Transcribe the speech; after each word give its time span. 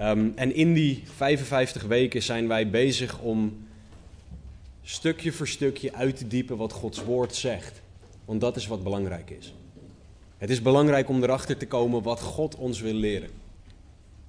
Um, 0.00 0.32
en 0.34 0.54
in 0.54 0.74
die 0.74 1.02
55 1.16 1.82
weken 1.82 2.22
zijn 2.22 2.48
wij 2.48 2.70
bezig 2.70 3.18
om 3.18 3.66
stukje 4.82 5.32
voor 5.32 5.48
stukje 5.48 5.92
uit 5.92 6.16
te 6.16 6.26
diepen 6.26 6.56
wat 6.56 6.72
Gods 6.72 7.04
woord 7.04 7.34
zegt. 7.34 7.80
Want 8.24 8.40
dat 8.40 8.56
is 8.56 8.66
wat 8.66 8.82
belangrijk 8.82 9.30
is. 9.30 9.54
Het 10.36 10.50
is 10.50 10.62
belangrijk 10.62 11.08
om 11.08 11.22
erachter 11.22 11.56
te 11.56 11.66
komen 11.66 12.02
wat 12.02 12.20
God 12.20 12.56
ons 12.56 12.80
wil 12.80 12.92
leren. 12.94 13.30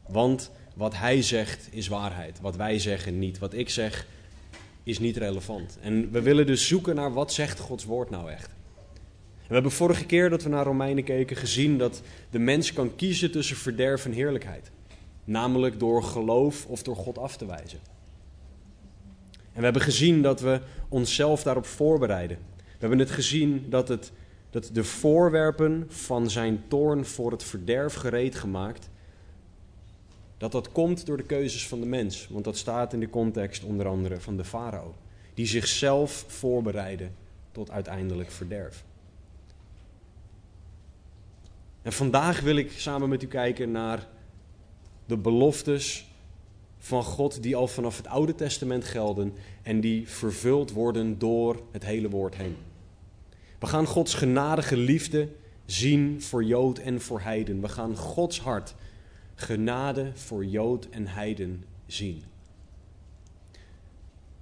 Want 0.07 0.52
wat 0.76 0.95
Hij 0.95 1.21
zegt 1.21 1.67
is 1.71 1.88
waarheid. 1.88 2.40
Wat 2.41 2.55
wij 2.55 2.79
zeggen 2.79 3.20
niet. 3.20 3.40
Wat 3.40 3.54
ik 3.54 3.70
zeg 3.70 4.07
is 4.84 4.99
niet 4.99 5.17
relevant. 5.17 5.77
En 5.81 6.12
we 6.12 6.21
willen 6.21 6.45
dus 6.45 6.67
zoeken 6.67 6.95
naar 6.95 7.13
wat 7.13 7.34
zegt 7.34 7.59
Gods 7.59 7.85
woord 7.85 8.09
nou 8.09 8.31
echt. 8.31 8.51
we 9.48 9.54
hebben 9.54 9.71
vorige 9.71 10.05
keer 10.05 10.29
dat 10.29 10.43
we 10.43 10.49
naar 10.49 10.65
Romeinen 10.65 11.04
keken 11.04 11.35
gezien 11.35 11.77
dat 11.77 12.01
de 12.29 12.40
mens 12.40 12.73
kan 12.73 12.95
kiezen 12.95 13.31
tussen 13.31 13.57
verderf 13.57 14.05
en 14.05 14.12
heerlijkheid. 14.12 14.71
Namelijk 15.29 15.79
door 15.79 16.03
geloof 16.03 16.65
of 16.65 16.83
door 16.83 16.95
God 16.95 17.17
af 17.17 17.37
te 17.37 17.45
wijzen. 17.45 17.79
En 19.31 19.57
we 19.57 19.63
hebben 19.63 19.81
gezien 19.81 20.21
dat 20.21 20.41
we 20.41 20.62
onszelf 20.87 21.43
daarop 21.43 21.65
voorbereiden. 21.65 22.37
We 22.55 22.77
hebben 22.79 22.99
het 22.99 23.12
gezien 23.12 23.65
dat, 23.70 23.87
het, 23.87 24.12
dat 24.49 24.70
de 24.73 24.84
voorwerpen 24.84 25.85
van 25.87 26.29
zijn 26.29 26.63
toorn 26.67 27.05
voor 27.05 27.31
het 27.31 27.43
verderf 27.43 27.93
gereed 27.93 28.35
gemaakt, 28.35 28.89
dat 30.37 30.51
dat 30.51 30.71
komt 30.71 31.05
door 31.05 31.17
de 31.17 31.23
keuzes 31.23 31.67
van 31.67 31.79
de 31.79 31.85
mens. 31.85 32.27
Want 32.27 32.43
dat 32.43 32.57
staat 32.57 32.93
in 32.93 32.99
de 32.99 33.09
context 33.09 33.63
onder 33.63 33.87
andere 33.87 34.20
van 34.20 34.37
de 34.37 34.45
farao, 34.45 34.95
die 35.34 35.45
zichzelf 35.45 36.26
voorbereidde 36.27 37.09
tot 37.51 37.71
uiteindelijk 37.71 38.32
verderf. 38.32 38.84
En 41.82 41.93
vandaag 41.93 42.41
wil 42.41 42.55
ik 42.55 42.71
samen 42.71 43.09
met 43.09 43.23
u 43.23 43.27
kijken 43.27 43.71
naar 43.71 44.07
de 45.10 45.18
beloftes 45.18 46.07
van 46.77 47.04
God 47.04 47.43
die 47.43 47.55
al 47.55 47.68
vanaf 47.68 47.98
het 47.98 48.07
Oude 48.07 48.35
Testament 48.35 48.84
gelden 48.84 49.34
en 49.63 49.82
die 49.82 50.07
vervuld 50.07 50.71
worden 50.71 51.20
door 51.20 51.62
het 51.71 51.85
hele 51.85 52.10
woord 52.10 52.35
heen. 52.35 52.55
We 53.60 53.66
gaan 53.66 53.85
Gods 53.85 54.13
genadige 54.13 54.77
liefde 54.77 55.29
zien 55.66 56.21
voor 56.21 56.43
Jood 56.43 56.77
en 56.77 57.01
voor 57.01 57.21
Heiden. 57.21 57.62
We 57.62 57.68
gaan 57.68 57.96
Gods 57.96 58.40
hart, 58.40 58.76
genade 59.35 60.12
voor 60.13 60.46
Jood 60.46 60.88
en 60.90 61.07
Heiden 61.07 61.63
zien. 61.85 62.23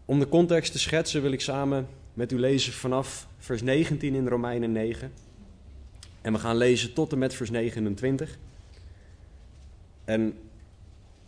Om 0.05 0.19
de 0.19 0.29
context 0.29 0.71
te 0.71 0.79
schetsen 0.79 1.21
wil 1.21 1.31
ik 1.31 1.41
samen 1.41 1.87
met 2.13 2.31
u 2.31 2.39
lezen 2.39 2.73
vanaf 2.73 3.27
vers 3.37 3.61
19 3.61 4.15
in 4.15 4.27
Romeinen 4.27 4.71
9. 4.71 5.11
En 6.21 6.33
we 6.33 6.39
gaan 6.39 6.57
lezen 6.57 6.93
tot 6.93 7.11
en 7.11 7.17
met 7.17 7.33
vers 7.33 7.49
29. 7.49 8.37
En 10.05 10.33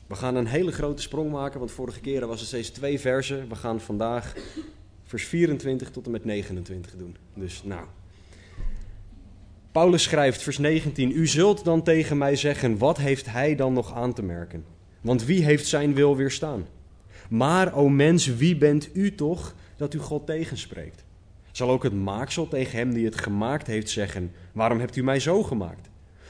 we 0.10 0.16
gaan 0.16 0.36
een 0.36 0.48
hele 0.48 0.72
grote 0.72 1.02
sprong 1.02 1.32
maken, 1.32 1.60
want 1.60 1.72
vorige 1.72 2.00
keren 2.00 2.28
was 2.28 2.40
het 2.40 2.48
steeds 2.48 2.70
twee 2.70 3.00
versen. 3.00 3.50
We 3.50 3.56
gaan 3.56 3.82
vandaag 3.82 4.36
vers 5.04 5.26
24 5.26 5.90
tot 5.90 6.06
en 6.06 6.12
met 6.12 6.26
29 6.26 6.96
doen. 6.96 7.16
Dus 7.34 7.64
nou. 7.64 7.86
Paulus 9.72 10.03
schrijft, 10.03 10.42
vers 10.42 10.58
19: 10.58 11.12
U 11.12 11.28
zult 11.28 11.64
dan 11.64 11.84
tegen 11.84 12.18
mij 12.18 12.36
zeggen: 12.36 12.78
wat 12.78 12.98
heeft 12.98 13.31
hij 13.31 13.56
dan 13.56 13.74
nog 13.74 13.94
aan 13.94 14.14
te 14.14 14.24
merken? 14.24 14.66
Want 15.02 15.25
wie 15.25 15.44
heeft 15.44 15.68
zijn 15.68 15.94
wil 15.94 16.16
weerstaan? 16.16 16.66
Maar, 17.30 17.75
o 17.75 17.90
mens, 17.90 18.25
wie 18.25 18.58
bent 18.58 18.90
u 18.94 19.16
toch 19.16 19.56
dat 19.78 19.94
u 19.94 20.00
God 20.00 20.25
tegenspreekt? 20.25 21.03
Zal 21.52 21.69
ook 21.69 21.84
het 21.84 21.94
maaksel 21.94 22.48
tegen 22.48 22.78
hem 22.78 22.94
die 22.94 23.06
het 23.06 23.22
gemaakt 23.22 23.68
heeft 23.68 23.90
zeggen: 23.90 24.31
Waarom 24.52 24.80
hebt 24.80 24.96
u 24.96 25.03
mij 25.03 25.19
zo 25.19 25.44
gemaakt? 25.44 25.88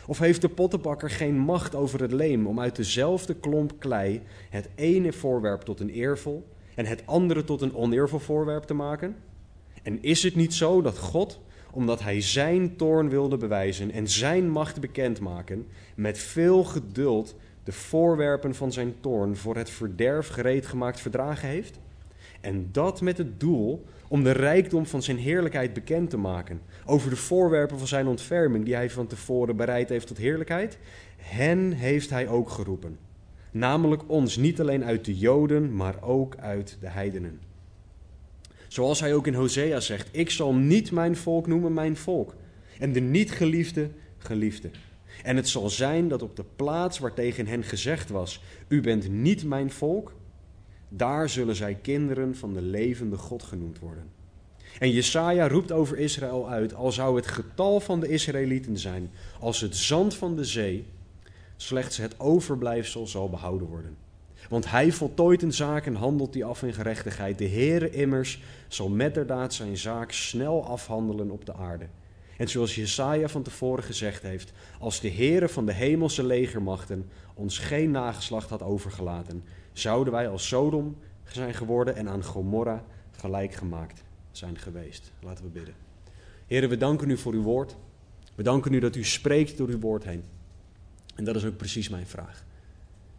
Of 0.10 0.20
heeft 0.20 0.42
de 0.42 0.50
pottenbakker 0.50 1.10
geen 1.10 1.38
macht 1.38 1.76
over 1.76 2.02
het 2.02 2.12
leem 2.12 2.48
om 2.48 2.60
uit 2.60 2.76
dezelfde 2.76 3.34
klomp 3.34 3.80
klei 3.80 4.22
het 4.50 4.70
ene 4.76 5.14
voorwerp 5.14 5.62
tot 5.62 5.80
een 5.80 5.90
eervol 5.90 6.48
en 6.76 6.86
het 6.86 7.02
andere 7.06 7.44
tot 7.44 7.62
een 7.62 7.76
oneervol 7.76 8.20
voorwerp 8.20 8.64
te 8.64 8.74
maken? 8.74 9.16
En 9.84 10.02
is 10.02 10.24
het 10.24 10.36
niet 10.36 10.54
zo 10.54 10.82
dat 10.82 10.98
God, 10.98 11.40
omdat 11.72 12.02
hij 12.02 12.22
zijn 12.22 12.76
toorn 12.76 13.10
wilde 13.10 13.38
bewijzen 13.38 13.92
en 13.92 14.08
zijn 14.08 14.50
macht 14.50 14.80
bekendmaken, 14.80 15.68
met 15.96 16.18
veel 16.18 16.64
geduld 16.64 17.36
de 17.64 17.72
voorwerpen 17.72 18.56
van 18.56 18.72
zijn 18.72 18.94
toorn 19.00 19.38
voor 19.38 19.56
het 19.56 19.70
verderf 19.70 20.28
gereed 20.28 20.66
gemaakt 20.66 21.00
verdragen 21.00 21.50
heeft? 21.50 21.80
En 22.42 22.70
dat 22.72 23.02
met 23.02 23.18
het 23.18 23.40
doel 23.40 23.86
om 24.10 24.24
de 24.24 24.32
rijkdom 24.32 24.86
van 24.86 25.04
zijn 25.04 25.18
heerlijkheid 25.18 25.74
bekend 25.74 26.10
te 26.10 26.18
maken. 26.18 26.62
Over 26.86 27.10
de 27.10 27.16
voorwerpen 27.16 27.78
van 27.78 27.88
zijn 27.88 28.08
ontferming 28.08 28.66
die 28.66 28.76
hij 28.76 28.90
van 28.90 29.08
tevoren 29.08 29.56
bereid 29.56 29.90
heeft 29.90 30.08
tot 30.08 30.18
heerlijkheid. 30.18 30.78
Hen 31.18 31.72
heeft 31.72 32.10
hij 32.10 32.28
ook 32.28 32.50
geroepen. 32.50 32.98
Namelijk 33.52 34.02
ons, 34.08 34.38
niet 34.38 34.60
alleen 34.60 34.86
uit 34.86 35.06
de 35.06 35.18
Joden, 35.18 35.76
maar 35.76 36.04
ook 36.04 36.36
uit 36.38 36.78
de 36.80 36.90
heidenen. 36.90 37.40
Zoals 38.68 39.00
hij 39.00 39.14
ook 39.14 39.28
in 39.28 39.34
Hosea 39.34 39.80
zegt: 39.80 40.10
Ik 40.12 40.30
zal 40.30 40.54
niet 40.54 40.92
mijn 40.92 41.16
volk 41.16 41.48
noemen 41.48 41.74
mijn 41.74 41.98
volk. 41.98 42.36
En 42.80 42.92
de 42.92 43.00
niet 43.00 43.32
geliefde, 43.32 43.90
geliefde. 44.18 44.70
En 45.24 45.36
het 45.36 45.48
zal 45.48 45.70
zijn 45.70 46.08
dat 46.08 46.22
op 46.22 46.36
de 46.36 46.46
plaats 46.56 47.00
waar 47.00 47.14
tegen 47.14 47.48
hen 47.48 47.64
gezegd 47.64 48.10
was: 48.10 48.44
U 48.68 48.82
bent 48.82 49.10
niet 49.10 49.44
mijn 49.44 49.72
volk, 49.72 50.14
daar 50.90 51.30
zullen 51.30 51.56
zij 51.56 51.76
kinderen 51.82 52.36
van 52.36 52.54
de 52.54 52.62
levende 52.62 53.18
God 53.18 53.44
genoemd 53.44 53.80
worden. 53.80 54.04
En 54.80 54.92
Jesaja 54.92 55.48
roept 55.48 55.72
over 55.72 55.98
Israël 55.98 56.50
uit, 56.50 56.74
al 56.74 56.92
zou 56.92 57.16
het 57.16 57.28
getal 57.28 57.80
van 57.80 58.00
de 58.00 58.08
Israëlieten 58.08 58.78
zijn 58.78 59.12
als 59.40 59.62
het 59.62 59.76
zand 59.76 60.16
van 60.16 60.36
de 60.36 60.46
zee, 60.46 60.86
slechts 61.56 61.98
het 61.98 62.20
overblijfsel 62.20 63.08
zal 63.08 63.30
behouden 63.30 63.68
worden. 63.68 63.98
Want 64.50 64.72
hij 64.72 64.92
voltooit 64.92 65.42
een 65.42 65.54
zaak 65.54 65.86
en 65.86 65.96
handelt 65.96 66.34
die 66.34 66.46
af 66.46 66.64
in 66.64 66.74
gerechtigheid. 66.74 67.38
De 67.38 67.48
Heere 67.48 67.90
immers 67.90 68.42
zal 68.68 68.90
metterdaad 68.90 69.54
zijn 69.54 69.78
zaak 69.78 70.12
snel 70.12 70.66
afhandelen 70.66 71.32
op 71.32 71.46
de 71.46 71.54
aarde. 71.54 71.86
En 72.38 72.48
zoals 72.48 72.76
Jesaja 72.76 73.28
van 73.28 73.44
tevoren 73.44 73.84
gezegd 73.84 74.22
heeft, 74.22 74.52
als 74.80 75.00
de 75.00 75.12
Heere 75.12 75.50
van 75.50 75.66
de 75.66 75.74
hemelse 75.74 76.24
legermachten 76.24 77.10
ons 77.34 77.58
geen 77.58 77.92
nageslacht 77.92 78.50
had 78.50 78.64
overgelaten, 78.64 79.44
zouden 79.74 80.14
wij 80.14 80.30
als 80.30 80.48
Sodom 80.48 80.98
zijn 81.24 81.54
geworden 81.54 81.96
en 81.96 82.10
aan 82.10 82.24
Gomorra 82.24 82.84
gelijk 83.12 83.54
gemaakt 83.54 84.04
zijn 84.32 84.58
geweest. 84.58 85.12
Laten 85.22 85.44
we 85.44 85.50
bidden. 85.50 85.74
Heren, 86.46 86.70
we 86.70 86.78
danken 86.78 87.10
u 87.10 87.18
voor 87.18 87.34
uw 87.34 87.42
woord. 87.42 87.76
We 88.36 88.44
danken 88.44 88.74
u 88.74 88.80
dat 88.80 88.96
u 88.96 89.04
spreekt 89.04 89.58
door 89.58 89.68
uw 89.68 89.80
woord 89.80 90.04
heen. 90.04 90.24
En 91.16 91.24
dat 91.24 91.36
is 91.36 91.46
ook 91.46 91.58
precies 91.58 91.90
mijn 91.90 92.08
vraag. 92.08 92.46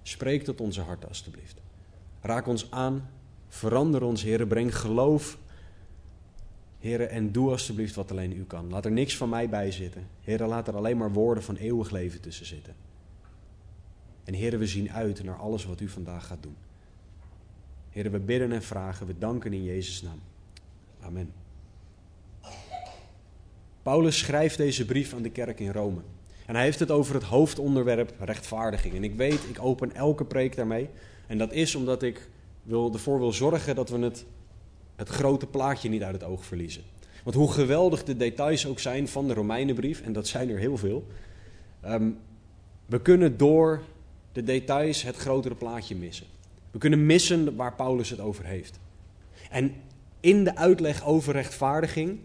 Spreek 0.02 0.44
tot 0.44 0.60
onze 0.60 0.80
harten 0.80 1.08
alstublieft. 1.08 1.60
Raak 2.20 2.46
ons 2.46 2.70
aan. 2.70 3.08
Verander 3.48 4.02
ons, 4.02 4.22
heren. 4.22 4.48
Breng 4.48 4.76
geloof. 4.76 5.38
Heren, 6.78 7.10
en 7.10 7.32
doe 7.32 7.50
alstublieft 7.50 7.94
wat 7.94 8.10
alleen 8.10 8.32
u 8.32 8.44
kan. 8.44 8.70
Laat 8.70 8.84
er 8.84 8.92
niks 8.92 9.16
van 9.16 9.28
mij 9.28 9.48
bij 9.48 9.70
zitten. 9.70 10.06
Heren, 10.20 10.48
laat 10.48 10.68
er 10.68 10.76
alleen 10.76 10.96
maar 10.96 11.12
woorden 11.12 11.42
van 11.42 11.56
eeuwig 11.56 11.90
leven 11.90 12.20
tussen 12.20 12.46
zitten. 12.46 12.74
En 14.30 14.36
heren, 14.36 14.58
we 14.58 14.66
zien 14.66 14.92
uit 14.92 15.22
naar 15.24 15.36
alles 15.36 15.64
wat 15.64 15.80
u 15.80 15.88
vandaag 15.88 16.26
gaat 16.26 16.42
doen. 16.42 16.56
Heren, 17.90 18.12
we 18.12 18.18
bidden 18.18 18.52
en 18.52 18.62
vragen, 18.62 19.06
we 19.06 19.18
danken 19.18 19.52
in 19.52 19.64
Jezus' 19.64 20.02
naam. 20.02 20.20
Amen. 21.00 21.32
Paulus 23.82 24.18
schrijft 24.18 24.56
deze 24.56 24.84
brief 24.84 25.14
aan 25.14 25.22
de 25.22 25.30
kerk 25.30 25.60
in 25.60 25.72
Rome. 25.72 26.00
En 26.46 26.54
hij 26.54 26.64
heeft 26.64 26.78
het 26.78 26.90
over 26.90 27.14
het 27.14 27.22
hoofdonderwerp 27.22 28.14
rechtvaardiging. 28.18 28.94
En 28.94 29.04
ik 29.04 29.14
weet, 29.14 29.44
ik 29.48 29.62
open 29.62 29.94
elke 29.94 30.24
preek 30.24 30.56
daarmee. 30.56 30.88
En 31.26 31.38
dat 31.38 31.52
is 31.52 31.74
omdat 31.74 32.02
ik 32.02 32.28
wil, 32.62 32.92
ervoor 32.92 33.18
wil 33.18 33.32
zorgen 33.32 33.74
dat 33.74 33.88
we 33.88 33.98
het, 33.98 34.24
het 34.96 35.08
grote 35.08 35.46
plaatje 35.46 35.88
niet 35.88 36.02
uit 36.02 36.14
het 36.14 36.24
oog 36.24 36.44
verliezen. 36.44 36.82
Want 37.24 37.36
hoe 37.36 37.52
geweldig 37.52 38.04
de 38.04 38.16
details 38.16 38.66
ook 38.66 38.78
zijn 38.78 39.08
van 39.08 39.28
de 39.28 39.34
Romeinenbrief, 39.34 40.00
en 40.00 40.12
dat 40.12 40.26
zijn 40.26 40.50
er 40.50 40.58
heel 40.58 40.76
veel, 40.76 41.06
um, 41.84 42.18
we 42.86 43.00
kunnen 43.00 43.36
door 43.36 43.82
de 44.32 44.42
details 44.42 45.02
het 45.02 45.16
grotere 45.16 45.54
plaatje 45.54 45.96
missen. 45.96 46.26
We 46.70 46.78
kunnen 46.78 47.06
missen 47.06 47.56
waar 47.56 47.74
Paulus 47.74 48.10
het 48.10 48.20
over 48.20 48.44
heeft. 48.44 48.78
En 49.50 49.74
in 50.20 50.44
de 50.44 50.56
uitleg 50.56 51.04
over 51.04 51.32
rechtvaardiging 51.32 52.18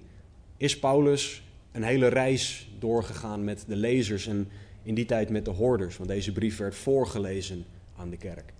is 0.57 0.79
Paulus 0.79 1.43
een 1.71 1.83
hele 1.83 2.07
reis 2.07 2.69
doorgegaan 2.79 3.43
met 3.43 3.63
de 3.67 3.75
lezers 3.75 4.27
en 4.27 4.47
in 4.83 4.95
die 4.95 5.05
tijd 5.05 5.29
met 5.29 5.45
de 5.45 5.51
hoorders, 5.51 5.97
want 5.97 6.09
deze 6.09 6.31
brief 6.31 6.57
werd 6.57 6.75
voorgelezen 6.75 7.65
aan 7.97 8.09
de 8.09 8.17
kerk. 8.17 8.53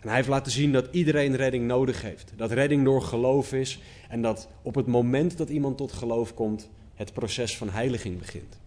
En 0.00 0.08
hij 0.08 0.16
heeft 0.16 0.28
laten 0.28 0.52
zien 0.52 0.72
dat 0.72 0.88
iedereen 0.90 1.36
redding 1.36 1.66
nodig 1.66 2.02
heeft. 2.02 2.32
Dat 2.36 2.52
redding 2.52 2.84
door 2.84 3.02
geloof 3.02 3.52
is 3.52 3.80
en 4.08 4.22
dat 4.22 4.48
op 4.62 4.74
het 4.74 4.86
moment 4.86 5.36
dat 5.36 5.48
iemand 5.48 5.76
tot 5.76 5.92
geloof 5.92 6.34
komt, 6.34 6.70
het 6.94 7.12
proces 7.12 7.56
van 7.56 7.70
heiliging 7.70 8.18
begint. 8.18 8.58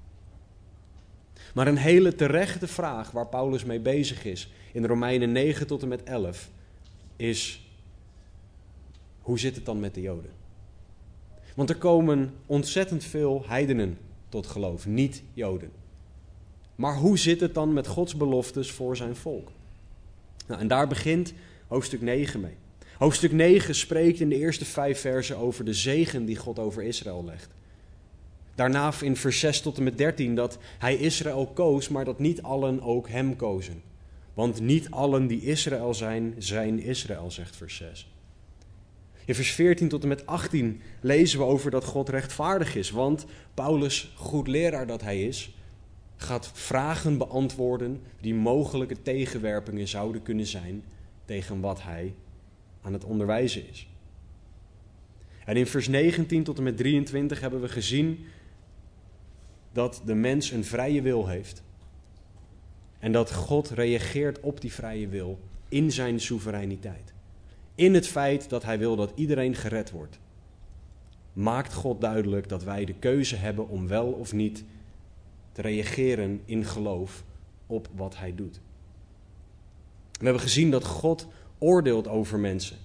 Maar 1.58 1.68
een 1.68 1.78
hele 1.78 2.16
terechte 2.16 2.68
vraag 2.68 3.12
waar 3.12 3.28
Paulus 3.28 3.64
mee 3.64 3.80
bezig 3.80 4.26
is 4.26 4.52
in 4.74 4.86
Romeinen 4.86 5.32
9 5.32 5.68
tot 5.68 5.82
en 5.82 5.88
met 5.88 6.04
11 6.04 6.50
is: 7.16 7.68
hoe 9.22 9.40
zit 9.40 9.56
het 9.56 9.66
dan 9.66 9.80
met 9.80 9.94
de 9.94 10.02
Joden? 10.02 10.32
Want 11.56 11.70
er 11.70 11.76
komen 11.76 12.34
ontzettend 12.46 13.04
veel 13.04 13.44
heidenen 13.48 13.98
tot 14.30 14.48
geloof, 14.48 14.86
niet 14.86 15.24
Joden. 15.34 15.72
Maar 16.76 16.96
hoe 16.96 17.18
zit 17.18 17.40
het 17.40 17.54
dan 17.54 17.74
met 17.74 17.88
Gods 17.88 18.16
beloftes 18.16 18.72
voor 18.72 18.98
zijn 18.98 19.16
volk? 19.16 19.52
Nou, 20.48 20.62
en 20.62 20.68
daar 20.68 20.88
begint 20.88 21.34
hoofdstuk 21.68 22.02
9 22.02 22.40
mee. 22.40 22.56
Hoofdstuk 22.98 23.32
9 23.32 23.76
spreekt 23.76 24.20
in 24.20 24.30
de 24.30 24.38
eerste 24.38 24.66
vijf 24.66 25.00
versen 25.00 25.38
over 25.38 25.66
de 25.66 25.74
zegen 25.74 26.26
die 26.26 26.36
God 26.36 26.60
over 26.60 26.84
Israël 26.84 27.26
legt. 27.26 27.50
Daarna 28.58 28.94
in 29.02 29.16
vers 29.16 29.40
6 29.40 29.62
tot 29.62 29.78
en 29.78 29.84
met 29.84 29.98
13 29.98 30.36
dat 30.36 30.58
hij 30.78 30.96
Israël 30.96 31.48
koos, 31.48 31.90
maar 31.90 32.06
dat 32.06 32.20
niet 32.20 32.42
allen 32.42 32.82
ook 32.82 33.10
hem 33.10 33.36
kozen. 33.36 33.82
Want 34.34 34.60
niet 34.60 34.92
allen 34.92 35.28
die 35.28 35.42
Israël 35.42 35.94
zijn, 35.94 36.36
zijn 36.38 36.80
Israël, 36.80 37.32
zegt 37.32 37.56
vers 37.56 37.76
6. 37.76 38.12
In 39.26 39.36
vers 39.36 39.52
14 39.52 39.88
tot 39.88 40.02
en 40.02 40.08
met 40.08 40.26
18 40.26 40.82
lezen 41.02 41.40
we 41.40 41.46
over 41.46 41.72
dat 41.72 41.84
God 41.84 42.10
rechtvaardig 42.10 42.76
is. 42.76 42.92
Want 42.92 43.26
Paulus, 43.54 44.14
goed 44.16 44.48
leraar 44.48 44.88
dat 44.88 45.02
hij 45.02 45.22
is, 45.22 45.56
gaat 46.16 46.52
vragen 46.54 47.18
beantwoorden 47.18 48.02
die 48.22 48.36
mogelijke 48.36 49.02
tegenwerpingen 49.02 49.88
zouden 49.88 50.24
kunnen 50.24 50.46
zijn 50.48 50.84
tegen 51.26 51.60
wat 51.60 51.84
hij 51.84 52.14
aan 52.82 52.94
het 52.94 53.04
onderwijzen 53.04 53.70
is. 53.70 53.88
En 55.46 55.56
in 55.56 55.68
vers 55.68 55.88
19 55.88 56.44
tot 56.44 56.58
en 56.58 56.64
met 56.64 56.78
23 56.78 57.40
hebben 57.40 57.62
we 57.62 57.68
gezien 57.68 58.26
dat 59.78 60.02
de 60.06 60.16
mens 60.16 60.52
een 60.52 60.66
vrije 60.66 61.02
wil 61.02 61.28
heeft. 61.28 61.64
En 63.00 63.12
dat 63.12 63.34
God 63.34 63.70
reageert 63.70 64.40
op 64.40 64.62
die 64.62 64.74
vrije 64.74 65.08
wil 65.08 65.40
in 65.70 65.92
zijn 65.92 66.20
soevereiniteit. 66.20 67.14
In 67.76 67.94
het 67.94 68.08
feit 68.08 68.50
dat 68.50 68.64
hij 68.64 68.80
wil 68.80 68.96
dat 68.96 69.12
iedereen 69.16 69.56
gered 69.56 69.92
wordt. 69.92 70.20
Maakt 71.34 71.74
God 71.74 72.02
duidelijk 72.02 72.50
dat 72.50 72.64
wij 72.64 72.86
de 72.86 72.94
keuze 72.94 73.36
hebben 73.36 73.68
om 73.68 73.88
wel 73.88 74.06
of 74.06 74.34
niet 74.34 74.64
te 75.52 75.62
reageren 75.62 76.42
in 76.46 76.66
geloof 76.66 77.24
op 77.68 77.88
wat 77.96 78.18
hij 78.18 78.36
doet. 78.36 78.60
We 80.12 80.24
hebben 80.24 80.42
gezien 80.42 80.72
dat 80.72 80.86
God 80.86 81.28
oordeelt 81.58 82.08
over 82.08 82.40
mensen, 82.40 82.78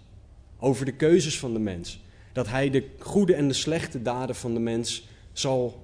over 0.58 0.84
de 0.84 0.96
keuzes 0.96 1.38
van 1.38 1.52
de 1.52 1.60
mens. 1.60 2.02
Dat 2.32 2.48
hij 2.48 2.70
de 2.70 2.88
goede 2.98 3.34
en 3.34 3.48
de 3.48 3.54
slechte 3.54 4.02
daden 4.02 4.36
van 4.36 4.54
de 4.54 4.60
mens 4.60 5.08
zal 5.32 5.81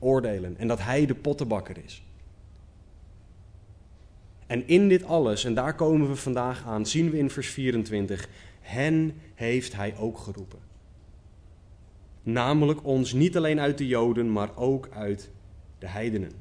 oordelen 0.00 0.58
en 0.58 0.68
dat 0.68 0.82
hij 0.82 1.06
de 1.06 1.14
pottenbakker 1.14 1.76
is. 1.84 2.02
En 4.46 4.68
in 4.68 4.88
dit 4.88 5.04
alles, 5.04 5.44
en 5.44 5.54
daar 5.54 5.74
komen 5.74 6.08
we 6.08 6.16
vandaag 6.16 6.64
aan, 6.66 6.86
zien 6.86 7.10
we 7.10 7.18
in 7.18 7.30
vers 7.30 7.48
24, 7.48 8.28
hen 8.60 9.14
heeft 9.34 9.72
hij 9.72 9.96
ook 9.96 10.18
geroepen. 10.18 10.58
Namelijk 12.22 12.84
ons 12.84 13.12
niet 13.12 13.36
alleen 13.36 13.60
uit 13.60 13.78
de 13.78 13.86
Joden, 13.86 14.32
maar 14.32 14.56
ook 14.56 14.88
uit 14.92 15.30
de 15.78 15.86
heidenen. 15.86 16.32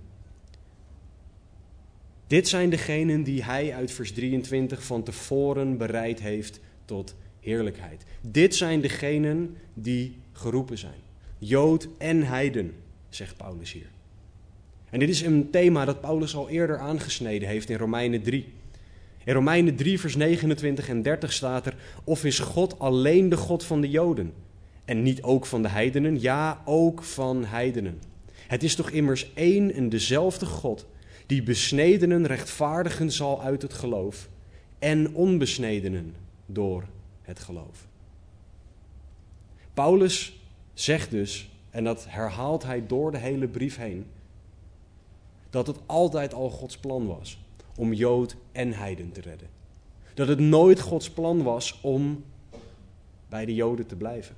Dit 2.28 2.48
zijn 2.48 2.70
degenen 2.70 3.24
die 3.24 3.44
hij 3.44 3.76
uit 3.76 3.92
vers 3.92 4.12
23 4.12 4.84
van 4.84 5.04
tevoren 5.04 5.78
bereid 5.78 6.20
heeft 6.20 6.60
tot 6.86 7.16
heerlijkheid. 7.40 8.04
Dit 8.22 8.56
zijn 8.56 8.82
degenen 8.82 9.58
die 9.74 10.18
geroepen 10.32 10.78
zijn. 10.78 11.00
Jood 11.38 11.88
en 11.98 12.24
heiden, 12.24 12.74
zegt 13.10 13.38
Paulus 13.38 13.72
hier. 13.72 13.90
En 14.90 15.00
dit 15.00 15.10
is 15.10 15.22
een 15.22 15.50
thema 15.50 15.86
dat 15.86 16.02
Paulus 16.02 16.36
al 16.36 16.50
eerder 16.50 16.78
aangesneden 16.78 17.48
heeft 17.48 17.70
in 17.70 17.78
Romeinen 17.78 18.22
3. 18.22 18.54
In 19.24 19.34
Romeinen 19.34 19.76
3, 19.76 20.00
vers 20.00 20.16
29 20.16 20.90
en 20.90 21.02
30 21.02 21.34
staat 21.34 21.66
er: 21.66 21.76
Of 22.04 22.26
is 22.26 22.40
God 22.40 22.80
alleen 22.80 23.30
de 23.30 23.38
God 23.38 23.64
van 23.64 23.82
de 23.82 23.90
Joden? 23.90 24.34
En 24.86 25.02
niet 25.02 25.22
ook 25.24 25.46
van 25.46 25.62
de 25.62 25.68
heidenen? 25.68 26.22
Ja, 26.22 26.62
ook 26.66 27.04
van 27.04 27.46
heidenen. 27.46 28.00
Het 28.48 28.64
is 28.64 28.76
toch 28.76 28.90
immers 28.90 29.34
één 29.34 29.74
en 29.74 29.90
dezelfde 29.90 30.46
God 30.46 30.86
die 31.26 31.44
besnedenen 31.44 32.26
rechtvaardigen 32.26 33.12
zal 33.12 33.42
uit 33.42 33.62
het 33.62 33.74
geloof 33.74 34.30
en 34.80 35.14
onbesnedenen 35.14 36.16
door 36.46 36.84
het 37.22 37.40
geloof. 37.40 37.88
Paulus 39.74 40.40
zegt 40.74 41.12
dus, 41.12 41.49
en 41.70 41.84
dat 41.84 42.06
herhaalt 42.10 42.64
hij 42.64 42.88
door 42.88 43.12
de 43.12 43.18
hele 43.18 43.48
brief 43.48 43.78
heen, 43.78 44.06
dat 45.50 45.68
het 45.68 45.78
altijd 45.86 46.34
al 46.34 46.50
Gods 46.50 46.78
plan 46.78 47.08
was 47.08 47.40
om 47.76 47.94
Jood 47.94 48.36
en 48.52 48.74
Heiden 48.74 49.12
te 49.12 49.22
redden. 49.22 49.48
Dat 50.14 50.28
het 50.28 50.40
nooit 50.40 50.80
Gods 50.80 51.10
plan 51.10 51.44
was 51.44 51.80
om 51.82 52.24
bij 53.30 53.46
de 53.46 53.56
Joden 53.56 53.86
te 53.86 53.96
blijven. 53.96 54.36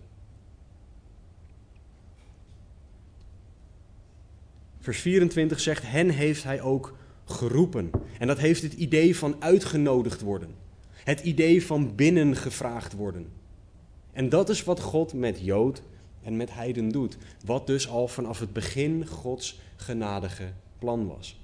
Vers 4.80 5.00
24 5.00 5.60
zegt, 5.60 5.84
hen 5.88 6.10
heeft 6.10 6.44
hij 6.44 6.62
ook 6.62 6.98
geroepen. 7.26 7.92
En 8.20 8.28
dat 8.28 8.38
heeft 8.38 8.62
het 8.62 8.74
idee 8.74 9.18
van 9.18 9.36
uitgenodigd 9.40 10.22
worden. 10.22 10.56
Het 10.92 11.20
idee 11.20 11.66
van 11.66 11.96
binnengevraagd 11.96 12.94
worden. 12.94 13.28
En 14.14 14.30
dat 14.30 14.50
is 14.50 14.64
wat 14.64 14.80
God 14.80 15.14
met 15.14 15.40
Jood 15.40 15.82
en 16.24 16.38
met 16.38 16.54
Heiden 16.54 16.90
doet. 16.90 17.18
Wat 17.46 17.68
dus 17.68 17.90
al 17.90 18.08
vanaf 18.08 18.40
het 18.40 18.54
begin 18.54 19.08
Gods 19.08 19.60
genadige 19.76 20.52
plan 20.80 21.08
was. 21.08 21.40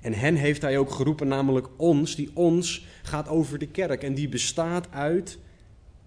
En 0.00 0.12
hen 0.12 0.34
heeft 0.34 0.62
hij 0.62 0.78
ook 0.78 0.90
geroepen, 0.90 1.28
namelijk 1.28 1.68
ons. 1.76 2.14
Die 2.16 2.30
ons 2.34 2.86
gaat 3.02 3.28
over 3.28 3.58
de 3.58 3.68
kerk. 3.68 4.02
En 4.02 4.14
die 4.14 4.28
bestaat 4.28 4.90
uit, 4.90 5.38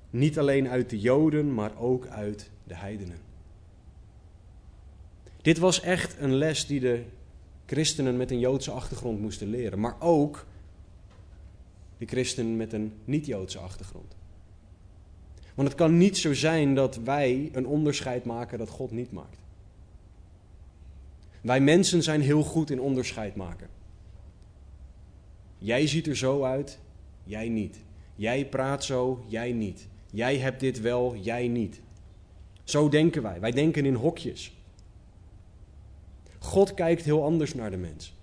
niet 0.10 0.40
alleen 0.40 0.68
uit 0.68 0.90
de 0.90 1.00
Joden, 1.00 1.54
maar 1.54 1.78
ook 1.78 2.08
uit 2.08 2.50
de 2.64 2.76
heidenen. 2.76 3.18
Dit 5.42 5.58
was 5.58 5.82
echt 5.82 6.16
een 6.20 6.34
les 6.34 6.66
die 6.66 6.80
de 6.80 7.04
christenen 7.66 8.18
met 8.18 8.32
een 8.32 8.40
Joodse 8.40 8.72
achtergrond 8.72 9.20
moesten 9.20 9.50
leren, 9.50 9.80
maar 9.80 9.96
ook 10.00 10.46
de 11.98 12.06
christenen 12.06 12.58
met 12.58 12.74
een 12.74 12.94
niet-Joodse 13.06 13.60
achtergrond. 13.60 14.16
Want 15.56 15.68
het 15.68 15.78
kan 15.78 15.98
niet 15.98 16.18
zo 16.18 16.34
zijn 16.34 16.76
dat 16.76 16.96
wij 16.96 17.50
een 17.52 17.68
onderscheid 17.68 18.26
maken 18.26 18.58
dat 18.58 18.70
God 18.70 18.92
niet 18.92 19.12
maakt. 19.12 19.38
Wij 21.42 21.60
mensen 21.60 22.04
zijn 22.04 22.22
heel 22.22 22.44
goed 22.44 22.72
in 22.72 22.80
onderscheid 22.80 23.36
maken. 23.36 23.68
Jij 25.58 25.88
ziet 25.88 26.08
er 26.08 26.18
zo 26.18 26.44
uit, 26.44 26.80
jij 27.24 27.50
niet. 27.50 27.78
Jij 28.16 28.46
praat 28.46 28.84
zo, 28.84 29.24
jij 29.28 29.52
niet. 29.52 29.88
Jij 30.12 30.38
hebt 30.38 30.60
dit 30.60 30.82
wel, 30.82 31.16
jij 31.16 31.48
niet. 31.48 31.82
Zo 32.64 32.90
denken 32.90 33.22
wij. 33.22 33.40
Wij 33.40 33.52
denken 33.52 33.86
in 33.86 33.94
hokjes. 33.94 34.54
God 36.40 36.74
kijkt 36.74 37.04
heel 37.04 37.24
anders 37.24 37.54
naar 37.54 37.72
de 37.72 37.78
mens. 37.78 38.14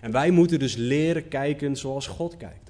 En 0.00 0.10
wij 0.10 0.30
moeten 0.30 0.58
dus 0.58 0.74
leren 0.74 1.28
kijken 1.28 1.76
zoals 1.76 2.06
God 2.06 2.36
kijkt. 2.36 2.63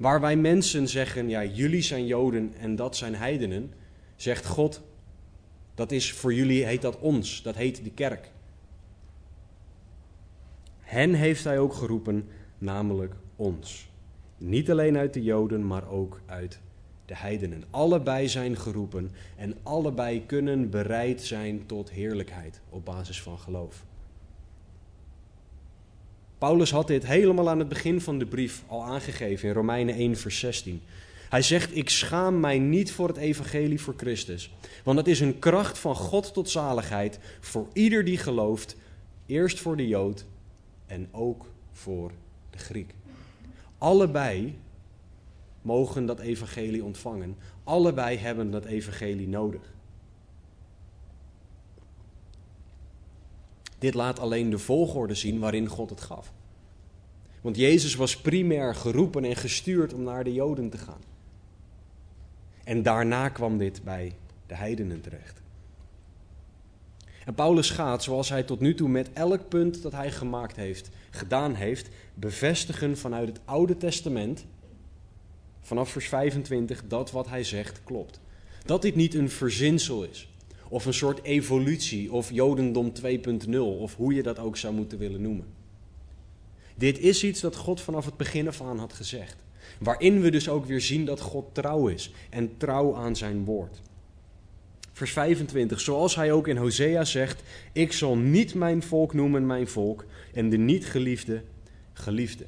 Waar 0.00 0.20
wij 0.20 0.36
mensen 0.36 0.88
zeggen, 0.88 1.28
ja, 1.28 1.44
jullie 1.44 1.82
zijn 1.82 2.06
Joden 2.06 2.54
en 2.58 2.76
dat 2.76 2.96
zijn 2.96 3.14
heidenen, 3.14 3.72
zegt 4.16 4.46
God, 4.46 4.82
dat 5.74 5.92
is 5.92 6.12
voor 6.12 6.34
jullie, 6.34 6.64
heet 6.64 6.82
dat 6.82 6.98
ons, 6.98 7.42
dat 7.42 7.56
heet 7.56 7.84
de 7.84 7.90
kerk. 7.90 8.30
Hen 10.78 11.14
heeft 11.14 11.44
hij 11.44 11.58
ook 11.58 11.74
geroepen, 11.74 12.28
namelijk 12.58 13.14
ons. 13.36 13.90
Niet 14.38 14.70
alleen 14.70 14.96
uit 14.96 15.14
de 15.14 15.22
Joden, 15.22 15.66
maar 15.66 15.88
ook 15.88 16.20
uit 16.26 16.60
de 17.04 17.16
heidenen. 17.16 17.64
Allebei 17.70 18.28
zijn 18.28 18.56
geroepen 18.56 19.10
en 19.36 19.54
allebei 19.62 20.26
kunnen 20.26 20.70
bereid 20.70 21.22
zijn 21.22 21.66
tot 21.66 21.90
heerlijkheid 21.90 22.60
op 22.68 22.84
basis 22.84 23.22
van 23.22 23.38
geloof. 23.38 23.84
Paulus 26.40 26.70
had 26.70 26.86
dit 26.86 27.06
helemaal 27.06 27.48
aan 27.50 27.58
het 27.58 27.68
begin 27.68 28.00
van 28.00 28.18
de 28.18 28.26
brief 28.26 28.62
al 28.66 28.84
aangegeven 28.84 29.48
in 29.48 29.54
Romeinen 29.54 29.94
1, 29.94 30.16
vers 30.16 30.38
16. 30.38 30.82
Hij 31.28 31.42
zegt: 31.42 31.76
Ik 31.76 31.90
schaam 31.90 32.40
mij 32.40 32.58
niet 32.58 32.92
voor 32.92 33.08
het 33.08 33.16
evangelie 33.16 33.80
voor 33.80 33.94
Christus, 33.96 34.50
want 34.84 34.98
het 34.98 35.08
is 35.08 35.20
een 35.20 35.38
kracht 35.38 35.78
van 35.78 35.94
God 35.94 36.32
tot 36.32 36.50
zaligheid 36.50 37.18
voor 37.40 37.66
ieder 37.72 38.04
die 38.04 38.18
gelooft, 38.18 38.76
eerst 39.26 39.60
voor 39.60 39.76
de 39.76 39.88
Jood 39.88 40.24
en 40.86 41.08
ook 41.10 41.46
voor 41.72 42.10
de 42.50 42.58
Griek. 42.58 42.94
Allebei 43.78 44.58
mogen 45.62 46.06
dat 46.06 46.20
evangelie 46.20 46.84
ontvangen. 46.84 47.36
Allebei 47.64 48.16
hebben 48.16 48.50
dat 48.50 48.64
evangelie 48.64 49.28
nodig. 49.28 49.62
Dit 53.80 53.94
laat 53.94 54.18
alleen 54.18 54.50
de 54.50 54.58
volgorde 54.58 55.14
zien 55.14 55.38
waarin 55.38 55.66
God 55.66 55.90
het 55.90 56.00
gaf. 56.00 56.32
Want 57.40 57.56
Jezus 57.56 57.94
was 57.94 58.20
primair 58.20 58.74
geroepen 58.74 59.24
en 59.24 59.36
gestuurd 59.36 59.92
om 59.92 60.02
naar 60.02 60.24
de 60.24 60.32
Joden 60.32 60.70
te 60.70 60.78
gaan. 60.78 61.00
En 62.64 62.82
daarna 62.82 63.28
kwam 63.28 63.58
dit 63.58 63.84
bij 63.84 64.12
de 64.46 64.54
heidenen 64.54 65.00
terecht. 65.00 65.40
En 67.24 67.34
Paulus 67.34 67.70
gaat, 67.70 68.02
zoals 68.02 68.28
hij 68.28 68.42
tot 68.42 68.60
nu 68.60 68.74
toe 68.74 68.88
met 68.88 69.12
elk 69.12 69.48
punt 69.48 69.82
dat 69.82 69.92
hij 69.92 70.10
gemaakt 70.10 70.56
heeft, 70.56 70.90
gedaan 71.10 71.54
heeft, 71.54 71.88
bevestigen 72.14 72.98
vanuit 72.98 73.28
het 73.28 73.40
Oude 73.44 73.76
Testament, 73.76 74.44
vanaf 75.60 75.90
vers 75.90 76.08
25, 76.08 76.82
dat 76.86 77.10
wat 77.10 77.28
hij 77.28 77.44
zegt 77.44 77.80
klopt. 77.84 78.20
Dat 78.64 78.82
dit 78.82 78.94
niet 78.94 79.14
een 79.14 79.30
verzinsel 79.30 80.04
is, 80.04 80.29
of 80.70 80.86
een 80.86 80.94
soort 80.94 81.22
evolutie, 81.22 82.12
of 82.12 82.30
Jodendom 82.32 82.92
2.0, 83.02 83.58
of 83.58 83.96
hoe 83.96 84.14
je 84.14 84.22
dat 84.22 84.38
ook 84.38 84.56
zou 84.56 84.74
moeten 84.74 84.98
willen 84.98 85.22
noemen. 85.22 85.46
Dit 86.76 86.98
is 86.98 87.24
iets 87.24 87.40
dat 87.40 87.56
God 87.56 87.80
vanaf 87.80 88.04
het 88.04 88.16
begin 88.16 88.48
af 88.48 88.62
aan 88.62 88.78
had 88.78 88.92
gezegd. 88.92 89.36
Waarin 89.78 90.20
we 90.20 90.30
dus 90.30 90.48
ook 90.48 90.66
weer 90.66 90.80
zien 90.80 91.04
dat 91.04 91.20
God 91.20 91.54
trouw 91.54 91.88
is 91.88 92.12
en 92.30 92.56
trouw 92.56 92.94
aan 92.96 93.16
zijn 93.16 93.44
woord. 93.44 93.80
Vers 94.92 95.12
25, 95.12 95.80
zoals 95.80 96.14
hij 96.14 96.32
ook 96.32 96.48
in 96.48 96.56
Hosea 96.56 97.04
zegt: 97.04 97.42
Ik 97.72 97.92
zal 97.92 98.16
niet 98.16 98.54
mijn 98.54 98.82
volk 98.82 99.14
noemen 99.14 99.46
mijn 99.46 99.68
volk 99.68 100.04
en 100.34 100.50
de 100.50 100.56
niet 100.56 100.86
geliefde 100.86 101.42
geliefde. 101.92 102.44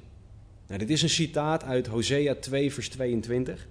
Nou, 0.66 0.78
dit 0.78 0.90
is 0.90 1.02
een 1.02 1.08
citaat 1.08 1.64
uit 1.64 1.86
Hosea 1.86 2.34
2, 2.34 2.72
vers 2.72 2.88
22. 2.88 3.68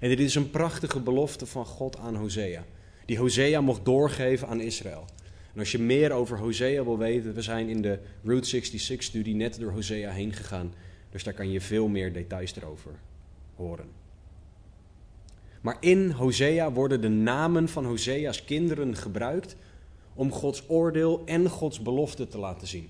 En 0.00 0.08
dit 0.08 0.20
is 0.20 0.34
een 0.34 0.50
prachtige 0.50 1.00
belofte 1.00 1.46
van 1.46 1.66
God 1.66 1.98
aan 1.98 2.16
Hosea, 2.16 2.64
die 3.12 3.20
Hosea 3.20 3.60
mocht 3.60 3.84
doorgeven 3.84 4.48
aan 4.48 4.60
Israël. 4.60 5.04
En 5.52 5.58
als 5.58 5.72
je 5.72 5.78
meer 5.78 6.12
over 6.12 6.38
Hosea 6.38 6.84
wil 6.84 6.98
weten, 6.98 7.34
we 7.34 7.42
zijn 7.42 7.68
in 7.68 7.82
de 7.82 7.98
Route 8.24 8.62
66-studie 8.62 9.34
net 9.34 9.58
door 9.60 9.72
Hosea 9.72 10.10
heen 10.10 10.32
gegaan. 10.32 10.74
Dus 11.10 11.24
daar 11.24 11.34
kan 11.34 11.50
je 11.50 11.60
veel 11.60 11.88
meer 11.88 12.12
details 12.12 12.56
erover 12.56 12.92
horen. 13.54 13.86
Maar 15.60 15.76
in 15.80 16.10
Hosea 16.10 16.72
worden 16.72 17.00
de 17.00 17.08
namen 17.08 17.68
van 17.68 17.84
Hosea's 17.84 18.44
kinderen 18.44 18.96
gebruikt 18.96 19.56
om 20.14 20.32
Gods 20.32 20.64
oordeel 20.68 21.22
en 21.24 21.48
Gods 21.48 21.82
belofte 21.82 22.28
te 22.28 22.38
laten 22.38 22.66
zien. 22.66 22.88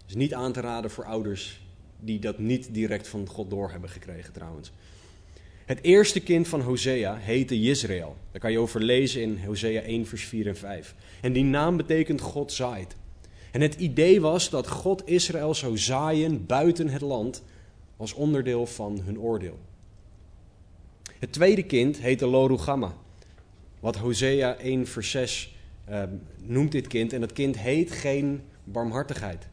Het 0.00 0.08
is 0.08 0.14
niet 0.14 0.34
aan 0.34 0.52
te 0.52 0.60
raden 0.60 0.90
voor 0.90 1.04
ouders 1.04 1.66
die 2.00 2.18
dat 2.18 2.38
niet 2.38 2.74
direct 2.74 3.08
van 3.08 3.26
God 3.26 3.50
door 3.50 3.70
hebben 3.70 3.90
gekregen 3.90 4.32
trouwens. 4.32 4.72
Het 5.64 5.82
eerste 5.82 6.20
kind 6.20 6.48
van 6.48 6.60
Hosea 6.60 7.16
heette 7.16 7.60
Jezreel. 7.60 8.16
Daar 8.30 8.40
kan 8.40 8.52
je 8.52 8.58
over 8.58 8.82
lezen 8.82 9.22
in 9.22 9.44
Hosea 9.44 9.80
1, 9.80 10.06
vers 10.06 10.24
4 10.24 10.46
en 10.46 10.56
5. 10.56 10.94
En 11.20 11.32
die 11.32 11.44
naam 11.44 11.76
betekent 11.76 12.20
God 12.20 12.52
zaait. 12.52 12.96
En 13.50 13.60
het 13.60 13.74
idee 13.74 14.20
was 14.20 14.50
dat 14.50 14.68
God 14.68 15.02
Israël 15.08 15.54
zou 15.54 15.78
zaaien 15.78 16.46
buiten 16.46 16.88
het 16.88 17.00
land 17.00 17.42
als 17.96 18.12
onderdeel 18.12 18.66
van 18.66 19.00
hun 19.04 19.20
oordeel. 19.20 19.58
Het 21.18 21.32
tweede 21.32 21.62
kind 21.62 21.98
heette 21.98 22.26
Lorugamma. 22.26 22.94
Wat 23.80 23.96
Hosea 23.96 24.56
1 24.56 24.86
vers 24.86 25.10
6 25.10 25.54
uh, 25.90 26.02
noemt 26.42 26.72
dit 26.72 26.86
kind. 26.86 27.12
En 27.12 27.20
dat 27.20 27.32
kind 27.32 27.58
heet 27.58 27.92
geen 27.92 28.42
barmhartigheid. 28.64 29.48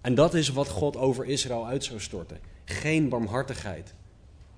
En 0.00 0.14
dat 0.14 0.34
is 0.34 0.48
wat 0.48 0.68
God 0.68 0.96
over 0.96 1.24
Israël 1.24 1.66
uit 1.66 1.84
zou 1.84 2.00
storten. 2.00 2.38
Geen 2.64 3.08
barmhartigheid, 3.08 3.94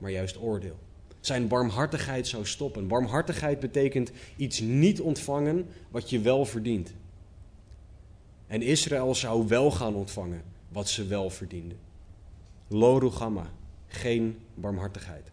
maar 0.00 0.10
juist 0.10 0.40
oordeel. 0.40 0.78
Zijn 1.20 1.48
barmhartigheid 1.48 2.26
zou 2.26 2.46
stoppen. 2.46 2.88
Barmhartigheid 2.88 3.60
betekent 3.60 4.10
iets 4.36 4.60
niet 4.60 5.00
ontvangen 5.00 5.66
wat 5.90 6.10
je 6.10 6.20
wel 6.20 6.44
verdient. 6.44 6.92
En 8.46 8.62
Israël 8.62 9.14
zou 9.14 9.48
wel 9.48 9.70
gaan 9.70 9.94
ontvangen 9.94 10.42
wat 10.68 10.88
ze 10.88 11.06
wel 11.06 11.30
verdienden. 11.30 11.78
Lorugamma, 12.68 13.50
geen 13.86 14.38
barmhartigheid. 14.54 15.30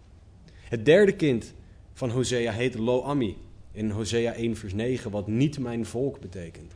Het 0.69 0.85
derde 0.85 1.15
kind 1.15 1.53
van 1.93 2.09
Hosea 2.09 2.51
heet 2.51 2.75
Lo-Ami 2.75 3.37
in 3.71 3.89
Hosea 3.89 4.33
1 4.33 4.55
vers 4.55 4.73
9, 4.73 5.11
wat 5.11 5.27
niet 5.27 5.59
mijn 5.59 5.85
volk 5.85 6.19
betekent. 6.19 6.73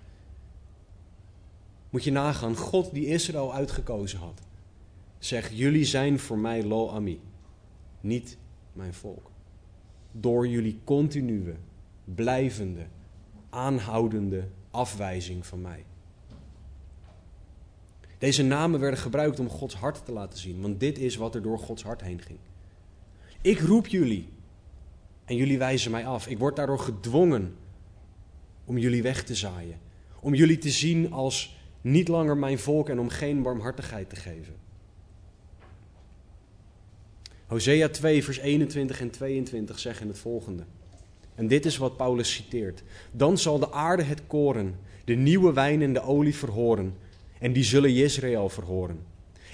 Moet 1.89 2.03
je 2.03 2.12
nagaan, 2.12 2.55
God 2.55 2.93
die 2.93 3.05
Israël 3.05 3.53
uitgekozen 3.53 4.19
had, 4.19 4.41
zegt, 5.19 5.57
jullie 5.57 5.86
zijn 5.86 6.19
voor 6.19 6.38
mij 6.38 6.63
Lo-Ami, 6.63 7.19
niet 8.01 8.38
mijn 8.74 8.93
volk. 8.93 9.31
Door 10.12 10.48
jullie 10.48 10.79
continue, 10.84 11.55
blijvende, 12.05 12.86
aanhoudende 13.50 14.48
afwijzing 14.72 15.46
van 15.46 15.62
mij. 15.62 15.86
Deze 18.17 18.43
namen 18.43 18.79
werden 18.79 19.00
gebruikt 19.00 19.39
om 19.39 19.50
Gods 19.50 19.75
hart 19.75 20.05
te 20.05 20.12
laten 20.12 20.39
zien, 20.39 20.62
want 20.62 20.79
dit 20.79 20.98
is 20.98 21.15
wat 21.15 21.36
er 21.36 21.41
door 21.41 21.60
Gods 21.60 21.84
hart 21.84 22.01
heen 22.01 22.22
ging. 22.22 22.39
Ik 23.41 23.60
roep 23.60 23.88
jullie 23.88 24.29
en 25.25 25.36
jullie 25.36 25.58
wijzen 25.58 25.91
mij 25.91 26.05
af. 26.05 26.27
Ik 26.27 26.38
word 26.38 26.55
daardoor 26.55 26.79
gedwongen 26.79 27.55
om 28.65 28.77
jullie 28.77 29.01
weg 29.01 29.24
te 29.24 29.36
zaaien. 29.36 29.79
Om 30.20 30.34
jullie 30.34 30.58
te 30.58 30.70
zien 30.70 31.12
als 31.12 31.58
niet 31.81 32.08
langer 32.08 32.38
mijn 32.38 32.60
volk 32.60 32.89
en 32.89 33.00
om 33.00 33.10
geen 33.10 33.41
barmhartigheid 33.41 34.10
te 34.10 34.15
geven. 34.15 34.55
Hosea 37.51 37.89
2, 37.89 38.24
vers 38.24 38.38
21 38.38 39.01
en 39.01 39.10
22 39.10 39.79
zeggen 39.79 40.08
het 40.08 40.17
volgende. 40.20 40.63
En 41.36 41.48
dit 41.48 41.65
is 41.65 41.77
wat 41.77 41.98
Paulus 41.98 42.34
citeert. 42.34 42.84
Dan 43.12 43.38
zal 43.38 43.60
de 43.60 43.72
aarde 43.72 44.03
het 44.03 44.22
koren, 44.27 44.75
de 45.05 45.13
nieuwe 45.13 45.53
wijn 45.53 45.81
en 45.81 45.93
de 45.93 46.01
olie 46.01 46.36
verhoren. 46.36 46.96
En 47.39 47.53
die 47.53 47.63
zullen 47.63 47.96
Israël 47.96 48.50
verhoren. 48.50 49.00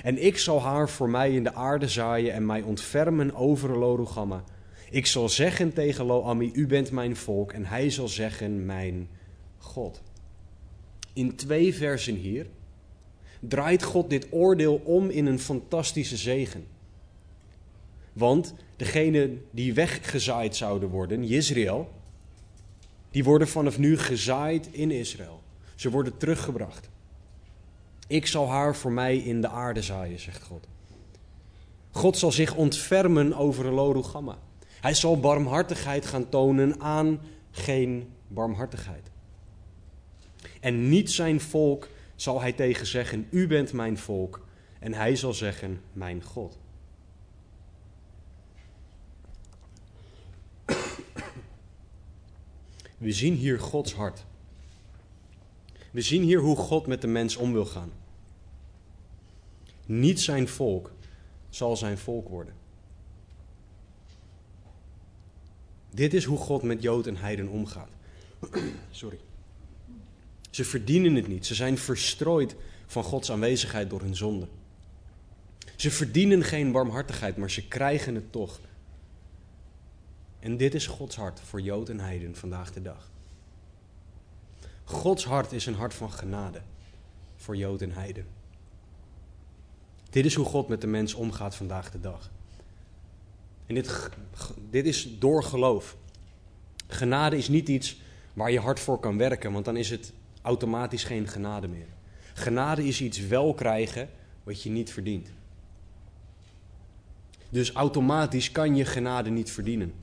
En 0.03 0.25
ik 0.25 0.37
zal 0.37 0.61
haar 0.61 0.89
voor 0.89 1.09
mij 1.09 1.31
in 1.31 1.43
de 1.43 1.53
aarde 1.53 1.87
zaaien 1.87 2.33
en 2.33 2.45
mij 2.45 2.61
ontfermen 2.61 3.35
over 3.35 3.77
Lorugamma. 3.77 4.43
Ik 4.89 5.05
zal 5.05 5.29
zeggen 5.29 5.73
tegen 5.73 6.05
Loami, 6.05 6.51
u 6.53 6.67
bent 6.67 6.91
mijn 6.91 7.15
volk. 7.15 7.51
En 7.51 7.65
hij 7.65 7.89
zal 7.89 8.07
zeggen, 8.07 8.65
mijn 8.65 9.09
God. 9.57 10.01
In 11.13 11.35
twee 11.35 11.75
versen 11.75 12.15
hier 12.15 12.47
draait 13.39 13.83
God 13.83 14.09
dit 14.09 14.27
oordeel 14.29 14.81
om 14.83 15.09
in 15.09 15.25
een 15.25 15.39
fantastische 15.39 16.17
zegen. 16.17 16.76
Want 18.17 18.53
degenen 18.75 19.45
die 19.51 19.73
weggezaaid 19.73 20.55
zouden 20.55 20.89
worden, 20.89 21.23
Israël, 21.23 21.89
die 23.11 23.23
worden 23.23 23.47
vanaf 23.47 23.77
nu 23.77 23.97
gezaaid 23.97 24.67
in 24.71 24.91
Israël. 24.91 25.41
Ze 25.75 25.89
worden 25.89 26.17
teruggebracht. 26.17 26.89
Ik 28.07 28.27
zal 28.27 28.49
haar 28.49 28.75
voor 28.75 28.91
mij 28.91 29.17
in 29.17 29.41
de 29.41 29.47
aarde 29.47 29.81
zaaien, 29.81 30.19
zegt 30.19 30.43
God. 30.43 30.67
God 31.91 32.17
zal 32.17 32.31
zich 32.31 32.55
ontfermen 32.55 33.33
over 33.33 33.71
Lorugamma. 33.71 34.37
Hij 34.81 34.93
zal 34.93 35.19
barmhartigheid 35.19 36.05
gaan 36.05 36.29
tonen 36.29 36.81
aan 36.81 37.19
geen 37.51 38.09
barmhartigheid. 38.27 39.11
En 40.59 40.89
niet 40.89 41.11
zijn 41.11 41.41
volk 41.41 41.87
zal 42.15 42.41
hij 42.41 42.51
tegen 42.51 42.85
zeggen, 42.85 43.27
u 43.29 43.47
bent 43.47 43.73
mijn 43.73 43.97
volk. 43.97 44.45
En 44.79 44.93
hij 44.93 45.15
zal 45.15 45.33
zeggen, 45.33 45.81
mijn 45.93 46.23
God. 46.23 46.57
We 52.97 53.11
zien 53.11 53.33
hier 53.33 53.59
Gods 53.59 53.93
hart. 53.93 54.25
We 55.91 56.01
zien 56.01 56.23
hier 56.23 56.39
hoe 56.39 56.55
God 56.55 56.87
met 56.87 57.01
de 57.01 57.07
mens 57.07 57.35
om 57.35 57.53
wil 57.53 57.65
gaan. 57.65 57.91
Niet 59.85 60.21
zijn 60.21 60.47
volk 60.47 60.91
zal 61.49 61.77
zijn 61.77 61.97
volk 61.97 62.29
worden. 62.29 62.53
Dit 65.89 66.13
is 66.13 66.23
hoe 66.23 66.37
God 66.37 66.63
met 66.63 66.81
Jood 66.81 67.07
en 67.07 67.15
Heiden 67.15 67.47
omgaat. 67.47 67.89
Sorry. 68.91 69.19
Ze 70.49 70.65
verdienen 70.65 71.15
het 71.15 71.27
niet. 71.27 71.45
Ze 71.45 71.55
zijn 71.55 71.77
verstrooid 71.77 72.55
van 72.85 73.03
Gods 73.03 73.31
aanwezigheid 73.31 73.89
door 73.89 74.01
hun 74.01 74.15
zonde. 74.15 74.47
Ze 75.75 75.91
verdienen 75.91 76.43
geen 76.43 76.71
barmhartigheid, 76.71 77.37
maar 77.37 77.51
ze 77.51 77.67
krijgen 77.67 78.15
het 78.15 78.31
toch. 78.31 78.59
En 80.39 80.57
dit 80.57 80.73
is 80.73 80.87
Gods 80.87 81.15
hart 81.15 81.39
voor 81.39 81.61
Jood 81.61 81.89
en 81.89 81.99
Heiden 81.99 82.35
vandaag 82.35 82.71
de 82.71 82.81
dag. 82.81 83.09
Gods 84.83 85.25
hart 85.25 85.51
is 85.51 85.65
een 85.65 85.75
hart 85.75 85.93
van 85.93 86.11
genade 86.11 86.61
voor 87.35 87.57
Jood 87.57 87.81
en 87.81 87.91
Heiden. 87.91 88.25
Dit 90.09 90.25
is 90.25 90.35
hoe 90.35 90.45
God 90.45 90.67
met 90.67 90.81
de 90.81 90.87
mens 90.87 91.13
omgaat 91.13 91.55
vandaag 91.55 91.91
de 91.91 91.99
dag. 91.99 92.29
En 93.65 93.75
dit, 93.75 94.09
dit 94.69 94.85
is 94.85 95.19
door 95.19 95.43
geloof. 95.43 95.97
Genade 96.87 97.37
is 97.37 97.47
niet 97.47 97.69
iets 97.69 98.01
waar 98.33 98.51
je 98.51 98.59
hard 98.59 98.79
voor 98.79 98.99
kan 98.99 99.17
werken, 99.17 99.51
want 99.51 99.65
dan 99.65 99.77
is 99.77 99.89
het 99.89 100.13
automatisch 100.41 101.03
geen 101.03 101.27
genade 101.27 101.67
meer. 101.67 101.87
Genade 102.33 102.87
is 102.87 103.01
iets 103.01 103.19
wel 103.19 103.53
krijgen 103.53 104.09
wat 104.43 104.63
je 104.63 104.69
niet 104.69 104.91
verdient. 104.91 105.31
Dus 107.49 107.71
automatisch 107.71 108.51
kan 108.51 108.75
je 108.75 108.85
genade 108.85 109.29
niet 109.29 109.51
verdienen. 109.51 109.93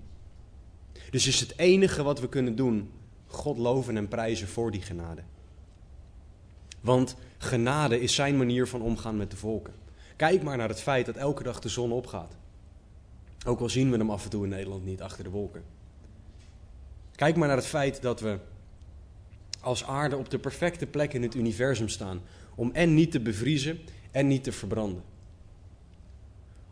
Dus 1.15 1.27
is 1.27 1.41
het 1.41 1.59
enige 1.59 2.03
wat 2.03 2.21
we 2.21 2.29
kunnen 2.29 2.57
doen 2.57 2.91
God 3.27 3.59
loven 3.59 3.97
en 3.97 4.09
prijzen 4.09 4.49
voor 4.49 4.71
die 4.71 4.83
genade. 4.83 5.23
Want 6.81 7.17
Genade 7.39 8.01
is 8.01 8.15
zijn 8.15 8.37
manier 8.37 8.67
van 8.67 8.83
omgaan 8.83 9.17
met 9.17 9.31
de 9.31 9.37
volken. 9.37 9.75
Kijk 10.17 10.43
maar 10.43 10.57
naar 10.57 10.69
het 10.69 10.81
feit 10.81 11.07
dat 11.07 11.17
elke 11.17 11.43
dag 11.43 11.61
de 11.61 11.69
zon 11.69 11.93
opgaat. 11.93 12.37
Ook 13.47 13.61
al 13.61 13.69
zien 13.69 13.91
we 13.91 13.97
hem 13.97 14.11
af 14.11 14.25
en 14.25 14.31
toe 14.31 14.45
in 14.45 14.51
Nederland 14.51 14.85
niet 14.85 15.03
achter 15.03 15.25
de 15.25 15.31
wolken. 15.31 15.63
Kijk 17.17 17.37
maar 17.37 17.49
naar 17.49 17.57
het 17.57 17.67
feit 17.67 18.03
dat 18.03 18.21
we 18.21 18.39
als 19.61 19.85
aarde 19.85 20.17
op 20.17 20.31
de 20.31 20.39
perfecte 20.39 20.87
plek 20.87 21.13
in 21.13 21.23
het 21.23 21.35
universum 21.35 21.89
staan 21.89 22.21
om 22.55 22.71
en 22.73 22.95
niet 22.95 23.11
te 23.11 23.21
bevriezen 23.21 23.79
en 24.11 24.27
niet 24.27 24.45
te 24.45 24.53
verbranden. 24.53 25.03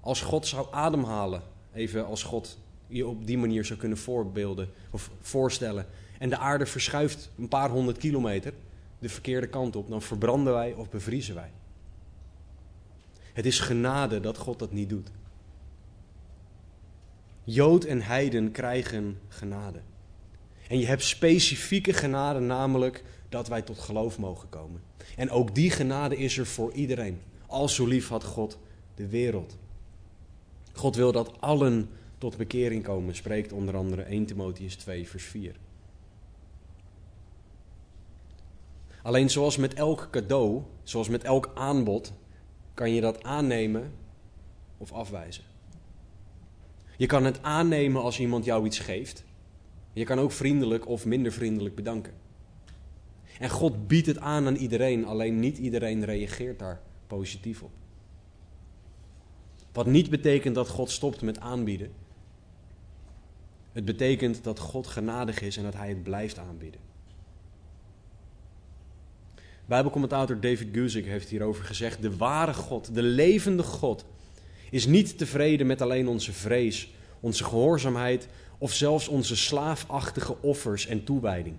Als 0.00 0.20
God 0.20 0.46
zou 0.46 0.66
ademhalen, 0.70 1.42
even 1.72 2.06
als 2.06 2.22
God 2.22 2.58
je 2.92 3.06
op 3.06 3.26
die 3.26 3.38
manier 3.38 3.64
zou 3.64 3.78
kunnen 3.78 3.98
voorbeelden 3.98 4.68
of 4.90 5.10
voorstellen, 5.20 5.86
en 6.18 6.28
de 6.28 6.38
aarde 6.38 6.66
verschuift 6.66 7.30
een 7.38 7.48
paar 7.48 7.70
honderd 7.70 7.98
kilometer 7.98 8.52
de 8.98 9.08
verkeerde 9.08 9.46
kant 9.46 9.76
op, 9.76 9.88
dan 9.88 10.02
verbranden 10.02 10.52
wij 10.52 10.72
of 10.72 10.90
bevriezen 10.90 11.34
wij. 11.34 11.50
Het 13.32 13.46
is 13.46 13.60
genade 13.60 14.20
dat 14.20 14.36
God 14.36 14.58
dat 14.58 14.72
niet 14.72 14.88
doet. 14.88 15.10
Jood 17.44 17.84
en 17.84 18.02
heiden 18.02 18.50
krijgen 18.50 19.18
genade. 19.28 19.80
En 20.68 20.78
je 20.78 20.86
hebt 20.86 21.02
specifieke 21.02 21.92
genade, 21.92 22.40
namelijk 22.40 23.04
dat 23.28 23.48
wij 23.48 23.62
tot 23.62 23.78
geloof 23.78 24.18
mogen 24.18 24.48
komen. 24.48 24.82
En 25.16 25.30
ook 25.30 25.54
die 25.54 25.70
genade 25.70 26.16
is 26.16 26.38
er 26.38 26.46
voor 26.46 26.72
iedereen. 26.72 27.20
Al 27.46 27.68
zo 27.68 27.86
lief 27.86 28.08
had 28.08 28.24
God 28.24 28.58
de 28.94 29.06
wereld. 29.06 29.56
God 30.72 30.96
wil 30.96 31.12
dat 31.12 31.40
allen 31.40 31.88
tot 32.22 32.36
bekering 32.36 32.82
komen, 32.82 33.14
spreekt 33.14 33.52
onder 33.52 33.76
andere 33.76 34.02
1 34.02 34.26
Timotheus 34.26 34.74
2, 34.76 35.08
vers 35.08 35.24
4. 35.24 35.54
Alleen 39.02 39.30
zoals 39.30 39.56
met 39.56 39.74
elk 39.74 40.08
cadeau, 40.10 40.62
zoals 40.82 41.08
met 41.08 41.22
elk 41.22 41.50
aanbod, 41.54 42.12
kan 42.74 42.90
je 42.90 43.00
dat 43.00 43.22
aannemen 43.22 43.92
of 44.78 44.92
afwijzen. 44.92 45.44
Je 46.96 47.06
kan 47.06 47.24
het 47.24 47.42
aannemen 47.42 48.02
als 48.02 48.20
iemand 48.20 48.44
jou 48.44 48.66
iets 48.66 48.78
geeft. 48.78 49.24
Je 49.92 50.04
kan 50.04 50.18
ook 50.18 50.32
vriendelijk 50.32 50.88
of 50.88 51.04
minder 51.04 51.32
vriendelijk 51.32 51.74
bedanken. 51.74 52.12
En 53.38 53.50
God 53.50 53.86
biedt 53.88 54.06
het 54.06 54.18
aan 54.18 54.46
aan 54.46 54.56
iedereen, 54.56 55.06
alleen 55.06 55.40
niet 55.40 55.58
iedereen 55.58 56.04
reageert 56.04 56.58
daar 56.58 56.80
positief 57.06 57.62
op. 57.62 57.72
Wat 59.72 59.86
niet 59.86 60.10
betekent 60.10 60.54
dat 60.54 60.68
God 60.68 60.90
stopt 60.90 61.22
met 61.22 61.40
aanbieden. 61.40 62.01
Het 63.72 63.84
betekent 63.84 64.44
dat 64.44 64.58
God 64.58 64.86
genadig 64.86 65.40
is 65.40 65.56
en 65.56 65.62
dat 65.62 65.74
Hij 65.74 65.88
het 65.88 66.02
blijft 66.02 66.38
aanbieden. 66.38 66.80
Bijbelcommentator 69.66 70.40
David 70.40 70.68
Guzik 70.72 71.06
heeft 71.06 71.28
hierover 71.28 71.64
gezegd: 71.64 72.02
De 72.02 72.16
ware 72.16 72.54
God, 72.54 72.94
de 72.94 73.02
levende 73.02 73.62
God, 73.62 74.04
is 74.70 74.86
niet 74.86 75.18
tevreden 75.18 75.66
met 75.66 75.80
alleen 75.80 76.08
onze 76.08 76.32
vrees, 76.32 76.92
onze 77.20 77.44
gehoorzaamheid 77.44 78.28
of 78.58 78.72
zelfs 78.72 79.08
onze 79.08 79.36
slaafachtige 79.36 80.36
offers 80.40 80.86
en 80.86 81.04
toewijding. 81.04 81.56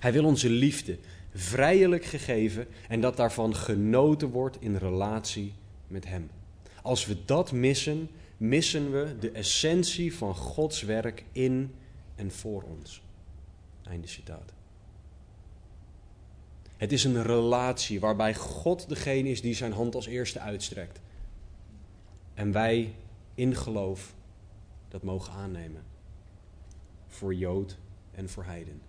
Hij 0.00 0.12
wil 0.12 0.24
onze 0.24 0.50
liefde 0.50 0.98
vrijelijk 1.34 2.04
gegeven 2.04 2.66
en 2.88 3.00
dat 3.00 3.16
daarvan 3.16 3.54
genoten 3.54 4.28
wordt 4.28 4.56
in 4.60 4.76
relatie 4.76 5.52
met 5.86 6.06
Hem. 6.06 6.30
Als 6.82 7.06
we 7.06 7.16
dat 7.24 7.52
missen, 7.52 8.08
missen 8.38 8.90
we 8.92 9.16
de 9.18 9.30
essentie 9.30 10.14
van 10.14 10.34
Gods 10.34 10.82
werk 10.82 11.24
in 11.32 11.74
en 12.14 12.30
voor 12.30 12.62
ons. 12.62 13.02
Einde 13.82 14.06
citaat. 14.06 14.52
Het 16.76 16.92
is 16.92 17.04
een 17.04 17.22
relatie 17.22 18.00
waarbij 18.00 18.34
God 18.34 18.88
degene 18.88 19.28
is 19.28 19.40
die 19.40 19.54
zijn 19.54 19.72
hand 19.72 19.94
als 19.94 20.06
eerste 20.06 20.40
uitstrekt. 20.40 21.00
En 22.34 22.52
wij 22.52 22.94
in 23.34 23.56
geloof 23.56 24.14
dat 24.88 25.02
mogen 25.02 25.32
aannemen. 25.32 25.82
Voor 27.06 27.34
Jood 27.34 27.78
en 28.10 28.28
voor 28.28 28.44
Heiden. 28.44 28.80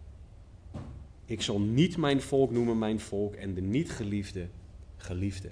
Ik 1.25 1.41
zal 1.41 1.59
niet 1.59 1.97
mijn 1.97 2.21
volk 2.21 2.51
noemen 2.51 2.77
mijn 2.77 2.99
volk 2.99 3.35
en 3.35 3.53
de 3.53 3.61
niet 3.61 3.91
geliefde 3.91 4.49
geliefde. 4.95 5.51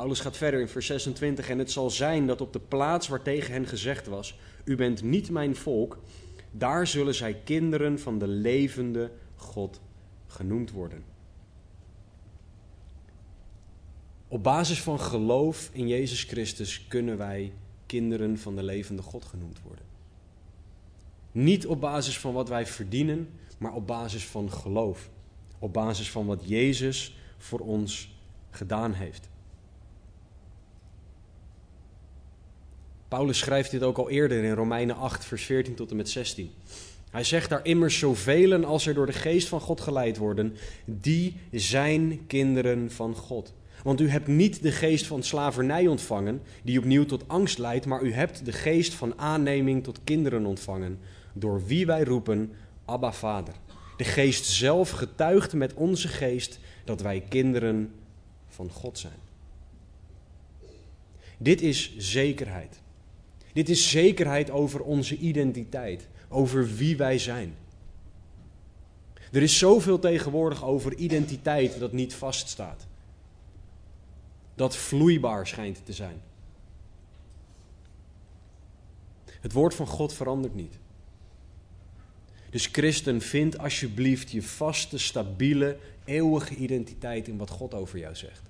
Paulus 0.00 0.20
gaat 0.20 0.36
verder 0.36 0.60
in 0.60 0.68
vers 0.68 0.86
26 0.86 1.48
en 1.48 1.58
het 1.58 1.70
zal 1.70 1.90
zijn 1.90 2.26
dat 2.26 2.40
op 2.40 2.52
de 2.52 2.60
plaats 2.60 3.08
waar 3.08 3.22
tegen 3.22 3.52
hen 3.52 3.66
gezegd 3.66 4.06
was, 4.06 4.38
u 4.64 4.76
bent 4.76 5.02
niet 5.02 5.30
mijn 5.30 5.56
volk, 5.56 5.98
daar 6.50 6.86
zullen 6.86 7.14
zij 7.14 7.34
kinderen 7.44 7.98
van 7.98 8.18
de 8.18 8.26
levende 8.26 9.10
God 9.36 9.80
genoemd 10.26 10.70
worden. 10.70 11.04
Op 14.28 14.42
basis 14.42 14.82
van 14.82 15.00
geloof 15.00 15.70
in 15.72 15.88
Jezus 15.88 16.22
Christus 16.22 16.86
kunnen 16.88 17.16
wij 17.16 17.52
kinderen 17.86 18.38
van 18.38 18.56
de 18.56 18.62
levende 18.62 19.02
God 19.02 19.24
genoemd 19.24 19.62
worden. 19.62 19.84
Niet 21.32 21.66
op 21.66 21.80
basis 21.80 22.18
van 22.18 22.32
wat 22.32 22.48
wij 22.48 22.66
verdienen, 22.66 23.28
maar 23.58 23.74
op 23.74 23.86
basis 23.86 24.26
van 24.26 24.52
geloof. 24.52 25.10
Op 25.58 25.72
basis 25.72 26.10
van 26.10 26.26
wat 26.26 26.48
Jezus 26.48 27.16
voor 27.38 27.60
ons 27.60 28.14
gedaan 28.50 28.92
heeft. 28.92 29.29
Paulus 33.10 33.38
schrijft 33.38 33.70
dit 33.70 33.82
ook 33.82 33.98
al 33.98 34.10
eerder 34.10 34.44
in 34.44 34.52
Romeinen 34.52 34.96
8, 34.96 35.24
vers 35.24 35.44
14 35.44 35.74
tot 35.74 35.90
en 35.90 35.96
met 35.96 36.08
16. 36.08 36.50
Hij 37.10 37.24
zegt 37.24 37.48
daar 37.48 37.64
immers 37.64 37.98
zoveel 37.98 38.64
als 38.64 38.86
er 38.86 38.94
door 38.94 39.06
de 39.06 39.12
geest 39.12 39.48
van 39.48 39.60
God 39.60 39.80
geleid 39.80 40.16
worden, 40.16 40.56
die 40.84 41.36
zijn 41.50 42.26
kinderen 42.26 42.90
van 42.90 43.14
God. 43.14 43.52
Want 43.82 44.00
u 44.00 44.08
hebt 44.08 44.26
niet 44.26 44.62
de 44.62 44.72
geest 44.72 45.06
van 45.06 45.22
slavernij 45.22 45.86
ontvangen, 45.86 46.42
die 46.62 46.78
opnieuw 46.78 47.04
tot 47.04 47.28
angst 47.28 47.58
leidt, 47.58 47.86
maar 47.86 48.02
u 48.02 48.12
hebt 48.12 48.44
de 48.44 48.52
geest 48.52 48.94
van 48.94 49.18
aanneming 49.18 49.84
tot 49.84 50.00
kinderen 50.04 50.46
ontvangen, 50.46 50.98
door 51.32 51.66
wie 51.66 51.86
wij 51.86 52.04
roepen, 52.04 52.52
Abba 52.84 53.12
Vader. 53.12 53.54
De 53.96 54.04
geest 54.04 54.46
zelf 54.46 54.90
getuigt 54.90 55.52
met 55.52 55.74
onze 55.74 56.08
geest 56.08 56.58
dat 56.84 57.00
wij 57.00 57.24
kinderen 57.28 57.92
van 58.48 58.70
God 58.70 58.98
zijn. 58.98 59.18
Dit 61.38 61.62
is 61.62 61.96
zekerheid. 61.96 62.79
Dit 63.52 63.68
is 63.68 63.90
zekerheid 63.90 64.50
over 64.50 64.82
onze 64.82 65.16
identiteit, 65.16 66.08
over 66.28 66.74
wie 66.74 66.96
wij 66.96 67.18
zijn. 67.18 67.54
Er 69.32 69.42
is 69.42 69.58
zoveel 69.58 69.98
tegenwoordig 69.98 70.64
over 70.64 70.94
identiteit 70.94 71.78
dat 71.78 71.92
niet 71.92 72.14
vaststaat. 72.14 72.86
Dat 74.54 74.76
vloeibaar 74.76 75.46
schijnt 75.46 75.80
te 75.84 75.92
zijn. 75.92 76.20
Het 79.40 79.52
woord 79.52 79.74
van 79.74 79.86
God 79.86 80.12
verandert 80.12 80.54
niet. 80.54 80.78
Dus 82.50 82.66
christen, 82.66 83.20
vind 83.20 83.58
alsjeblieft 83.58 84.30
je 84.30 84.42
vaste, 84.42 84.98
stabiele, 84.98 85.78
eeuwige 86.04 86.54
identiteit 86.54 87.28
in 87.28 87.36
wat 87.36 87.50
God 87.50 87.74
over 87.74 87.98
jou 87.98 88.14
zegt. 88.14 88.42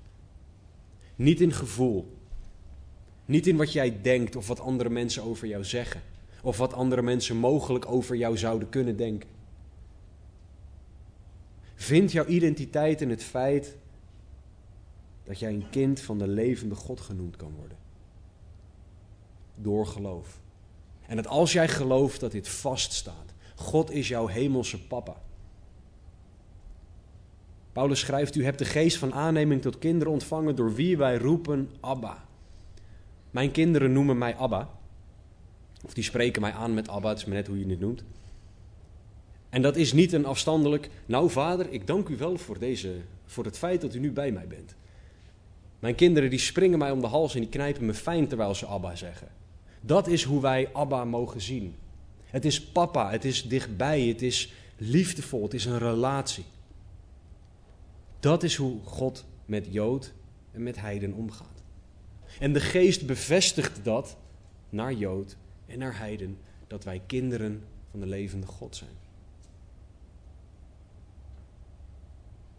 Niet 1.16 1.40
in 1.40 1.52
gevoel, 1.52 2.19
niet 3.30 3.46
in 3.46 3.56
wat 3.56 3.72
jij 3.72 4.00
denkt 4.02 4.36
of 4.36 4.48
wat 4.48 4.60
andere 4.60 4.90
mensen 4.90 5.22
over 5.22 5.46
jou 5.46 5.64
zeggen. 5.64 6.02
Of 6.42 6.56
wat 6.56 6.72
andere 6.72 7.02
mensen 7.02 7.36
mogelijk 7.36 7.86
over 7.90 8.16
jou 8.16 8.38
zouden 8.38 8.68
kunnen 8.68 8.96
denken. 8.96 9.28
Vind 11.74 12.12
jouw 12.12 12.26
identiteit 12.26 13.00
in 13.00 13.10
het 13.10 13.22
feit 13.22 13.76
dat 15.24 15.38
jij 15.38 15.52
een 15.52 15.70
kind 15.70 16.00
van 16.00 16.18
de 16.18 16.28
levende 16.28 16.74
God 16.74 17.00
genoemd 17.00 17.36
kan 17.36 17.52
worden. 17.58 17.76
Door 19.54 19.86
geloof. 19.86 20.38
En 21.06 21.16
dat 21.16 21.26
als 21.26 21.52
jij 21.52 21.68
gelooft 21.68 22.20
dat 22.20 22.32
dit 22.32 22.48
vaststaat. 22.48 23.34
God 23.54 23.90
is 23.90 24.08
jouw 24.08 24.26
hemelse 24.26 24.86
papa. 24.86 25.22
Paulus 27.72 28.00
schrijft: 28.00 28.34
U 28.34 28.44
hebt 28.44 28.58
de 28.58 28.64
geest 28.64 28.96
van 28.96 29.14
aanneming 29.14 29.62
tot 29.62 29.78
kinderen 29.78 30.12
ontvangen, 30.12 30.56
door 30.56 30.74
wie 30.74 30.96
wij 30.96 31.16
roepen 31.16 31.70
Abba. 31.80 32.28
Mijn 33.30 33.50
kinderen 33.50 33.92
noemen 33.92 34.18
mij 34.18 34.36
Abba. 34.36 34.68
Of 35.84 35.94
die 35.94 36.04
spreken 36.04 36.42
mij 36.42 36.52
aan 36.52 36.74
met 36.74 36.88
Abba, 36.88 37.08
het 37.08 37.18
is 37.18 37.24
maar 37.24 37.34
net 37.34 37.46
hoe 37.46 37.58
je 37.58 37.70
het 37.70 37.80
noemt. 37.80 38.04
En 39.48 39.62
dat 39.62 39.76
is 39.76 39.92
niet 39.92 40.12
een 40.12 40.24
afstandelijk, 40.24 40.90
nou 41.06 41.30
vader, 41.30 41.72
ik 41.72 41.86
dank 41.86 42.08
u 42.08 42.16
wel 42.16 42.38
voor, 42.38 42.58
deze, 42.58 42.94
voor 43.26 43.44
het 43.44 43.58
feit 43.58 43.80
dat 43.80 43.94
u 43.94 43.98
nu 43.98 44.12
bij 44.12 44.32
mij 44.32 44.46
bent. 44.46 44.74
Mijn 45.78 45.94
kinderen 45.94 46.30
die 46.30 46.38
springen 46.38 46.78
mij 46.78 46.90
om 46.90 47.00
de 47.00 47.06
hals 47.06 47.34
en 47.34 47.40
die 47.40 47.48
knijpen 47.48 47.86
me 47.86 47.94
fijn 47.94 48.28
terwijl 48.28 48.54
ze 48.54 48.66
Abba 48.66 48.96
zeggen. 48.96 49.28
Dat 49.80 50.06
is 50.06 50.22
hoe 50.22 50.40
wij 50.40 50.68
Abba 50.72 51.04
mogen 51.04 51.40
zien. 51.40 51.74
Het 52.24 52.44
is 52.44 52.62
papa, 52.62 53.10
het 53.10 53.24
is 53.24 53.48
dichtbij, 53.48 54.02
het 54.02 54.22
is 54.22 54.52
liefdevol, 54.76 55.42
het 55.42 55.54
is 55.54 55.64
een 55.64 55.78
relatie. 55.78 56.44
Dat 58.20 58.42
is 58.42 58.54
hoe 58.54 58.78
God 58.84 59.24
met 59.46 59.66
Jood 59.70 60.12
en 60.52 60.62
met 60.62 60.80
Heiden 60.80 61.12
omgaat. 61.12 61.49
En 62.40 62.52
de 62.52 62.60
geest 62.60 63.06
bevestigt 63.06 63.84
dat 63.84 64.16
naar 64.70 64.92
Jood 64.92 65.36
en 65.66 65.78
naar 65.78 65.98
Heiden, 65.98 66.38
dat 66.66 66.84
wij 66.84 67.02
kinderen 67.06 67.62
van 67.90 68.00
de 68.00 68.06
levende 68.06 68.46
God 68.46 68.76
zijn. 68.76 68.90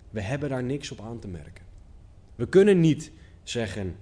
We 0.09 0.21
hebben 0.21 0.49
daar 0.49 0.63
niks 0.63 0.91
op 0.91 1.01
aan 1.01 1.19
te 1.19 1.27
merken. 1.27 1.65
We 2.35 2.47
kunnen 2.47 2.79
niet 2.79 3.11
zeggen 3.43 3.95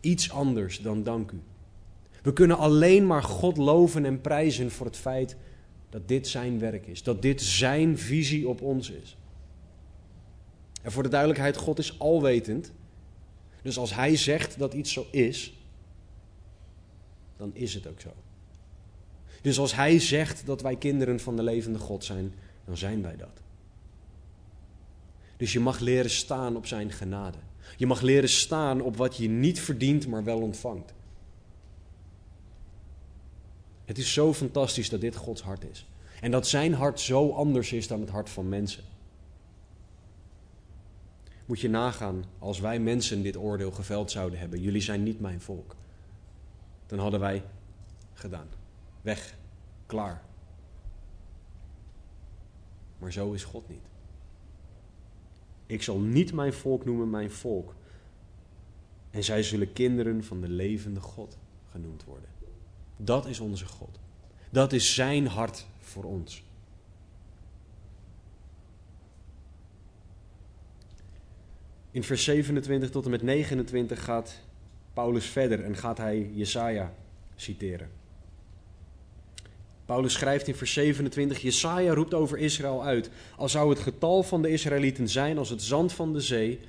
iets 0.00 0.30
anders 0.30 0.80
dan 0.80 1.02
dank 1.02 1.30
u. 1.30 1.40
We 2.22 2.32
kunnen 2.32 2.58
alleen 2.58 3.06
maar 3.06 3.22
God 3.22 3.56
loven 3.56 4.04
en 4.04 4.20
prijzen 4.20 4.70
voor 4.70 4.86
het 4.86 4.96
feit 4.96 5.36
dat 5.90 6.08
dit 6.08 6.28
zijn 6.28 6.58
werk 6.58 6.86
is, 6.86 7.02
dat 7.02 7.22
dit 7.22 7.42
zijn 7.42 7.98
visie 7.98 8.48
op 8.48 8.62
ons 8.62 8.90
is. 8.90 9.16
En 10.82 10.92
voor 10.92 11.02
de 11.02 11.08
duidelijkheid, 11.08 11.56
God 11.56 11.78
is 11.78 11.98
alwetend. 11.98 12.72
Dus 13.62 13.78
als 13.78 13.94
Hij 13.94 14.16
zegt 14.16 14.58
dat 14.58 14.74
iets 14.74 14.92
zo 14.92 15.06
is, 15.10 15.52
dan 17.36 17.50
is 17.54 17.74
het 17.74 17.86
ook 17.86 18.00
zo. 18.00 18.12
Dus 19.42 19.58
als 19.58 19.74
Hij 19.74 19.98
zegt 19.98 20.46
dat 20.46 20.62
wij 20.62 20.76
kinderen 20.76 21.20
van 21.20 21.36
de 21.36 21.42
levende 21.42 21.78
God 21.78 22.04
zijn, 22.04 22.34
dan 22.64 22.76
zijn 22.76 23.02
wij 23.02 23.16
dat. 23.16 23.40
Dus 25.36 25.52
je 25.52 25.60
mag 25.60 25.78
leren 25.78 26.10
staan 26.10 26.56
op 26.56 26.66
Zijn 26.66 26.92
genade. 26.92 27.38
Je 27.76 27.86
mag 27.86 28.00
leren 28.00 28.28
staan 28.28 28.80
op 28.80 28.96
wat 28.96 29.16
je 29.16 29.28
niet 29.28 29.60
verdient, 29.60 30.06
maar 30.06 30.24
wel 30.24 30.40
ontvangt. 30.40 30.94
Het 33.84 33.98
is 33.98 34.12
zo 34.12 34.34
fantastisch 34.34 34.88
dat 34.88 35.00
dit 35.00 35.16
Gods 35.16 35.42
hart 35.42 35.64
is. 35.70 35.86
En 36.20 36.30
dat 36.30 36.46
Zijn 36.46 36.74
hart 36.74 37.00
zo 37.00 37.30
anders 37.30 37.72
is 37.72 37.86
dan 37.86 38.00
het 38.00 38.10
hart 38.10 38.30
van 38.30 38.48
mensen. 38.48 38.84
Moet 41.48 41.60
je 41.60 41.68
nagaan 41.68 42.24
als 42.38 42.60
wij 42.60 42.80
mensen 42.80 43.22
dit 43.22 43.36
oordeel 43.36 43.70
geveld 43.70 44.10
zouden 44.10 44.38
hebben. 44.38 44.60
Jullie 44.60 44.80
zijn 44.80 45.02
niet 45.02 45.20
mijn 45.20 45.40
volk. 45.40 45.76
Dan 46.86 46.98
hadden 46.98 47.20
wij 47.20 47.44
gedaan. 48.12 48.46
Weg. 49.00 49.34
Klaar. 49.86 50.22
Maar 52.98 53.12
zo 53.12 53.32
is 53.32 53.44
God 53.44 53.68
niet. 53.68 53.86
Ik 55.66 55.82
zal 55.82 55.98
niet 55.98 56.32
mijn 56.32 56.52
volk 56.52 56.84
noemen 56.84 57.10
mijn 57.10 57.30
volk. 57.30 57.74
En 59.10 59.24
zij 59.24 59.42
zullen 59.42 59.72
kinderen 59.72 60.24
van 60.24 60.40
de 60.40 60.48
levende 60.48 61.00
God 61.00 61.38
genoemd 61.70 62.04
worden. 62.04 62.28
Dat 62.96 63.26
is 63.26 63.40
onze 63.40 63.66
God. 63.66 63.98
Dat 64.50 64.72
is 64.72 64.94
zijn 64.94 65.26
hart 65.26 65.66
voor 65.78 66.04
ons. 66.04 66.44
In 71.90 72.04
vers 72.04 72.24
27 72.24 72.90
tot 72.90 73.04
en 73.04 73.10
met 73.10 73.22
29 73.22 74.04
gaat 74.04 74.40
Paulus 74.92 75.26
verder 75.26 75.64
en 75.64 75.76
gaat 75.76 75.98
hij 75.98 76.30
Jesaja 76.32 76.92
citeren. 77.36 77.90
Paulus 79.84 80.12
schrijft 80.12 80.48
in 80.48 80.54
vers 80.54 80.72
27: 80.72 81.42
Jesaja 81.42 81.94
roept 81.94 82.14
over 82.14 82.38
Israël 82.38 82.84
uit. 82.84 83.10
Al 83.36 83.48
zou 83.48 83.70
het 83.70 83.78
getal 83.78 84.22
van 84.22 84.42
de 84.42 84.50
Israëlieten 84.50 85.08
zijn 85.08 85.38
als 85.38 85.50
het 85.50 85.62
zand 85.62 85.92
van 85.92 86.12
de 86.12 86.20
zee, 86.20 86.60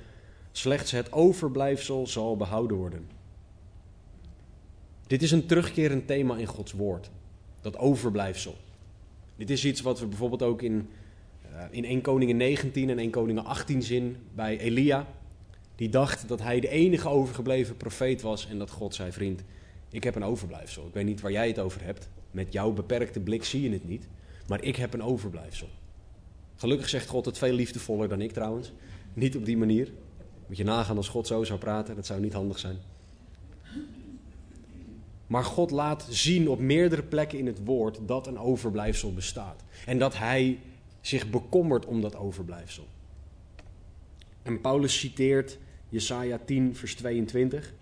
slechts 0.52 0.90
het 0.90 1.12
overblijfsel 1.12 2.06
zal 2.06 2.36
behouden 2.36 2.76
worden. 2.76 3.08
Dit 5.06 5.22
is 5.22 5.30
een 5.30 5.46
terugkerend 5.46 6.06
thema 6.06 6.36
in 6.36 6.46
Gods 6.46 6.72
woord. 6.72 7.10
Dat 7.60 7.78
overblijfsel. 7.78 8.56
Dit 9.36 9.50
is 9.50 9.64
iets 9.64 9.80
wat 9.80 10.00
we 10.00 10.06
bijvoorbeeld 10.06 10.42
ook 10.42 10.62
in, 10.62 10.88
in 11.70 11.84
1 11.84 12.00
Koningen 12.00 12.36
19 12.36 12.90
en 12.90 12.98
1 12.98 13.10
Koningen 13.10 13.44
18 13.44 13.82
zien 13.82 14.16
bij 14.34 14.58
Elia. 14.58 15.06
Die 15.76 15.88
dacht 15.88 16.28
dat 16.28 16.42
hij 16.42 16.60
de 16.60 16.68
enige 16.68 17.08
overgebleven 17.08 17.76
profeet 17.76 18.22
was 18.22 18.48
en 18.48 18.58
dat 18.58 18.70
God 18.70 18.94
zei: 18.94 19.12
Vriend, 19.12 19.42
ik 19.90 20.04
heb 20.04 20.14
een 20.14 20.24
overblijfsel. 20.24 20.86
Ik 20.86 20.94
weet 20.94 21.04
niet 21.04 21.20
waar 21.20 21.32
jij 21.32 21.48
het 21.48 21.58
over 21.58 21.84
hebt. 21.84 22.08
Met 22.30 22.52
jouw 22.52 22.72
beperkte 22.72 23.20
blik 23.20 23.44
zie 23.44 23.62
je 23.62 23.70
het 23.70 23.88
niet. 23.88 24.08
Maar 24.46 24.62
ik 24.62 24.76
heb 24.76 24.94
een 24.94 25.02
overblijfsel. 25.02 25.68
Gelukkig 26.56 26.88
zegt 26.88 27.08
God 27.08 27.24
het 27.24 27.38
veel 27.38 27.52
liefdevoller 27.52 28.08
dan 28.08 28.20
ik 28.20 28.32
trouwens. 28.32 28.72
Niet 29.14 29.36
op 29.36 29.44
die 29.44 29.56
manier. 29.56 29.92
Moet 30.46 30.56
je 30.56 30.64
nagaan 30.64 30.96
als 30.96 31.08
God 31.08 31.26
zo 31.26 31.44
zou 31.44 31.58
praten. 31.58 31.94
Dat 31.94 32.06
zou 32.06 32.20
niet 32.20 32.32
handig 32.32 32.58
zijn. 32.58 32.76
Maar 35.26 35.44
God 35.44 35.70
laat 35.70 36.06
zien 36.08 36.48
op 36.48 36.58
meerdere 36.58 37.02
plekken 37.02 37.38
in 37.38 37.46
het 37.46 37.64
woord 37.64 37.98
dat 38.06 38.26
een 38.26 38.38
overblijfsel 38.38 39.12
bestaat. 39.12 39.64
En 39.86 39.98
dat 39.98 40.18
hij 40.18 40.58
zich 41.00 41.30
bekommert 41.30 41.86
om 41.86 42.00
dat 42.00 42.16
overblijfsel. 42.16 42.86
En 44.42 44.60
Paulus 44.60 44.98
citeert 44.98 45.58
Jesaja 45.88 46.38
10, 46.44 46.76
vers 46.76 46.94
22. 46.94 47.72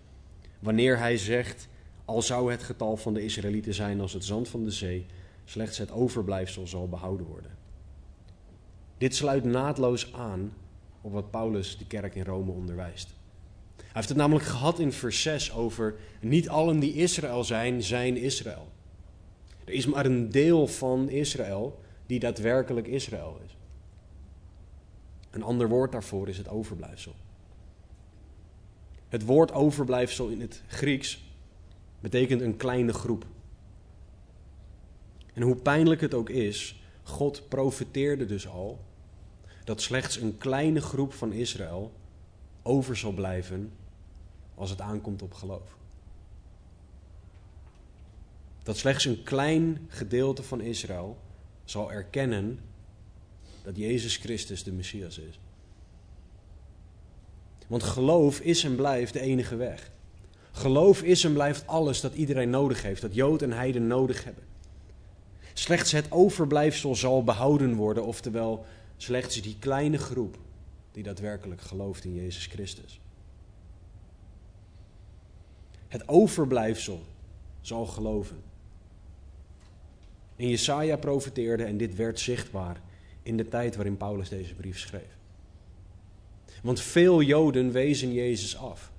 Wanneer 0.59 0.97
hij 0.97 1.17
zegt: 1.17 1.67
Al 2.05 2.21
zou 2.21 2.51
het 2.51 2.63
getal 2.63 2.97
van 2.97 3.13
de 3.13 3.23
Israëlieten 3.23 3.73
zijn 3.73 4.01
als 4.01 4.13
het 4.13 4.25
zand 4.25 4.47
van 4.47 4.63
de 4.63 4.71
zee, 4.71 5.05
slechts 5.45 5.77
het 5.77 5.91
overblijfsel 5.91 6.67
zal 6.67 6.89
behouden 6.89 7.25
worden. 7.25 7.51
Dit 8.97 9.15
sluit 9.15 9.43
naadloos 9.43 10.13
aan 10.13 10.53
op 11.01 11.11
wat 11.11 11.31
Paulus 11.31 11.77
de 11.77 11.85
kerk 11.85 12.15
in 12.15 12.23
Rome 12.23 12.51
onderwijst. 12.51 13.09
Hij 13.75 13.87
heeft 13.93 14.09
het 14.09 14.17
namelijk 14.17 14.45
gehad 14.45 14.79
in 14.79 14.91
vers 14.91 15.21
6 15.21 15.53
over 15.53 15.95
niet 16.21 16.49
allen 16.49 16.79
die 16.79 16.93
Israël 16.93 17.43
zijn, 17.43 17.83
zijn 17.83 18.17
Israël. 18.17 18.67
Er 19.65 19.73
is 19.73 19.85
maar 19.85 20.05
een 20.05 20.29
deel 20.29 20.67
van 20.67 21.09
Israël 21.09 21.79
die 22.09 22.19
daadwerkelijk 22.19 22.87
Israël 22.87 23.39
is. 23.45 23.57
Een 25.29 25.43
ander 25.43 25.69
woord 25.69 25.91
daarvoor 25.91 26.27
is 26.27 26.37
het 26.37 26.47
overblijfsel. 26.47 27.15
Het 29.09 29.25
woord 29.25 29.51
overblijfsel 29.51 30.27
in 30.27 30.41
het 30.41 30.61
Grieks 30.67 31.23
betekent 31.99 32.41
een 32.41 32.57
kleine 32.57 32.93
groep. 32.93 33.25
En 35.33 35.41
hoe 35.41 35.55
pijnlijk 35.55 36.01
het 36.01 36.13
ook 36.13 36.29
is, 36.29 36.83
God 37.03 37.49
profeteerde 37.49 38.25
dus 38.25 38.47
al 38.47 38.79
dat 39.63 39.81
slechts 39.81 40.15
een 40.15 40.37
kleine 40.37 40.81
groep 40.81 41.13
van 41.13 41.31
Israël 41.33 41.91
over 42.61 42.97
zal 42.97 43.11
blijven 43.11 43.71
als 44.55 44.69
het 44.69 44.81
aankomt 44.81 45.21
op 45.21 45.33
geloof. 45.33 45.77
Dat 48.63 48.77
slechts 48.77 49.05
een 49.05 49.23
klein 49.23 49.85
gedeelte 49.87 50.43
van 50.43 50.61
Israël 50.61 51.17
zal 51.69 51.91
erkennen 51.91 52.59
dat 53.63 53.77
Jezus 53.77 54.17
Christus 54.17 54.63
de 54.63 54.71
Messias 54.71 55.17
is. 55.17 55.39
Want 57.67 57.83
geloof 57.83 58.39
is 58.39 58.63
en 58.63 58.75
blijft 58.75 59.13
de 59.13 59.19
enige 59.19 59.55
weg. 59.55 59.91
Geloof 60.51 61.03
is 61.03 61.23
en 61.23 61.33
blijft 61.33 61.67
alles 61.67 62.01
dat 62.01 62.13
iedereen 62.13 62.49
nodig 62.49 62.81
heeft, 62.81 63.01
dat 63.01 63.15
Jood 63.15 63.41
en 63.41 63.51
Heiden 63.51 63.87
nodig 63.87 64.23
hebben. 64.23 64.43
Slechts 65.53 65.91
het 65.91 66.11
overblijfsel 66.11 66.95
zal 66.95 67.23
behouden 67.23 67.73
worden, 67.73 68.05
oftewel 68.05 68.65
slechts 68.97 69.41
die 69.41 69.55
kleine 69.59 69.97
groep 69.97 70.37
die 70.91 71.03
daadwerkelijk 71.03 71.61
gelooft 71.61 72.05
in 72.05 72.15
Jezus 72.15 72.45
Christus. 72.45 72.99
Het 75.87 76.07
overblijfsel 76.07 77.03
zal 77.61 77.85
geloven. 77.85 78.48
En 80.39 80.49
Jesaja 80.49 80.97
profeteerde 80.97 81.63
en 81.63 81.77
dit 81.77 81.95
werd 81.95 82.19
zichtbaar 82.19 82.81
in 83.23 83.37
de 83.37 83.47
tijd 83.47 83.75
waarin 83.75 83.97
Paulus 83.97 84.29
deze 84.29 84.55
brief 84.55 84.79
schreef. 84.79 85.17
Want 86.63 86.79
veel 86.79 87.21
Joden 87.21 87.71
wezen 87.71 88.13
Jezus 88.13 88.57
af. 88.57 88.91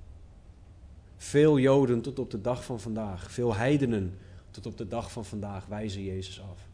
Veel 1.17 1.59
Joden 1.59 2.01
tot 2.01 2.19
op 2.19 2.31
de 2.31 2.41
dag 2.41 2.65
van 2.65 2.79
vandaag, 2.79 3.31
veel 3.31 3.55
heidenen 3.55 4.17
tot 4.51 4.65
op 4.65 4.77
de 4.77 4.87
dag 4.87 5.11
van 5.11 5.25
vandaag 5.25 5.65
wijzen 5.65 6.03
Jezus 6.03 6.41
af. 6.41 6.67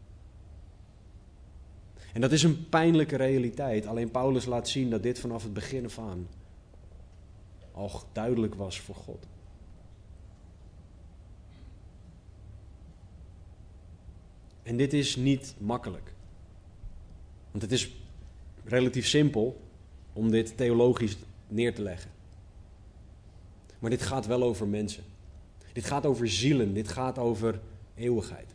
En 2.12 2.20
dat 2.20 2.32
is 2.32 2.42
een 2.42 2.68
pijnlijke 2.68 3.16
realiteit. 3.16 3.86
Alleen 3.86 4.10
Paulus 4.10 4.44
laat 4.44 4.68
zien 4.68 4.90
dat 4.90 5.02
dit 5.02 5.18
vanaf 5.18 5.42
het 5.42 5.52
begin 5.52 5.84
af 5.84 5.98
aan 5.98 6.28
al 7.72 8.02
duidelijk 8.12 8.54
was 8.54 8.80
voor 8.80 8.94
God. 8.94 9.26
En 14.68 14.76
dit 14.76 14.92
is 14.92 15.16
niet 15.16 15.54
makkelijk. 15.58 16.12
Want 17.50 17.62
het 17.62 17.72
is 17.72 17.90
relatief 18.64 19.06
simpel 19.06 19.60
om 20.12 20.30
dit 20.30 20.56
theologisch 20.56 21.16
neer 21.46 21.74
te 21.74 21.82
leggen. 21.82 22.10
Maar 23.78 23.90
dit 23.90 24.02
gaat 24.02 24.26
wel 24.26 24.42
over 24.42 24.66
mensen. 24.66 25.04
Dit 25.72 25.84
gaat 25.84 26.06
over 26.06 26.28
zielen. 26.28 26.74
Dit 26.74 26.88
gaat 26.88 27.18
over 27.18 27.60
eeuwigheid. 27.94 28.54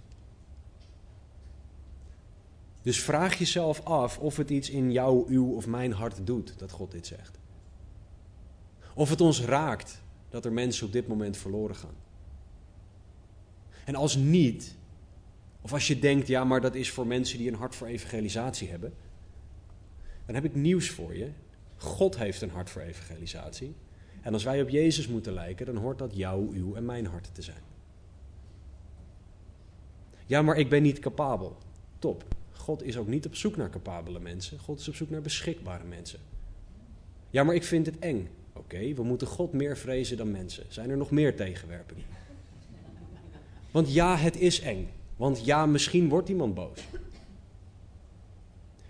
Dus 2.81 2.99
vraag 2.99 3.37
jezelf 3.37 3.85
af 3.85 4.19
of 4.19 4.37
het 4.37 4.49
iets 4.49 4.69
in 4.69 4.91
jou, 4.91 5.27
uw 5.27 5.55
of 5.55 5.67
mijn 5.67 5.91
hart 5.91 6.27
doet 6.27 6.53
dat 6.57 6.71
God 6.71 6.91
dit 6.91 7.07
zegt. 7.07 7.39
Of 8.95 9.09
het 9.09 9.21
ons 9.21 9.41
raakt 9.41 10.01
dat 10.29 10.45
er 10.45 10.53
mensen 10.53 10.85
op 10.85 10.91
dit 10.91 11.07
moment 11.07 11.37
verloren 11.37 11.75
gaan. 11.75 11.95
En 13.85 13.95
als 13.95 14.15
niet, 14.15 14.75
of 15.63 15.73
als 15.73 15.87
je 15.87 15.99
denkt, 15.99 16.27
ja, 16.27 16.43
maar 16.43 16.61
dat 16.61 16.75
is 16.75 16.91
voor 16.91 17.07
mensen 17.07 17.37
die 17.37 17.47
een 17.47 17.57
hart 17.57 17.75
voor 17.75 17.87
evangelisatie 17.87 18.69
hebben, 18.69 18.93
dan 20.25 20.35
heb 20.35 20.43
ik 20.45 20.55
nieuws 20.55 20.89
voor 20.89 21.15
je. 21.15 21.29
God 21.77 22.17
heeft 22.17 22.41
een 22.41 22.49
hart 22.49 22.69
voor 22.69 22.81
evangelisatie. 22.81 23.75
En 24.21 24.33
als 24.33 24.43
wij 24.43 24.61
op 24.61 24.69
Jezus 24.69 25.07
moeten 25.07 25.33
lijken, 25.33 25.65
dan 25.65 25.75
hoort 25.75 25.97
dat 25.97 26.15
jouw, 26.15 26.49
uw 26.53 26.75
en 26.75 26.85
mijn 26.85 27.05
hart 27.05 27.29
te 27.33 27.41
zijn. 27.41 27.61
Ja, 30.25 30.41
maar 30.41 30.57
ik 30.57 30.69
ben 30.69 30.81
niet 30.81 30.99
capabel. 30.99 31.57
Top. 31.99 32.23
God 32.51 32.83
is 32.83 32.97
ook 32.97 33.07
niet 33.07 33.25
op 33.25 33.35
zoek 33.35 33.57
naar 33.57 33.69
capabele 33.69 34.19
mensen. 34.19 34.59
God 34.59 34.79
is 34.79 34.87
op 34.87 34.95
zoek 34.95 35.09
naar 35.09 35.21
beschikbare 35.21 35.83
mensen. 35.83 36.19
Ja, 37.29 37.43
maar 37.43 37.55
ik 37.55 37.63
vind 37.63 37.85
het 37.85 37.99
eng. 37.99 38.29
Oké, 38.53 38.93
we 38.93 39.03
moeten 39.03 39.27
God 39.27 39.53
meer 39.53 39.77
vrezen 39.77 40.17
dan 40.17 40.31
mensen. 40.31 40.65
Zijn 40.67 40.89
er 40.89 40.97
nog 40.97 41.11
meer 41.11 41.35
tegenwerpingen? 41.35 42.05
Want 43.71 43.93
ja, 43.93 44.17
het 44.17 44.35
is 44.35 44.59
eng. 44.59 44.89
Want 45.15 45.45
ja, 45.45 45.65
misschien 45.65 46.09
wordt 46.09 46.29
iemand 46.29 46.53
boos. 46.53 46.79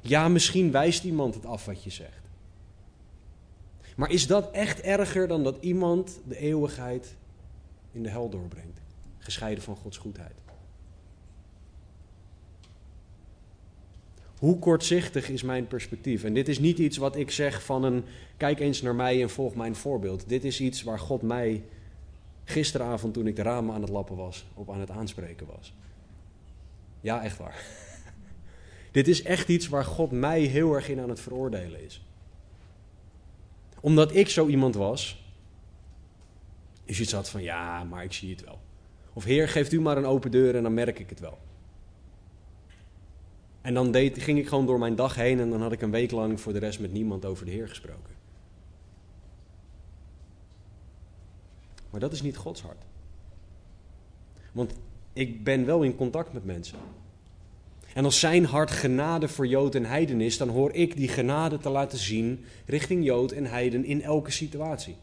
Ja, 0.02 0.28
misschien 0.30 0.72
wijst 0.72 1.04
iemand 1.04 1.36
het 1.36 1.46
af 1.46 1.66
wat 1.66 1.84
je 1.84 1.90
zegt. 1.90 2.22
Maar 3.96 4.12
is 4.12 4.28
dat 4.28 4.52
echt 4.52 4.82
erger 4.82 5.28
dan 5.28 5.44
dat 5.44 5.58
iemand 5.60 6.20
de 6.28 6.38
eeuwigheid 6.38 7.16
in 7.92 8.04
de 8.04 8.10
hel 8.10 8.30
doorbrengt? 8.30 8.82
Gescheiden 9.18 9.64
van 9.64 9.76
Gods 9.76 9.98
goedheid. 9.98 10.34
Hoe 14.40 14.60
kortzichtig 14.60 15.30
is 15.30 15.44
mijn 15.44 15.68
perspectief? 15.68 16.24
En 16.24 16.34
dit 16.34 16.48
is 16.48 16.60
niet 16.60 16.78
iets 16.78 16.98
wat 16.98 17.16
ik 17.16 17.32
zeg 17.32 17.64
van 17.64 17.84
een 17.84 18.04
kijk 18.38 18.60
eens 18.60 18.82
naar 18.82 18.96
mij 18.96 19.22
en 19.22 19.30
volg 19.30 19.56
mijn 19.56 19.76
voorbeeld. 19.76 20.30
Dit 20.30 20.44
is 20.44 20.60
iets 20.60 20.84
waar 20.84 21.00
God 21.00 21.22
mij 21.22 21.64
gisteravond 22.44 23.14
toen 23.14 23.28
ik 23.28 23.36
de 23.36 23.42
ramen 23.42 23.76
aan 23.76 23.82
het 23.82 23.90
lappen 23.90 24.16
was, 24.16 24.46
op 24.54 24.70
aan 24.70 24.80
het 24.80 24.90
aanspreken 24.90 25.48
was. 25.48 25.74
Ja, 27.04 27.24
echt 27.24 27.38
waar. 27.38 27.66
Dit 28.92 29.08
is 29.08 29.24
echt 29.24 29.50
iets 29.50 29.68
waar 29.68 29.86
God 29.86 30.12
mij 30.12 30.42
heel 30.42 30.74
erg 30.74 30.90
in 30.90 31.00
aan 31.00 31.10
het 31.10 31.20
veroordelen 31.20 31.84
is. 31.84 32.06
Omdat 33.80 34.16
ik 34.16 34.30
zo 34.30 34.48
iemand 34.48 34.76
was, 34.76 35.24
is 36.86 37.00
iets 37.00 37.12
had 37.12 37.30
van 37.30 37.44
ja, 37.44 37.84
maar 37.84 38.04
ik 38.04 38.14
zie 38.14 38.30
het 38.30 38.44
wel. 38.44 38.62
Of 39.14 39.24
Heer, 39.24 39.50
geeft 39.50 39.72
u 39.72 39.82
maar 39.82 39.98
een 39.98 40.06
open 40.06 40.32
deur 40.32 40.56
en 40.56 40.64
dan 40.64 40.74
merk 40.74 41.00
ik 41.00 41.10
het 41.10 41.20
wel. 41.20 41.38
En 43.62 43.74
dan 43.74 43.92
deed, 43.92 44.22
ging 44.22 44.40
ik 44.40 44.48
gewoon 44.48 44.66
door 44.66 44.80
mijn 44.80 44.96
dag 44.96 45.16
heen 45.16 45.40
en 45.40 45.50
dan 45.50 45.62
had 45.62 45.72
ik 45.72 45.82
een 45.82 45.92
week 45.92 46.12
lang 46.12 46.42
voor 46.42 46.54
de 46.54 46.60
rest 46.60 46.80
met 46.80 46.92
niemand 46.92 47.26
over 47.26 47.46
de 47.46 47.52
Heer 47.52 47.68
gesproken. 47.68 48.14
Maar 51.90 52.00
dat 52.00 52.12
is 52.12 52.22
niet 52.22 52.38
Gods 52.38 52.62
hart. 52.62 52.84
Want 54.52 54.74
ik 55.14 55.44
ben 55.44 55.66
wel 55.66 55.84
in 55.84 55.96
contact 55.96 56.34
met 56.34 56.46
mensen. 56.46 56.78
En 57.94 58.06
als 58.06 58.20
zijn 58.20 58.46
hart 58.46 58.72
genade 58.72 59.28
voor 59.28 59.48
Jood 59.48 59.76
en 59.76 59.86
Heiden 59.86 60.22
is, 60.22 60.38
dan 60.38 60.50
hoor 60.50 60.72
ik 60.72 60.96
die 60.96 61.08
genade 61.08 61.58
te 61.58 61.70
laten 61.70 61.98
zien 61.98 62.46
richting 62.66 63.06
Jood 63.06 63.32
en 63.32 63.46
Heiden 63.46 63.86
in 63.86 64.02
elke 64.02 64.32
situatie. 64.32 64.96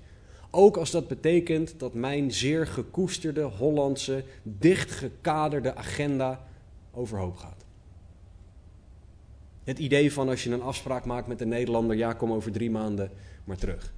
Ook 0.50 0.76
als 0.76 0.90
dat 0.90 1.08
betekent 1.08 1.74
dat 1.78 1.94
mijn 1.94 2.32
zeer 2.32 2.66
gekoesterde 2.66 3.42
Hollandse, 3.42 4.24
dichtgekaderde 4.42 5.74
agenda 5.74 6.46
overhoop 6.92 7.36
gaat. 7.36 7.64
Het 9.64 9.78
idee 9.78 10.12
van 10.12 10.28
als 10.28 10.44
je 10.44 10.50
een 10.50 10.62
afspraak 10.62 11.04
maakt 11.04 11.26
met 11.26 11.40
een 11.40 11.48
Nederlander, 11.48 11.96
ja, 11.96 12.12
kom 12.12 12.32
over 12.32 12.52
drie 12.52 12.70
maanden 12.70 13.10
maar 13.44 13.56
terug. 13.56 13.92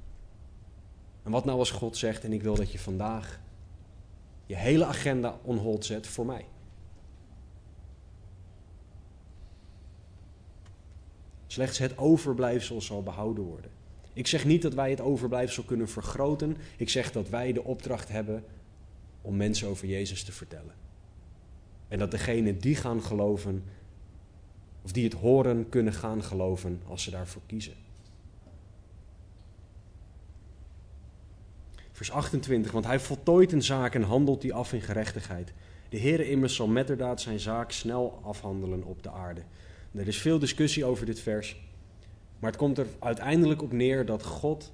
En 1.22 1.30
wat 1.30 1.44
nou 1.44 1.58
als 1.58 1.70
God 1.70 1.96
zegt, 1.96 2.24
en 2.24 2.32
ik 2.32 2.42
wil 2.42 2.54
dat 2.54 2.72
je 2.72 2.78
vandaag 2.78 3.40
je 4.52 4.58
hele 4.58 4.84
agenda 4.84 5.38
on 5.42 5.56
hold 5.56 5.84
zet 5.84 6.06
voor 6.06 6.26
mij. 6.26 6.44
Slechts 11.46 11.78
het 11.78 11.98
overblijfsel 11.98 12.80
zal 12.80 13.02
behouden 13.02 13.44
worden. 13.44 13.70
Ik 14.12 14.26
zeg 14.26 14.44
niet 14.44 14.62
dat 14.62 14.74
wij 14.74 14.90
het 14.90 15.00
overblijfsel 15.00 15.62
kunnen 15.62 15.88
vergroten. 15.88 16.56
Ik 16.76 16.88
zeg 16.88 17.12
dat 17.12 17.28
wij 17.28 17.52
de 17.52 17.64
opdracht 17.64 18.08
hebben 18.08 18.44
om 19.20 19.36
mensen 19.36 19.68
over 19.68 19.88
Jezus 19.88 20.24
te 20.24 20.32
vertellen. 20.32 20.74
En 21.88 21.98
dat 21.98 22.10
degenen 22.10 22.58
die 22.58 22.76
gaan 22.76 23.02
geloven, 23.02 23.64
of 24.82 24.92
die 24.92 25.04
het 25.04 25.14
horen, 25.14 25.68
kunnen 25.68 25.92
gaan 25.92 26.22
geloven 26.22 26.80
als 26.88 27.02
ze 27.02 27.10
daarvoor 27.10 27.42
kiezen. 27.46 27.74
Vers 32.02 32.14
28, 32.14 32.72
want 32.72 32.86
hij 32.86 33.00
voltooit 33.00 33.52
een 33.52 33.62
zaak 33.62 33.94
en 33.94 34.02
handelt 34.02 34.40
die 34.40 34.54
af 34.54 34.72
in 34.72 34.80
gerechtigheid. 34.80 35.52
De 35.88 35.98
Heere 35.98 36.30
immers 36.30 36.54
zal 36.54 36.66
metterdaad 36.66 37.20
zijn 37.20 37.40
zaak 37.40 37.70
snel 37.70 38.20
afhandelen 38.22 38.84
op 38.84 39.02
de 39.02 39.10
aarde. 39.10 39.42
Er 39.94 40.08
is 40.08 40.18
veel 40.18 40.38
discussie 40.38 40.84
over 40.84 41.06
dit 41.06 41.20
vers. 41.20 41.56
Maar 42.38 42.50
het 42.50 42.58
komt 42.60 42.78
er 42.78 42.86
uiteindelijk 42.98 43.62
op 43.62 43.72
neer 43.72 44.06
dat 44.06 44.24
God 44.24 44.72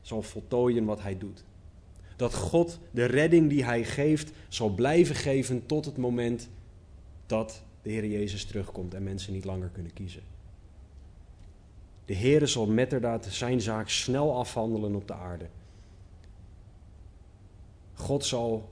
zal 0.00 0.22
voltooien 0.22 0.84
wat 0.84 1.02
hij 1.02 1.18
doet. 1.18 1.44
Dat 2.16 2.34
God 2.34 2.78
de 2.90 3.04
redding 3.04 3.48
die 3.48 3.64
hij 3.64 3.84
geeft 3.84 4.32
zal 4.48 4.68
blijven 4.68 5.14
geven 5.14 5.66
tot 5.66 5.84
het 5.84 5.96
moment 5.96 6.48
dat 7.26 7.62
de 7.82 7.90
Heer 7.90 8.06
Jezus 8.06 8.44
terugkomt 8.44 8.94
en 8.94 9.02
mensen 9.02 9.32
niet 9.32 9.44
langer 9.44 9.68
kunnen 9.68 9.92
kiezen. 9.92 10.33
De 12.04 12.14
Heer 12.14 12.48
zal 12.48 12.66
metterdaad 12.66 13.26
zijn 13.30 13.60
zaak 13.60 13.88
snel 13.88 14.36
afhandelen 14.36 14.94
op 14.94 15.06
de 15.06 15.14
aarde. 15.14 15.46
God 17.94 18.24
zal 18.24 18.68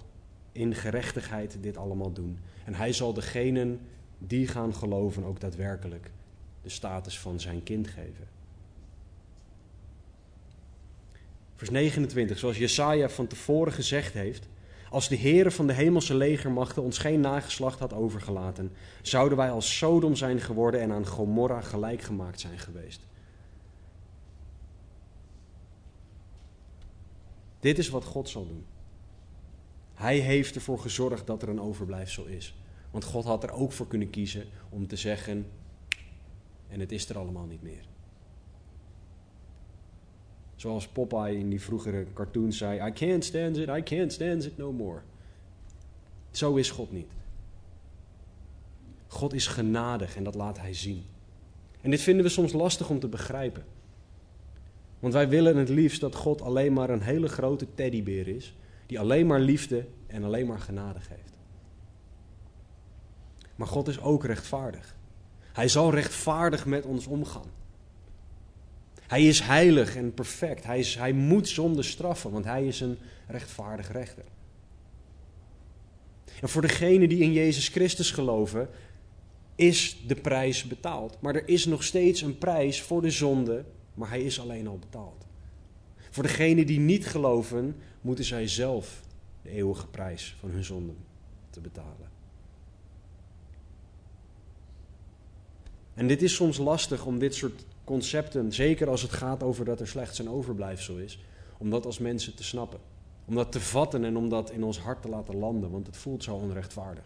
in 0.53 0.75
gerechtigheid 0.75 1.57
dit 1.61 1.77
allemaal 1.77 2.13
doen. 2.13 2.39
En 2.65 2.75
hij 2.75 2.93
zal 2.93 3.13
degenen 3.13 3.81
die 4.19 4.49
gaan 4.49 4.75
geloven 4.75 5.25
ook 5.25 5.41
daadwerkelijk 5.41 6.11
de 6.63 6.69
status 6.69 7.19
van 7.19 7.41
zijn 7.41 7.63
kind 7.63 7.89
geven. 7.89 8.29
Vers 11.57 11.71
29, 11.71 12.39
zoals 12.39 12.59
Jesaja 12.59 13.09
van 13.09 13.27
tevoren 13.27 13.73
gezegd 13.73 14.13
heeft, 14.13 14.49
als 14.91 15.09
de 15.09 15.19
Heere 15.19 15.51
van 15.51 15.67
de 15.67 15.73
hemelse 15.73 16.15
legermachten 16.15 16.83
ons 16.83 16.99
geen 16.99 17.21
nageslacht 17.21 17.79
had 17.79 17.93
overgelaten, 17.93 18.73
zouden 19.03 19.39
wij 19.39 19.51
als 19.51 19.77
Sodom 19.77 20.17
zijn 20.17 20.41
geworden 20.41 20.81
en 20.81 20.93
aan 20.93 21.07
Gomorra 21.07 21.61
gelijk 21.61 22.03
gemaakt 22.03 22.41
zijn 22.41 22.59
geweest. 22.59 23.07
Dit 27.63 27.79
is 27.79 27.89
wat 27.89 28.05
God 28.05 28.29
zal 28.29 28.47
doen. 28.47 28.65
Hij 29.95 30.19
heeft 30.19 30.55
ervoor 30.55 30.79
gezorgd 30.79 31.27
dat 31.27 31.43
er 31.43 31.49
een 31.49 31.61
overblijfsel 31.61 32.25
is. 32.25 32.55
Want 32.91 33.05
God 33.05 33.25
had 33.25 33.43
er 33.43 33.53
ook 33.53 33.73
voor 33.73 33.87
kunnen 33.87 34.11
kiezen 34.11 34.45
om 34.69 34.87
te 34.87 34.97
zeggen: 34.97 35.47
en 36.69 36.81
het 36.81 36.93
is 36.93 37.09
er 37.09 37.19
allemaal 37.19 37.47
niet 37.47 37.63
meer. 37.63 37.85
Zoals 40.57 40.89
Popeye 40.89 41.39
in 41.39 41.49
die 41.49 41.61
vroegere 41.61 42.07
cartoons 42.13 42.57
zei: 42.57 42.89
I 42.89 42.93
can't 42.93 43.25
stand 43.25 43.57
it, 43.57 43.69
I 43.69 43.83
can't 43.83 44.13
stand 44.13 44.45
it 44.45 44.57
no 44.57 44.73
more. 44.73 45.01
Zo 46.31 46.55
is 46.55 46.71
God 46.71 46.93
niet. 46.93 47.11
God 49.07 49.33
is 49.33 49.47
genadig 49.47 50.17
en 50.17 50.25
dat 50.25 50.35
laat 50.35 50.59
Hij 50.59 50.75
zien. 50.75 51.05
En 51.81 51.91
dit 51.91 52.01
vinden 52.01 52.25
we 52.25 52.31
soms 52.31 52.53
lastig 52.53 52.91
om 52.91 53.01
te 53.01 53.09
begrijpen. 53.09 53.65
Want 55.03 55.15
wij 55.15 55.29
willen 55.29 55.57
het 55.57 55.69
liefst 55.69 56.01
dat 56.01 56.15
God 56.15 56.43
alleen 56.43 56.73
maar 56.73 56.91
een 56.91 57.03
hele 57.03 57.29
grote 57.29 57.67
teddybeer 57.75 58.29
is, 58.29 58.55
die 58.87 59.01
alleen 59.01 59.27
maar 59.27 59.41
liefde 59.41 59.87
en 60.07 60.25
alleen 60.25 60.47
maar 60.47 60.59
genade 60.59 61.01
geeft. 61.01 61.33
Maar 63.57 63.67
God 63.67 63.89
is 63.89 64.01
ook 64.01 64.25
rechtvaardig. 64.25 64.97
Hij 65.53 65.69
zal 65.69 65.91
rechtvaardig 65.91 66.67
met 66.67 66.85
ons 66.85 67.07
omgaan. 67.07 67.51
Hij 69.07 69.27
is 69.27 69.41
heilig 69.41 69.97
en 69.97 70.15
perfect. 70.15 70.65
Hij, 70.65 70.79
is, 70.79 70.95
hij 70.95 71.13
moet 71.13 71.49
zonde 71.49 71.83
straffen, 71.83 72.31
want 72.31 72.45
hij 72.45 72.67
is 72.67 72.81
een 72.81 72.99
rechtvaardig 73.27 73.93
rechter. 73.93 74.25
En 76.41 76.49
voor 76.49 76.63
degenen 76.63 77.09
die 77.09 77.23
in 77.23 77.33
Jezus 77.33 77.69
Christus 77.69 78.11
geloven, 78.11 78.69
is 79.55 80.03
de 80.07 80.15
prijs 80.15 80.65
betaald. 80.65 81.17
Maar 81.21 81.35
er 81.35 81.49
is 81.49 81.65
nog 81.65 81.83
steeds 81.83 82.21
een 82.21 82.39
prijs 82.39 82.83
voor 82.83 83.03
de 83.03 83.11
zonde, 83.11 83.65
maar 83.95 84.09
hij 84.09 84.23
is 84.23 84.41
alleen 84.41 84.67
al 84.67 84.79
betaald. 84.79 85.27
Voor 86.11 86.23
degenen 86.23 86.67
die 86.67 86.81
niet 86.81 87.07
geloven, 87.07 87.77
moeten 88.01 88.25
zij 88.25 88.49
zelf 88.49 89.03
de 89.43 89.51
eeuwige 89.51 89.87
prijs 89.87 90.37
van 90.41 90.51
hun 90.51 90.65
zonden 90.65 90.97
te 91.51 91.61
betalen. 91.61 92.11
En 95.95 96.07
dit 96.07 96.23
is 96.23 96.35
soms 96.35 96.59
lastig 96.59 97.07
om 97.07 97.19
dit 97.19 97.35
soort 97.35 97.65
concepten, 97.85 98.53
zeker 98.53 98.89
als 98.89 99.03
het 99.03 99.13
gaat 99.13 99.43
over 99.43 99.65
dat 99.65 99.81
er 99.81 99.89
slechts 99.89 100.19
een 100.19 100.31
overblijfsel 100.31 100.99
is, 100.99 101.25
om 101.59 101.71
dat 101.71 101.87
als 101.87 101.99
mensen 101.99 102.35
te 102.35 102.45
snappen. 102.45 102.81
Om 103.25 103.35
dat 103.35 103.53
te 103.53 103.61
vatten 103.61 104.05
en 104.05 104.17
om 104.17 104.29
dat 104.29 104.51
in 104.51 104.65
ons 104.65 104.79
hart 104.79 105.03
te 105.03 105.09
laten 105.09 105.37
landen, 105.37 105.71
want 105.71 105.87
het 105.87 105.97
voelt 105.97 106.25
zo 106.25 106.35
onrechtvaardig. 106.35 107.05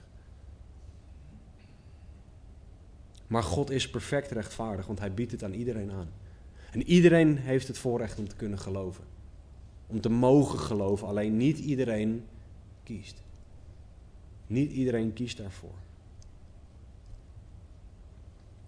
Maar 3.26 3.42
God 3.42 3.70
is 3.70 3.90
perfect 3.90 4.30
rechtvaardig, 4.30 4.86
want 4.86 4.98
Hij 4.98 5.14
biedt 5.14 5.32
het 5.32 5.44
aan 5.44 5.52
iedereen 5.52 5.90
aan. 5.90 6.08
En 6.76 6.82
iedereen 6.82 7.38
heeft 7.38 7.68
het 7.68 7.78
voorrecht 7.78 8.18
om 8.18 8.28
te 8.28 8.36
kunnen 8.36 8.58
geloven. 8.58 9.04
Om 9.86 10.00
te 10.00 10.08
mogen 10.08 10.58
geloven, 10.58 11.08
alleen 11.08 11.36
niet 11.36 11.58
iedereen 11.58 12.24
kiest. 12.82 13.22
Niet 14.46 14.70
iedereen 14.70 15.12
kiest 15.12 15.36
daarvoor. 15.36 15.74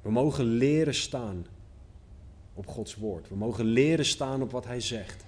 We 0.02 0.10
mogen 0.10 0.44
leren 0.44 0.94
staan 0.94 1.46
op 2.54 2.66
Gods 2.66 2.94
woord. 2.96 3.28
We 3.28 3.36
mogen 3.36 3.64
leren 3.64 4.04
staan 4.04 4.42
op 4.42 4.50
wat 4.50 4.66
Hij 4.66 4.80
zegt. 4.80 5.24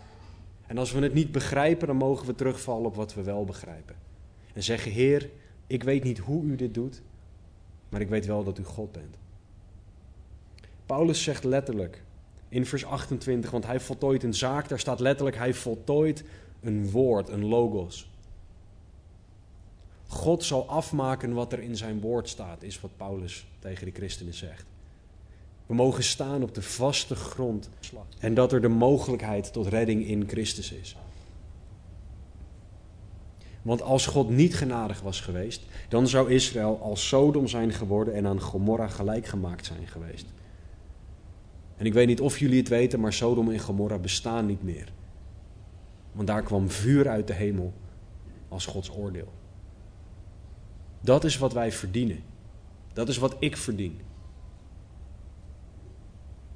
En 0.66 0.78
als 0.78 0.92
we 0.92 1.00
het 1.00 1.14
niet 1.14 1.32
begrijpen, 1.32 1.86
dan 1.86 1.96
mogen 1.96 2.26
we 2.26 2.34
terugvallen 2.34 2.86
op 2.86 2.94
wat 2.94 3.14
we 3.14 3.22
wel 3.22 3.44
begrijpen. 3.44 3.96
En 4.52 4.62
zeggen, 4.62 4.92
Heer, 4.92 5.30
ik 5.66 5.82
weet 5.82 6.04
niet 6.04 6.18
hoe 6.18 6.44
u 6.44 6.56
dit 6.56 6.74
doet, 6.74 7.02
maar 7.88 8.00
ik 8.00 8.08
weet 8.08 8.26
wel 8.26 8.44
dat 8.44 8.58
u 8.58 8.64
God 8.64 8.92
bent. 8.92 9.16
Paulus 10.86 11.22
zegt 11.22 11.44
letterlijk 11.44 12.02
in 12.50 12.66
vers 12.66 12.84
28, 12.84 13.50
want 13.50 13.66
hij 13.66 13.80
voltooit 13.80 14.22
een 14.22 14.34
zaak, 14.34 14.68
daar 14.68 14.78
staat 14.78 15.00
letterlijk, 15.00 15.36
hij 15.36 15.54
voltooit 15.54 16.24
een 16.60 16.90
woord, 16.90 17.28
een 17.28 17.44
logos. 17.44 18.10
God 20.06 20.44
zal 20.44 20.68
afmaken 20.68 21.32
wat 21.32 21.52
er 21.52 21.60
in 21.60 21.76
zijn 21.76 22.00
woord 22.00 22.28
staat, 22.28 22.62
is 22.62 22.80
wat 22.80 22.96
Paulus 22.96 23.46
tegen 23.58 23.86
de 23.86 23.92
christenen 23.92 24.34
zegt. 24.34 24.64
We 25.66 25.74
mogen 25.74 26.04
staan 26.04 26.42
op 26.42 26.54
de 26.54 26.62
vaste 26.62 27.14
grond 27.14 27.68
en 28.18 28.34
dat 28.34 28.52
er 28.52 28.60
de 28.60 28.68
mogelijkheid 28.68 29.52
tot 29.52 29.66
redding 29.66 30.06
in 30.06 30.28
Christus 30.28 30.72
is. 30.72 30.96
Want 33.62 33.82
als 33.82 34.06
God 34.06 34.28
niet 34.28 34.54
genadig 34.56 35.00
was 35.00 35.20
geweest, 35.20 35.62
dan 35.88 36.08
zou 36.08 36.30
Israël 36.30 36.80
als 36.82 37.08
Sodom 37.08 37.48
zijn 37.48 37.72
geworden 37.72 38.14
en 38.14 38.26
aan 38.26 38.40
Gomorra 38.40 38.88
gelijk 38.88 39.26
gemaakt 39.26 39.66
zijn 39.66 39.86
geweest. 39.86 40.26
En 41.80 41.86
ik 41.86 41.92
weet 41.92 42.06
niet 42.06 42.20
of 42.20 42.38
jullie 42.38 42.58
het 42.58 42.68
weten, 42.68 43.00
maar 43.00 43.12
Sodom 43.12 43.50
en 43.50 43.58
Gomorra 43.58 43.98
bestaan 43.98 44.46
niet 44.46 44.62
meer. 44.62 44.92
Want 46.12 46.26
daar 46.26 46.42
kwam 46.42 46.70
vuur 46.70 47.08
uit 47.08 47.26
de 47.26 47.32
hemel 47.32 47.72
als 48.48 48.66
Gods 48.66 48.90
oordeel. 48.90 49.32
Dat 51.00 51.24
is 51.24 51.38
wat 51.38 51.52
wij 51.52 51.72
verdienen. 51.72 52.22
Dat 52.92 53.08
is 53.08 53.16
wat 53.16 53.36
ik 53.38 53.56
verdien. 53.56 54.00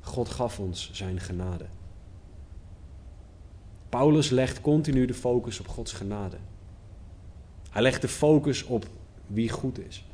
God 0.00 0.28
gaf 0.28 0.58
ons 0.60 0.90
zijn 0.92 1.20
genade. 1.20 1.66
Paulus 3.88 4.30
legt 4.30 4.60
continu 4.60 5.06
de 5.06 5.14
focus 5.14 5.60
op 5.60 5.68
Gods 5.68 5.92
genade. 5.92 6.36
Hij 7.70 7.82
legt 7.82 8.00
de 8.00 8.08
focus 8.08 8.64
op 8.64 8.86
wie 9.26 9.48
goed 9.48 9.78
is. 9.86 10.04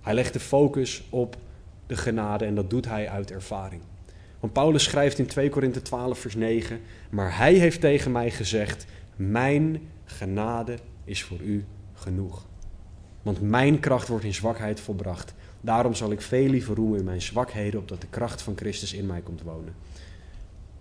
Hij 0.00 0.14
legt 0.14 0.32
de 0.32 0.40
focus 0.40 1.02
op 1.10 1.36
de 1.92 1.98
genade 1.98 2.44
en 2.44 2.54
dat 2.54 2.70
doet 2.70 2.88
hij 2.88 3.08
uit 3.08 3.30
ervaring. 3.30 3.82
Want 4.40 4.52
Paulus 4.52 4.82
schrijft 4.82 5.18
in 5.18 5.26
2 5.26 5.48
Korinthe 5.48 5.82
12 5.82 6.18
vers 6.18 6.34
9, 6.34 6.80
maar 7.10 7.36
hij 7.36 7.54
heeft 7.54 7.80
tegen 7.80 8.12
mij 8.12 8.30
gezegd, 8.30 8.86
mijn 9.16 9.80
genade 10.04 10.78
is 11.04 11.22
voor 11.22 11.40
u 11.40 11.64
genoeg. 11.94 12.46
Want 13.22 13.40
mijn 13.40 13.80
kracht 13.80 14.08
wordt 14.08 14.24
in 14.24 14.34
zwakheid 14.34 14.80
volbracht. 14.80 15.34
Daarom 15.60 15.94
zal 15.94 16.10
ik 16.10 16.20
veel 16.20 16.48
liever 16.48 16.74
roemen 16.74 16.98
in 16.98 17.04
mijn 17.04 17.22
zwakheden, 17.22 17.80
opdat 17.80 18.00
de 18.00 18.06
kracht 18.10 18.42
van 18.42 18.56
Christus 18.56 18.92
in 18.92 19.06
mij 19.06 19.20
komt 19.20 19.42
wonen. 19.42 19.74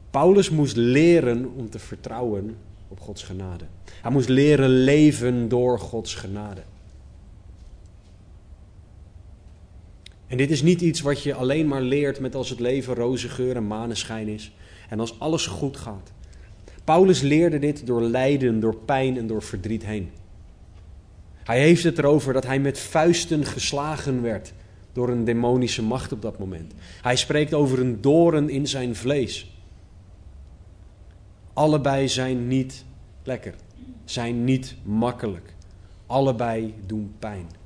Paulus 0.10 0.50
moest 0.50 0.76
leren 0.76 1.54
om 1.56 1.70
te 1.70 1.80
vertrouwen 1.80 2.58
op 2.88 3.00
Gods 3.00 3.24
genade. 3.24 3.66
Hij 4.02 4.12
moest 4.12 4.30
leren 4.30 4.70
leven 4.70 5.50
door 5.50 5.80
Gods 5.80 6.16
genade. 6.16 6.62
En 10.32 10.38
dit 10.38 10.52
is 10.52 10.62
niet 10.62 10.82
iets 10.82 11.02
wat 11.02 11.24
je 11.24 11.34
alleen 11.34 11.68
maar 11.68 11.82
leert 11.82 12.20
met 12.20 12.36
als 12.36 12.50
het 12.50 12.60
leven 12.60 12.96
roze 12.96 13.30
geur 13.30 13.56
en 13.56 13.68
maneschijn 13.68 14.28
is 14.28 14.52
en 14.90 15.00
als 15.00 15.20
alles 15.20 15.46
goed 15.46 15.78
gaat. 15.78 16.12
Paulus 16.84 17.22
leerde 17.22 17.60
dit 17.60 17.86
door 17.86 18.02
lijden, 18.02 18.60
door 18.60 18.76
pijn 18.76 19.18
en 19.18 19.28
door 19.28 19.42
verdriet 19.44 19.86
heen. 19.86 20.10
Hij 21.44 21.60
heeft 21.60 21.84
het 21.84 21.98
erover 21.98 22.34
dat 22.34 22.46
hij 22.46 22.60
met 22.60 22.80
vuisten 22.80 23.46
geslagen 23.46 24.22
werd 24.22 24.54
door 24.94 25.10
een 25.10 25.24
demonische 25.24 25.84
macht 25.84 26.12
op 26.12 26.22
dat 26.22 26.40
moment. 26.40 26.74
Hij 27.02 27.16
spreekt 27.16 27.54
over 27.54 27.80
een 27.80 28.02
doren 28.02 28.50
in 28.50 28.68
zijn 28.68 28.96
vlees. 28.96 29.56
Allebei 31.54 32.10
zijn 32.10 32.48
niet 32.48 32.86
lekker, 33.24 33.54
zijn 34.06 34.44
niet 34.44 34.76
makkelijk. 34.84 35.54
Allebei 36.06 36.74
doen 36.86 37.14
pijn. 37.20 37.61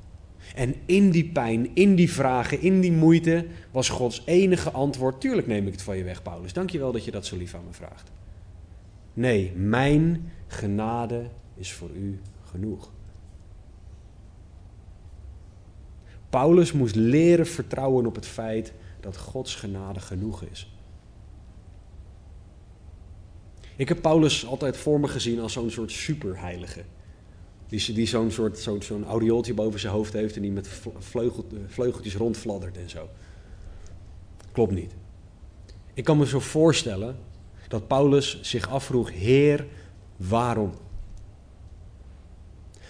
En 0.55 0.75
in 0.85 1.09
die 1.09 1.29
pijn, 1.29 1.75
in 1.75 1.95
die 1.95 2.11
vragen, 2.11 2.61
in 2.61 2.81
die 2.81 2.91
moeite 2.91 3.45
was 3.71 3.89
Gods 3.89 4.21
enige 4.25 4.71
antwoord: 4.71 5.21
Tuurlijk 5.21 5.47
neem 5.47 5.65
ik 5.65 5.71
het 5.71 5.81
van 5.81 5.97
je 5.97 6.03
weg, 6.03 6.21
Paulus. 6.21 6.53
Dank 6.53 6.69
je 6.69 6.77
wel 6.77 6.91
dat 6.91 7.05
je 7.05 7.11
dat 7.11 7.25
zo 7.25 7.37
lief 7.37 7.53
aan 7.55 7.65
me 7.65 7.73
vraagt. 7.73 8.11
Nee, 9.13 9.51
mijn 9.55 10.31
genade 10.47 11.29
is 11.55 11.73
voor 11.73 11.89
u 11.89 12.19
genoeg. 12.43 12.91
Paulus 16.29 16.71
moest 16.71 16.95
leren 16.95 17.47
vertrouwen 17.47 18.05
op 18.05 18.15
het 18.15 18.25
feit 18.25 18.73
dat 18.99 19.17
Gods 19.17 19.55
genade 19.55 19.99
genoeg 19.99 20.43
is. 20.43 20.69
Ik 23.75 23.87
heb 23.87 24.01
Paulus 24.01 24.45
altijd 24.45 24.77
voor 24.77 24.99
me 24.99 25.07
gezien 25.07 25.39
als 25.39 25.53
zo'n 25.53 25.69
soort 25.69 25.91
superheilige. 25.91 26.83
Die, 27.67 27.93
die 27.93 28.07
zo'n 28.07 28.31
soort 28.31 28.59
zo'n 28.59 28.81
zo'n 28.81 29.05
audiooltje 29.05 29.53
boven 29.53 29.79
zijn 29.79 29.93
hoofd 29.93 30.13
heeft 30.13 30.35
en 30.35 30.41
die 30.41 30.51
met 30.51 30.69
vleugel, 30.99 31.47
vleugeltjes 31.67 32.15
rondfladdert 32.15 32.77
en 32.77 32.89
zo. 32.89 33.09
Klopt 34.51 34.71
niet. 34.71 34.95
Ik 35.93 36.03
kan 36.03 36.17
me 36.17 36.25
zo 36.25 36.39
voorstellen 36.39 37.15
dat 37.67 37.87
Paulus 37.87 38.41
zich 38.41 38.69
afvroeg: 38.69 39.11
Heer, 39.11 39.65
waarom? 40.17 40.73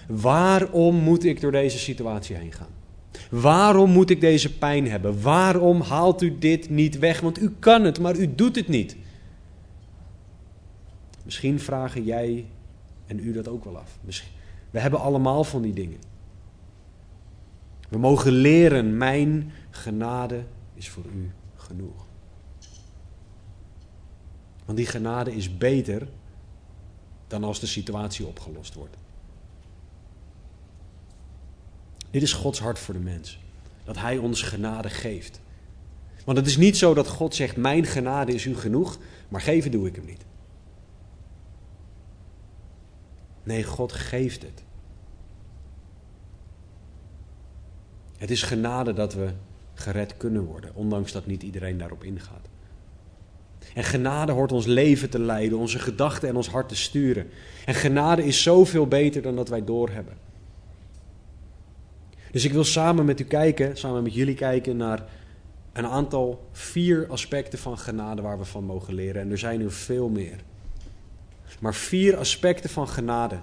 Waarom 0.08 0.96
moet 0.96 1.24
ik 1.24 1.42
door 1.42 1.52
deze 1.52 1.78
situatie 1.78 2.36
heen 2.36 2.52
gaan? 2.52 2.74
Waarom 3.30 3.90
moet 3.90 4.10
ik 4.10 4.22
deze 4.22 4.58
pijn 4.58 4.90
hebben? 4.90 5.22
Waarom 5.22 5.82
haalt 5.82 6.22
u 6.22 6.38
dit 6.38 6.70
niet 6.70 7.00
weg? 7.00 7.20
Want 7.20 7.42
u 7.42 7.56
kan 7.60 7.84
het, 7.84 8.00
maar 8.00 8.16
u 8.16 8.36
doet 8.36 8.56
het 8.56 8.68
niet. 8.68 8.96
Misschien 11.24 11.60
vragen 11.60 12.04
jij 12.04 12.46
en 13.06 13.20
u 13.20 13.34
dat 13.34 13.48
ook 13.48 13.64
wel 13.64 13.78
af. 13.78 13.98
Misschien. 14.02 14.35
We 14.76 14.82
hebben 14.82 15.00
allemaal 15.00 15.44
van 15.44 15.62
die 15.62 15.74
dingen. 15.74 16.00
We 17.90 17.98
mogen 17.98 18.32
leren, 18.32 18.98
mijn 18.98 19.52
genade 19.70 20.44
is 20.74 20.90
voor 20.90 21.04
u 21.06 21.32
genoeg. 21.56 22.06
Want 24.66 24.78
die 24.78 24.88
genade 24.88 25.36
is 25.36 25.58
beter 25.58 26.08
dan 27.28 27.44
als 27.44 27.60
de 27.60 27.66
situatie 27.66 28.26
opgelost 28.26 28.74
wordt. 28.74 28.98
Dit 32.10 32.22
is 32.22 32.34
Gods 32.34 32.60
hart 32.60 32.80
voor 32.80 32.94
de 32.94 33.00
mens. 33.00 33.40
Dat 33.84 33.98
Hij 33.98 34.18
ons 34.18 34.42
genade 34.42 34.90
geeft. 34.90 35.42
Want 36.26 36.38
het 36.38 36.48
is 36.48 36.58
niet 36.58 36.78
zo 36.78 36.94
dat 36.94 37.08
God 37.08 37.36
zegt: 37.36 37.58
Mijn 37.58 37.86
genade 37.86 38.34
is 38.34 38.46
u 38.46 38.56
genoeg, 38.56 38.98
maar 39.28 39.42
geven 39.42 39.72
doe 39.72 39.88
ik 39.88 39.96
hem 39.96 40.06
niet. 40.06 40.26
Nee, 43.44 43.64
God 43.64 43.92
geeft 43.92 44.42
het. 44.42 44.65
Het 48.18 48.32
is 48.32 48.42
genade 48.42 48.94
dat 48.94 49.14
we 49.14 49.30
gered 49.74 50.18
kunnen 50.18 50.44
worden, 50.44 50.72
ondanks 50.74 51.12
dat 51.12 51.26
niet 51.26 51.44
iedereen 51.44 51.78
daarop 51.78 52.04
ingaat. 52.04 52.48
En 53.74 53.84
genade 53.84 54.32
hoort 54.32 54.52
ons 54.52 54.66
leven 54.66 55.10
te 55.10 55.20
leiden, 55.20 55.58
onze 55.58 55.80
gedachten 55.80 56.30
en 56.30 56.36
ons 56.36 56.50
hart 56.50 56.70
te 56.70 56.76
sturen. 56.76 57.30
En 57.66 57.74
genade 57.74 58.26
is 58.26 58.44
zoveel 58.44 58.88
beter 58.88 59.22
dan 59.22 59.36
dat 59.36 59.50
wij 59.50 59.64
doorhebben. 59.64 60.18
Dus 62.32 62.46
ik 62.46 62.54
wil 62.54 62.64
samen 62.64 63.06
met 63.06 63.20
u 63.20 63.24
kijken, 63.24 63.78
samen 63.78 64.04
met 64.04 64.14
jullie 64.14 64.36
kijken 64.36 64.78
naar 64.78 65.04
een 65.74 65.86
aantal 65.86 66.48
vier 66.52 67.08
aspecten 67.10 67.60
van 67.60 67.78
genade 67.78 68.22
waar 68.22 68.38
we 68.38 68.46
van 68.46 68.64
mogen 68.64 68.94
leren. 68.94 69.22
En 69.22 69.32
er 69.32 69.38
zijn 69.38 69.62
er 69.62 69.72
veel 69.72 70.10
meer. 70.10 70.40
Maar 71.60 71.76
vier 71.76 72.18
aspecten 72.18 72.70
van 72.70 72.88
genade 72.88 73.40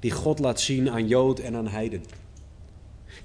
die 0.00 0.10
God 0.10 0.38
laat 0.38 0.60
zien 0.60 0.90
aan 0.90 1.08
Jood 1.08 1.38
en 1.38 1.56
aan 1.56 1.68
Heiden. 1.68 2.02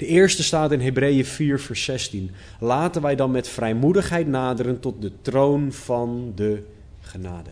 De 0.02 0.08
eerste 0.08 0.44
staat 0.44 0.72
in 0.72 0.80
Hebreeën 0.80 1.26
4, 1.26 1.60
vers 1.60 1.84
16. 1.84 2.32
Laten 2.60 3.02
wij 3.02 3.16
dan 3.16 3.32
met 3.32 3.48
vrijmoedigheid 3.48 4.28
naderen 4.28 4.80
tot 4.80 5.02
de 5.02 5.12
troon 5.22 5.72
van 5.72 6.32
de 6.36 6.64
genade. 7.00 7.50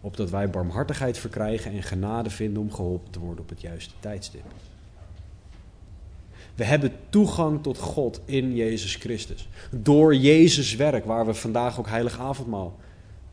Opdat 0.00 0.30
wij 0.30 0.50
barmhartigheid 0.50 1.18
verkrijgen 1.18 1.72
en 1.72 1.82
genade 1.82 2.30
vinden 2.30 2.62
om 2.62 2.72
geholpen 2.72 3.10
te 3.10 3.18
worden 3.18 3.40
op 3.40 3.48
het 3.48 3.60
juiste 3.60 3.94
tijdstip. 4.00 4.42
We 6.54 6.64
hebben 6.64 6.92
toegang 7.08 7.62
tot 7.62 7.78
God 7.78 8.20
in 8.24 8.54
Jezus 8.54 8.94
Christus. 8.94 9.48
Door 9.70 10.16
Jezus 10.16 10.74
werk, 10.74 11.04
waar 11.04 11.26
we 11.26 11.34
vandaag 11.34 11.78
ook 11.78 11.88
heilig 11.88 12.18
avondmaal 12.18 12.76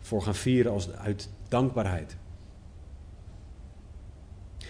voor 0.02 0.22
gaan 0.22 0.36
vieren 0.36 0.72
als 0.72 0.92
uit 0.92 1.30
dankbaarheid. 1.48 2.16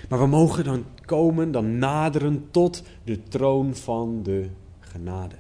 Maar 0.10 0.20
we 0.20 0.28
mogen 0.28 0.64
dan 0.64 0.86
komen, 1.06 1.52
dan 1.52 1.78
naderen 1.78 2.48
tot 2.52 2.84
de 3.04 3.24
troon 3.24 3.76
van 3.76 4.24
de 4.24 4.50
genade. 4.80 5.36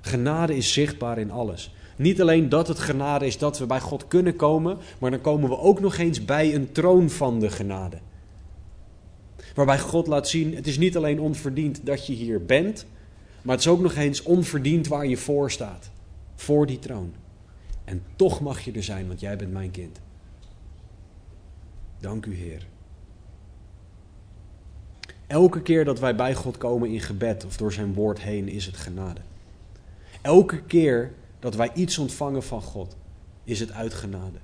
Genade 0.00 0.56
is 0.56 0.72
zichtbaar 0.72 1.18
in 1.18 1.30
alles. 1.30 1.74
Niet 1.96 2.20
alleen 2.20 2.48
dat 2.48 2.68
het 2.68 2.78
genade 2.78 3.26
is 3.26 3.38
dat 3.38 3.58
we 3.58 3.66
bij 3.66 3.80
God 3.80 4.08
kunnen 4.08 4.36
komen, 4.36 4.78
maar 4.98 5.10
dan 5.10 5.20
komen 5.20 5.48
we 5.48 5.58
ook 5.58 5.80
nog 5.80 5.96
eens 5.96 6.24
bij 6.24 6.54
een 6.54 6.72
troon 6.72 7.10
van 7.10 7.40
de 7.40 7.50
genade. 7.50 7.98
Waarbij 9.54 9.78
God 9.78 10.06
laat 10.06 10.28
zien, 10.28 10.54
het 10.54 10.66
is 10.66 10.78
niet 10.78 10.96
alleen 10.96 11.20
onverdiend 11.20 11.86
dat 11.86 12.06
je 12.06 12.12
hier 12.12 12.44
bent, 12.44 12.86
maar 13.42 13.54
het 13.54 13.64
is 13.64 13.70
ook 13.70 13.80
nog 13.80 13.94
eens 13.94 14.22
onverdiend 14.22 14.86
waar 14.86 15.06
je 15.06 15.16
voor 15.16 15.50
staat. 15.50 15.90
Voor 16.34 16.66
die 16.66 16.78
troon. 16.78 17.12
En 17.84 18.02
toch 18.16 18.40
mag 18.40 18.60
je 18.60 18.72
er 18.72 18.82
zijn, 18.82 19.06
want 19.06 19.20
jij 19.20 19.36
bent 19.36 19.52
mijn 19.52 19.70
kind. 19.70 20.00
Dank 22.00 22.26
u, 22.26 22.34
Heer. 22.34 22.66
Elke 25.26 25.62
keer 25.62 25.84
dat 25.84 25.98
wij 25.98 26.16
bij 26.16 26.34
God 26.34 26.58
komen 26.58 26.90
in 26.90 27.00
gebed 27.00 27.44
of 27.44 27.56
door 27.56 27.72
zijn 27.72 27.94
woord 27.94 28.20
heen, 28.20 28.48
is 28.48 28.66
het 28.66 28.76
genade. 28.76 29.20
Elke 30.22 30.62
keer 30.62 31.12
dat 31.38 31.54
wij 31.54 31.70
iets 31.74 31.98
ontvangen 31.98 32.42
van 32.42 32.62
God, 32.62 32.96
is 33.44 33.60
het 33.60 33.72
uit 33.72 33.94
genade. 33.94 34.38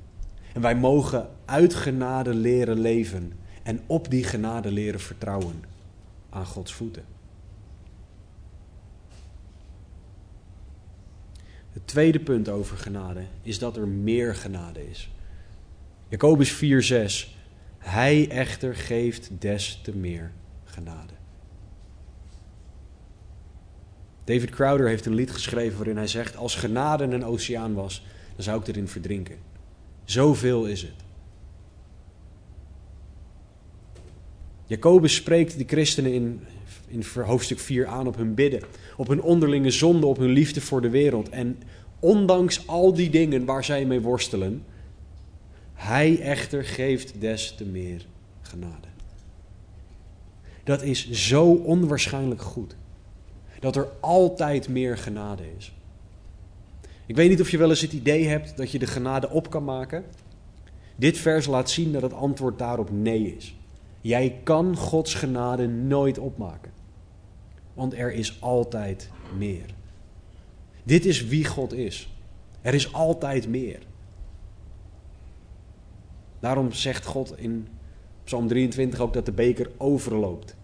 En 0.52 0.60
wij 0.60 0.76
mogen 0.76 1.28
uit 1.44 1.74
genade 1.74 2.34
leren 2.34 2.80
leven 2.80 3.32
en 3.62 3.80
op 3.86 4.10
die 4.10 4.24
genade 4.24 4.72
leren 4.72 5.00
vertrouwen 5.00 5.64
aan 6.30 6.46
Gods 6.46 6.72
voeten. 6.72 7.04
Het 11.72 11.86
tweede 11.86 12.20
punt 12.20 12.48
over 12.48 12.76
genade 12.76 13.22
is 13.42 13.58
dat 13.58 13.76
er 13.76 13.88
meer 13.88 14.34
genade 14.34 14.90
is. 14.90 15.10
Jacobus 16.08 16.52
4:6 16.52 17.36
Hij 17.78 18.30
echter 18.30 18.74
geeft 18.74 19.30
des 19.38 19.80
te 19.82 19.96
meer 19.96 20.32
genade. 20.72 21.12
David 24.24 24.50
Crowder 24.50 24.88
heeft 24.88 25.06
een 25.06 25.14
lied 25.14 25.30
geschreven 25.30 25.76
waarin 25.76 25.96
hij 25.96 26.06
zegt: 26.06 26.36
Als 26.36 26.54
genade 26.54 27.04
een 27.04 27.24
oceaan 27.24 27.74
was, 27.74 28.04
dan 28.34 28.44
zou 28.44 28.60
ik 28.60 28.66
erin 28.66 28.88
verdrinken. 28.88 29.36
Zoveel 30.04 30.66
is 30.66 30.82
het. 30.82 31.04
Jacobus 34.66 35.14
spreekt 35.14 35.58
de 35.58 35.64
christenen 35.66 36.12
in, 36.12 36.40
in 36.86 37.04
hoofdstuk 37.24 37.58
4 37.58 37.86
aan 37.86 38.06
op 38.06 38.16
hun 38.16 38.34
bidden, 38.34 38.62
op 38.96 39.08
hun 39.08 39.22
onderlinge 39.22 39.70
zonde, 39.70 40.06
op 40.06 40.16
hun 40.16 40.30
liefde 40.30 40.60
voor 40.60 40.80
de 40.80 40.90
wereld. 40.90 41.28
En 41.28 41.58
ondanks 42.00 42.66
al 42.66 42.94
die 42.94 43.10
dingen 43.10 43.44
waar 43.44 43.64
zij 43.64 43.84
mee 43.84 44.00
worstelen, 44.00 44.64
hij 45.74 46.20
echter 46.20 46.64
geeft 46.64 47.20
des 47.20 47.54
te 47.54 47.64
meer 47.64 48.06
genade. 48.40 48.91
Dat 50.64 50.82
is 50.82 51.10
zo 51.10 51.52
onwaarschijnlijk 51.52 52.42
goed. 52.42 52.76
Dat 53.60 53.76
er 53.76 53.88
altijd 54.00 54.68
meer 54.68 54.98
genade 54.98 55.42
is. 55.56 55.72
Ik 57.06 57.16
weet 57.16 57.28
niet 57.28 57.40
of 57.40 57.50
je 57.50 57.58
wel 57.58 57.70
eens 57.70 57.80
het 57.80 57.92
idee 57.92 58.26
hebt 58.26 58.56
dat 58.56 58.70
je 58.70 58.78
de 58.78 58.86
genade 58.86 59.30
op 59.30 59.50
kan 59.50 59.64
maken. 59.64 60.04
Dit 60.96 61.18
vers 61.18 61.46
laat 61.46 61.70
zien 61.70 61.92
dat 61.92 62.02
het 62.02 62.12
antwoord 62.12 62.58
daarop 62.58 62.90
nee 62.90 63.36
is. 63.36 63.56
Jij 64.00 64.40
kan 64.42 64.76
Gods 64.76 65.14
genade 65.14 65.66
nooit 65.66 66.18
opmaken. 66.18 66.70
Want 67.74 67.94
er 67.94 68.12
is 68.12 68.40
altijd 68.40 69.10
meer. 69.36 69.74
Dit 70.82 71.04
is 71.04 71.26
wie 71.26 71.44
God 71.44 71.72
is. 71.72 72.16
Er 72.60 72.74
is 72.74 72.92
altijd 72.92 73.48
meer. 73.48 73.78
Daarom 76.40 76.72
zegt 76.72 77.06
God 77.06 77.38
in 77.38 77.68
Psalm 78.24 78.48
23 78.48 79.00
ook 79.00 79.12
dat 79.12 79.26
de 79.26 79.32
beker 79.32 79.70
overloopt. 79.76 80.54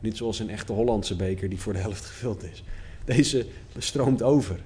Niet 0.00 0.16
zoals 0.16 0.38
een 0.38 0.50
echte 0.50 0.72
Hollandse 0.72 1.16
beker 1.16 1.48
die 1.48 1.60
voor 1.60 1.72
de 1.72 1.78
helft 1.78 2.04
gevuld 2.04 2.44
is. 2.44 2.64
Deze 3.04 3.46
stroomt 3.78 4.22
over. 4.22 4.60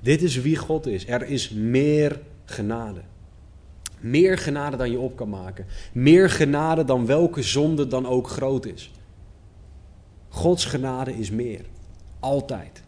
Dit 0.00 0.22
is 0.22 0.36
wie 0.36 0.56
God 0.56 0.86
is. 0.86 1.08
Er 1.08 1.22
is 1.22 1.50
meer 1.50 2.20
genade. 2.44 3.00
Meer 4.00 4.38
genade 4.38 4.76
dan 4.76 4.90
je 4.90 4.98
op 4.98 5.16
kan 5.16 5.28
maken. 5.28 5.66
Meer 5.92 6.30
genade 6.30 6.84
dan 6.84 7.06
welke 7.06 7.42
zonde 7.42 7.86
dan 7.86 8.06
ook 8.06 8.28
groot 8.28 8.66
is. 8.66 8.92
Gods 10.28 10.64
genade 10.64 11.18
is 11.18 11.30
meer. 11.30 11.64
Altijd. 12.20 12.82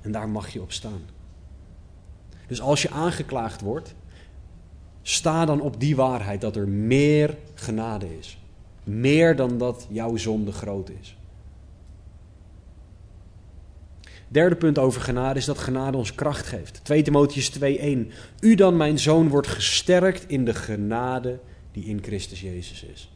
En 0.00 0.12
daar 0.12 0.28
mag 0.28 0.48
je 0.48 0.62
op 0.62 0.72
staan. 0.72 1.02
Dus 2.46 2.60
als 2.60 2.82
je 2.82 2.90
aangeklaagd 2.90 3.60
wordt, 3.60 3.94
sta 5.08 5.44
dan 5.44 5.60
op 5.60 5.80
die 5.80 5.96
waarheid 5.96 6.40
dat 6.40 6.56
er 6.56 6.68
meer 6.68 7.36
genade 7.54 8.18
is. 8.18 8.38
Meer 8.84 9.36
dan 9.36 9.58
dat 9.58 9.86
jouw 9.90 10.16
zonde 10.16 10.52
groot 10.52 10.90
is. 11.00 11.16
Derde 14.28 14.56
punt 14.56 14.78
over 14.78 15.00
genade 15.00 15.38
is 15.38 15.44
dat 15.44 15.58
genade 15.58 15.96
ons 15.96 16.14
kracht 16.14 16.46
geeft. 16.46 16.80
2 16.82 17.02
Timotheus 17.02 17.50
2:1. 17.50 18.12
U 18.40 18.54
dan, 18.54 18.76
mijn 18.76 18.98
zoon, 18.98 19.28
wordt 19.28 19.46
gesterkt 19.46 20.24
in 20.28 20.44
de 20.44 20.54
genade 20.54 21.38
die 21.72 21.84
in 21.84 22.02
Christus 22.02 22.40
Jezus 22.40 22.82
is. 22.82 23.10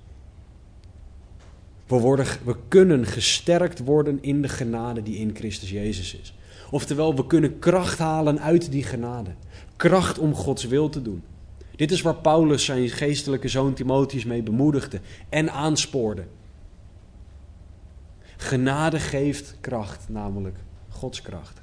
We, 1.87 1.97
worden, 1.97 2.27
we 2.45 2.57
kunnen 2.69 3.07
gesterkt 3.07 3.79
worden 3.79 4.19
in 4.23 4.43
de 4.43 4.49
genade 4.49 5.03
die 5.03 5.17
in 5.17 5.35
Christus 5.35 5.71
Jezus 5.71 6.15
is. 6.15 6.35
Oftewel, 6.71 7.15
we 7.15 7.27
kunnen 7.27 7.59
kracht 7.59 7.99
halen 7.99 8.41
uit 8.41 8.71
die 8.71 8.85
genade. 8.85 9.31
Kracht 9.77 10.19
om 10.19 10.35
Gods 10.35 10.65
wil 10.65 10.89
te 10.89 11.03
doen. 11.03 11.23
Dit 11.81 11.91
is 11.91 12.03
waar 12.03 12.15
Paulus 12.15 12.65
zijn 12.65 12.89
geestelijke 12.89 13.49
zoon 13.49 13.75
Timotheus 13.75 14.25
mee 14.25 14.43
bemoedigde 14.43 15.01
en 15.29 15.53
aanspoorde. 15.53 16.25
Genade 18.37 18.99
geeft 19.01 19.57
kracht, 19.61 20.09
namelijk 20.09 20.59
Gods 20.89 21.23
kracht. 21.23 21.63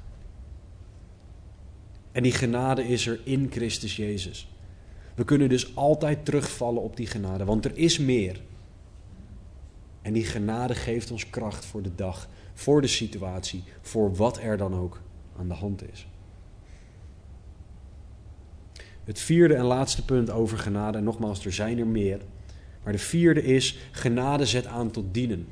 En 2.12 2.22
die 2.22 2.32
genade 2.32 2.88
is 2.88 3.06
er 3.06 3.20
in 3.24 3.48
Christus 3.50 3.96
Jezus. 3.96 4.48
We 5.14 5.24
kunnen 5.24 5.48
dus 5.48 5.76
altijd 5.76 6.24
terugvallen 6.24 6.82
op 6.82 6.96
die 6.96 7.06
genade, 7.06 7.44
want 7.44 7.64
er 7.64 7.76
is 7.76 7.98
meer. 7.98 8.40
En 10.02 10.12
die 10.12 10.24
genade 10.24 10.74
geeft 10.74 11.10
ons 11.10 11.30
kracht 11.30 11.64
voor 11.64 11.82
de 11.82 11.94
dag, 11.94 12.28
voor 12.54 12.80
de 12.80 12.86
situatie, 12.86 13.64
voor 13.80 14.14
wat 14.14 14.38
er 14.38 14.56
dan 14.56 14.74
ook 14.74 15.00
aan 15.36 15.48
de 15.48 15.54
hand 15.54 15.90
is. 15.92 16.06
Het 19.08 19.20
vierde 19.20 19.54
en 19.54 19.64
laatste 19.64 20.04
punt 20.04 20.30
over 20.30 20.58
genade, 20.58 20.98
en 20.98 21.04
nogmaals, 21.04 21.44
er 21.44 21.52
zijn 21.52 21.78
er 21.78 21.86
meer. 21.86 22.20
Maar 22.82 22.92
de 22.92 22.98
vierde 22.98 23.42
is, 23.42 23.78
genade 23.90 24.46
zet 24.46 24.66
aan 24.66 24.90
tot 24.90 25.04
dienen. 25.14 25.46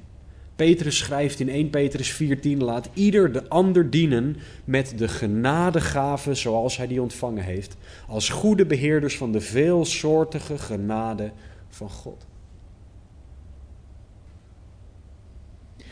Petrus 0.56 0.96
schrijft 0.96 1.40
in 1.40 1.48
1 1.48 1.70
Petrus 1.70 2.22
4:10: 2.22 2.56
Laat 2.58 2.88
ieder 2.92 3.32
de 3.32 3.48
ander 3.48 3.90
dienen 3.90 4.36
met 4.64 4.92
de 4.96 5.08
genadegave 5.08 6.34
zoals 6.34 6.76
hij 6.76 6.86
die 6.86 7.02
ontvangen 7.02 7.44
heeft, 7.44 7.76
als 8.08 8.28
goede 8.28 8.66
beheerders 8.66 9.16
van 9.16 9.32
de 9.32 9.40
veelsoortige 9.40 10.58
genade 10.58 11.32
van 11.68 11.90
God. 11.90 12.26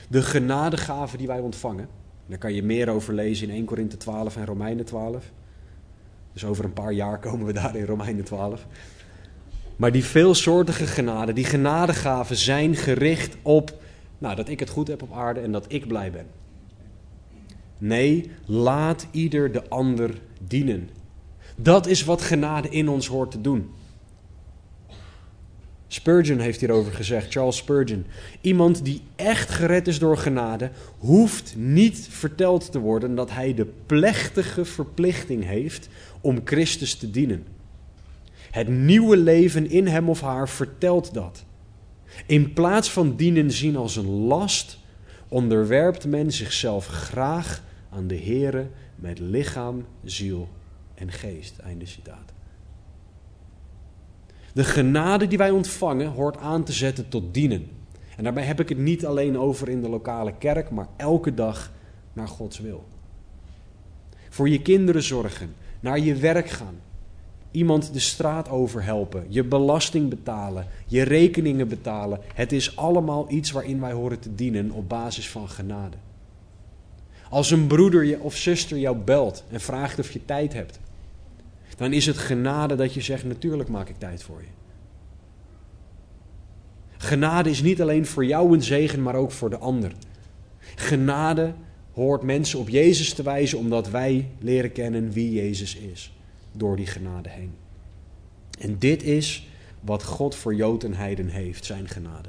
De 0.09 0.23
genadegave 0.23 1.17
die 1.17 1.27
wij 1.27 1.41
ontvangen, 1.41 1.89
daar 2.27 2.39
kan 2.39 2.55
je 2.55 2.63
meer 2.63 2.89
over 2.89 3.15
lezen 3.15 3.49
in 3.49 3.55
1 3.55 3.65
Korinthe 3.65 3.97
12 3.97 4.37
en 4.37 4.47
Romeinen 4.47 4.85
12. 4.85 5.33
Dus 6.35 6.45
over 6.45 6.65
een 6.65 6.73
paar 6.73 6.93
jaar 6.93 7.19
komen 7.19 7.47
we 7.47 7.53
daar 7.53 7.77
in 7.77 7.87
Romeinen 7.87 8.25
12. 8.25 8.67
Maar 9.77 9.93
die 9.93 10.05
veelsoortige 10.05 10.87
genade, 10.87 11.33
die 11.33 11.45
genadegaven 11.45 12.37
zijn 12.37 12.75
gericht 12.75 13.37
op 13.43 13.83
nou, 14.19 14.37
dat 14.37 14.49
ik 14.49 14.61
het 14.61 14.69
goed 14.69 14.89
heb 14.89 15.03
op 15.03 15.13
aarde 15.13 15.41
en 15.41 15.53
dat 15.53 15.65
ik 15.69 15.87
blij 15.87 16.11
ben. 16.11 16.27
Nee, 17.79 18.31
laat 18.47 19.07
ieder 19.11 19.53
de 19.53 19.69
ander 19.69 20.11
dienen. 20.47 20.91
Dat 21.57 21.87
is 21.87 22.05
wat 22.05 22.23
genade 22.23 22.69
in 22.69 22.89
ons 22.89 23.07
hoort 23.07 23.31
te 23.31 23.41
doen. 23.41 23.71
Spurgeon 25.95 26.39
heeft 26.39 26.61
hierover 26.61 26.93
gezegd, 26.93 27.33
Charles 27.33 27.57
Spurgeon. 27.57 28.07
Iemand 28.41 28.85
die 28.85 29.03
echt 29.17 29.51
gered 29.51 29.89
is 29.89 29.99
door 29.99 30.17
genade, 30.17 30.71
hoeft 30.99 31.55
niet 31.57 32.07
verteld 32.11 32.73
te 32.73 32.79
worden 32.79 33.15
dat 33.15 33.31
hij 33.31 33.55
de 33.55 33.67
plechtige 33.87 34.65
verplichting 34.65 35.45
heeft 35.45 35.89
om 36.21 36.41
Christus 36.45 36.95
te 36.95 37.11
dienen. 37.11 37.47
Het 38.51 38.69
nieuwe 38.69 39.17
leven 39.17 39.71
in 39.71 39.87
hem 39.87 40.09
of 40.09 40.21
haar 40.21 40.49
vertelt 40.49 41.15
dat. 41.15 41.45
In 42.27 42.53
plaats 42.53 42.91
van 42.91 43.17
dienen 43.17 43.51
zien 43.51 43.77
als 43.77 43.97
een 43.97 44.11
last, 44.11 44.79
onderwerpt 45.29 46.07
men 46.07 46.33
zichzelf 46.33 46.87
graag 46.87 47.63
aan 47.91 48.07
de 48.07 48.19
Here 48.19 48.69
met 48.95 49.19
lichaam, 49.19 49.87
ziel 50.05 50.49
en 50.95 51.13
geest. 51.13 51.59
Einde 51.59 51.87
citaat. 51.87 52.34
De 54.55 54.65
genade 54.65 55.27
die 55.27 55.39
wij 55.39 55.51
ontvangen 55.51 56.07
hoort 56.07 56.37
aan 56.37 56.65
te 56.65 56.73
zetten 56.73 57.09
tot 57.09 57.35
dienen. 57.35 57.69
En 58.17 58.25
daarbij 58.25 58.45
heb 58.45 58.61
ik 58.61 58.69
het 58.69 58.79
niet 58.79 59.07
alleen 59.07 59.39
over 59.39 59.69
in 59.69 59.83
de 59.83 59.89
lokale 59.89 60.35
kerk, 60.39 60.71
maar 60.71 60.89
elke 60.97 61.35
dag 61.35 61.73
naar 62.13 62.29
Gods 62.29 62.59
wil. 62.59 62.85
Voor 64.31 64.49
je 64.49 64.63
kinderen 64.63 65.03
zorgen, 65.03 65.55
naar 65.81 65.99
je 65.99 66.15
werk 66.15 66.49
gaan, 66.49 66.81
iemand 67.51 67.93
de 67.93 68.01
straat 68.01 68.49
overhelpen, 68.49 69.25
je 69.29 69.45
belasting 69.45 70.09
betalen, 70.09 70.67
je 70.87 71.03
rekeningen 71.03 71.69
betalen. 71.69 72.21
Het 72.35 72.53
is 72.53 72.77
allemaal 72.77 73.27
iets 73.31 73.51
waarin 73.51 73.81
wij 73.81 73.93
horen 73.93 74.19
te 74.19 74.35
dienen 74.35 74.71
op 74.71 74.89
basis 74.89 75.31
van 75.31 75.49
genade. 75.49 75.97
Als 77.31 77.51
een 77.51 77.67
broeder 77.67 78.21
of 78.21 78.37
zuster 78.37 78.79
jou 78.79 78.97
belt 78.97 79.45
en 79.51 79.61
vraagt 79.61 79.99
of 79.99 80.11
je 80.11 80.25
tijd 80.25 80.53
hebt, 80.53 80.79
dan 81.77 81.93
is 81.93 82.07
het 82.07 82.19
genade 82.19 82.75
dat 82.75 82.95
je 82.95 83.01
zegt: 83.01 83.25
Natuurlijk 83.25 83.69
maak 83.69 83.89
ik 83.89 83.99
tijd 83.99 84.23
voor 84.23 84.41
je. 84.41 84.49
Genade 86.97 87.51
is 87.51 87.63
niet 87.63 87.83
alleen 87.83 88.07
voor 88.07 88.25
jou 88.25 88.53
een 88.53 88.63
zegen, 88.63 89.03
maar 89.03 89.15
ook 89.15 89.31
voor 89.31 89.51
de 89.51 89.59
ander. 89.59 89.93
Genade 90.75 91.55
hoort 91.93 92.23
mensen 92.23 92.59
op 92.59 92.69
Jezus 92.69 93.15
te 93.15 93.23
wijzen 93.23 93.59
omdat 93.59 93.91
wij 93.91 94.29
leren 94.39 94.73
kennen 94.73 95.11
wie 95.11 95.33
Jezus 95.33 95.77
is 95.77 96.13
door 96.53 96.77
die 96.77 96.87
genade 96.87 97.29
heen. 97.29 97.53
En 98.59 98.79
dit 98.79 99.03
is 99.03 99.49
wat 99.81 100.05
God 100.05 100.35
voor 100.35 100.55
Jood 100.55 100.85
en 100.85 100.95
Heiden 100.95 101.29
heeft, 101.29 101.65
zijn 101.65 101.89
genade. 101.89 102.29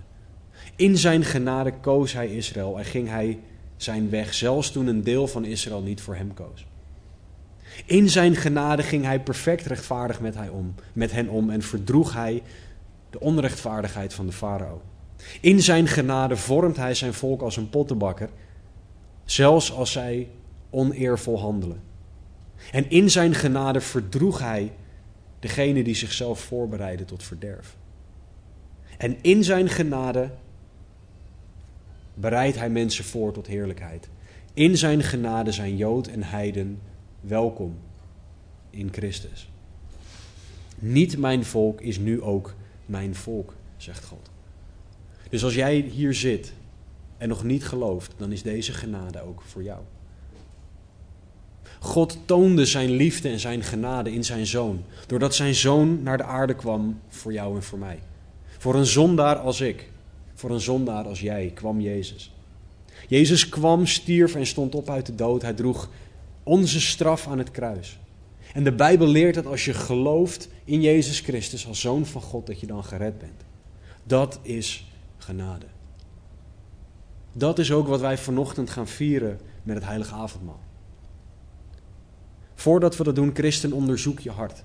In 0.76 0.98
zijn 0.98 1.24
genade 1.24 1.74
koos 1.82 2.14
hij 2.14 2.28
Israël 2.28 2.78
en 2.78 2.86
ging 2.86 3.10
hij 3.10 3.40
zijn 3.78 4.10
weg, 4.10 4.34
zelfs 4.34 4.72
toen 4.72 4.88
een 4.88 5.04
deel 5.04 5.28
van 5.28 5.46
Israël 5.46 5.82
niet 5.82 6.02
voor 6.02 6.16
hem 6.16 6.34
koos. 6.34 6.66
In 7.86 8.10
zijn 8.10 8.36
genade 8.36 8.84
ging 8.84 9.04
hij 9.04 9.20
perfect 9.20 9.66
rechtvaardig 9.66 10.20
met, 10.20 10.36
hij 10.36 10.50
om, 10.50 10.76
met 10.94 11.12
hen 11.12 11.30
om 11.30 11.50
en 11.50 11.62
verdroeg 11.62 12.14
hij 12.14 12.44
de 13.10 13.20
onrechtvaardigheid 13.20 14.14
van 14.14 14.26
de 14.26 14.32
farao. 14.32 14.82
In 15.42 15.62
zijn 15.62 15.88
genade 15.88 16.38
vormt 16.38 16.78
hij 16.78 16.94
zijn 16.94 17.14
volk 17.14 17.42
als 17.42 17.58
een 17.58 17.70
pottenbakker, 17.70 18.30
zelfs 19.26 19.72
als 19.72 19.92
zij 19.92 20.28
oneervol 20.70 21.40
handelen. 21.40 21.82
En 22.72 22.90
in 22.90 23.10
zijn 23.10 23.34
genade 23.34 23.82
verdroeg 23.82 24.40
hij 24.40 24.72
degene 25.40 25.84
die 25.84 25.96
zichzelf 25.96 26.40
voorbereiden 26.40 27.06
tot 27.06 27.24
verderf. 27.24 27.76
En 28.98 29.18
in 29.22 29.44
zijn 29.44 29.70
genade 29.70 30.30
bereidt 32.14 32.58
hij 32.58 32.70
mensen 32.70 33.04
voor 33.04 33.34
tot 33.34 33.48
heerlijkheid. 33.48 34.10
In 34.54 34.78
zijn 34.78 35.04
genade 35.04 35.52
zijn 35.52 35.78
Jood 35.78 36.08
en 36.08 36.24
Heiden 36.24 36.80
welkom 37.28 37.76
in 38.70 38.90
Christus. 38.92 39.50
Niet 40.80 41.18
mijn 41.18 41.46
volk 41.46 41.82
is 41.82 41.98
nu 41.98 42.22
ook 42.22 42.54
mijn 42.86 43.16
volk, 43.16 43.54
zegt 43.78 44.06
God. 44.06 44.30
Dus 45.30 45.44
als 45.44 45.56
jij 45.56 45.76
hier 45.76 46.14
zit 46.14 46.54
en 47.18 47.30
nog 47.30 47.44
niet 47.44 47.66
gelooft, 47.66 48.14
dan 48.18 48.32
is 48.32 48.42
deze 48.42 48.74
genade 48.74 49.22
ook 49.22 49.42
voor 49.42 49.64
jou. 49.64 49.80
God 51.80 52.18
toonde 52.26 52.66
zijn 52.66 52.90
liefde 52.90 53.30
en 53.30 53.40
zijn 53.40 53.64
genade 53.64 54.12
in 54.12 54.24
zijn 54.24 54.46
zoon, 54.46 54.84
doordat 55.08 55.36
zijn 55.36 55.56
zoon 55.56 56.04
naar 56.04 56.18
de 56.18 56.24
aarde 56.24 56.56
kwam 56.56 57.00
voor 57.08 57.34
jou 57.34 57.56
en 57.56 57.64
voor 57.64 57.80
mij. 57.80 58.00
Voor 58.58 58.76
een 58.76 58.86
zondaar 58.86 59.36
als 59.36 59.62
ik, 59.62 59.90
voor 60.34 60.50
een 60.50 60.60
zondaar 60.60 61.08
als 61.08 61.22
jij, 61.22 61.52
kwam 61.54 61.82
Jezus. 61.82 62.34
Jezus 63.08 63.50
kwam, 63.50 63.86
stierf 63.86 64.36
en 64.36 64.46
stond 64.46 64.76
op 64.76 64.90
uit 64.90 65.06
de 65.06 65.16
dood. 65.16 65.42
Hij 65.42 65.54
droeg 65.54 65.90
onze 66.46 66.82
straf 66.82 67.28
aan 67.28 67.38
het 67.38 67.52
kruis. 67.52 68.00
En 68.54 68.64
de 68.64 68.72
Bijbel 68.72 69.08
leert 69.08 69.36
dat 69.36 69.46
als 69.46 69.66
je 69.66 69.74
gelooft 69.74 70.50
in 70.64 70.82
Jezus 70.82 71.20
Christus 71.20 71.68
als 71.68 71.80
zoon 71.80 72.06
van 72.06 72.22
God, 72.22 72.48
dat 72.48 72.60
je 72.60 72.68
dan 72.68 72.84
gered 72.84 73.18
bent. 73.18 73.42
Dat 74.04 74.40
is 74.42 74.92
genade. 75.18 75.66
Dat 77.32 77.60
is 77.60 77.72
ook 77.72 77.88
wat 77.88 78.00
wij 78.00 78.18
vanochtend 78.18 78.70
gaan 78.70 78.88
vieren 78.88 79.40
met 79.64 79.76
het 79.76 79.86
heilige 79.86 80.14
avondmaal. 80.14 80.60
Voordat 82.54 82.98
we 82.98 83.04
dat 83.04 83.16
doen, 83.16 83.32
christen, 83.34 83.72
onderzoek 83.72 84.20
je 84.20 84.32
hart. 84.32 84.62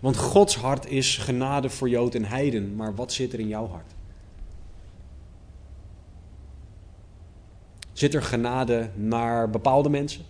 Want 0.00 0.16
Gods 0.16 0.56
hart 0.56 0.86
is 0.86 1.16
genade 1.16 1.70
voor 1.70 1.88
Jood 1.88 2.14
en 2.14 2.24
Heiden, 2.24 2.74
maar 2.74 2.94
wat 2.94 3.12
zit 3.12 3.32
er 3.32 3.40
in 3.40 3.48
jouw 3.48 3.68
hart? 3.68 3.94
Zit 7.92 8.14
er 8.14 8.22
genade 8.22 8.90
naar 8.94 9.50
bepaalde 9.50 9.88
mensen? 9.88 10.24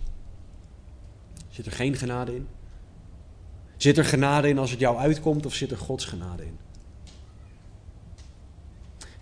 Zit 1.58 1.66
er 1.66 1.72
geen 1.72 1.96
genade 1.96 2.34
in? 2.34 2.48
Zit 3.76 3.98
er 3.98 4.04
genade 4.04 4.48
in 4.48 4.58
als 4.58 4.70
het 4.70 4.80
jou 4.80 4.96
uitkomt 4.96 5.46
of 5.46 5.54
zit 5.54 5.70
er 5.70 5.76
Gods 5.76 6.04
genade 6.04 6.44
in? 6.44 6.58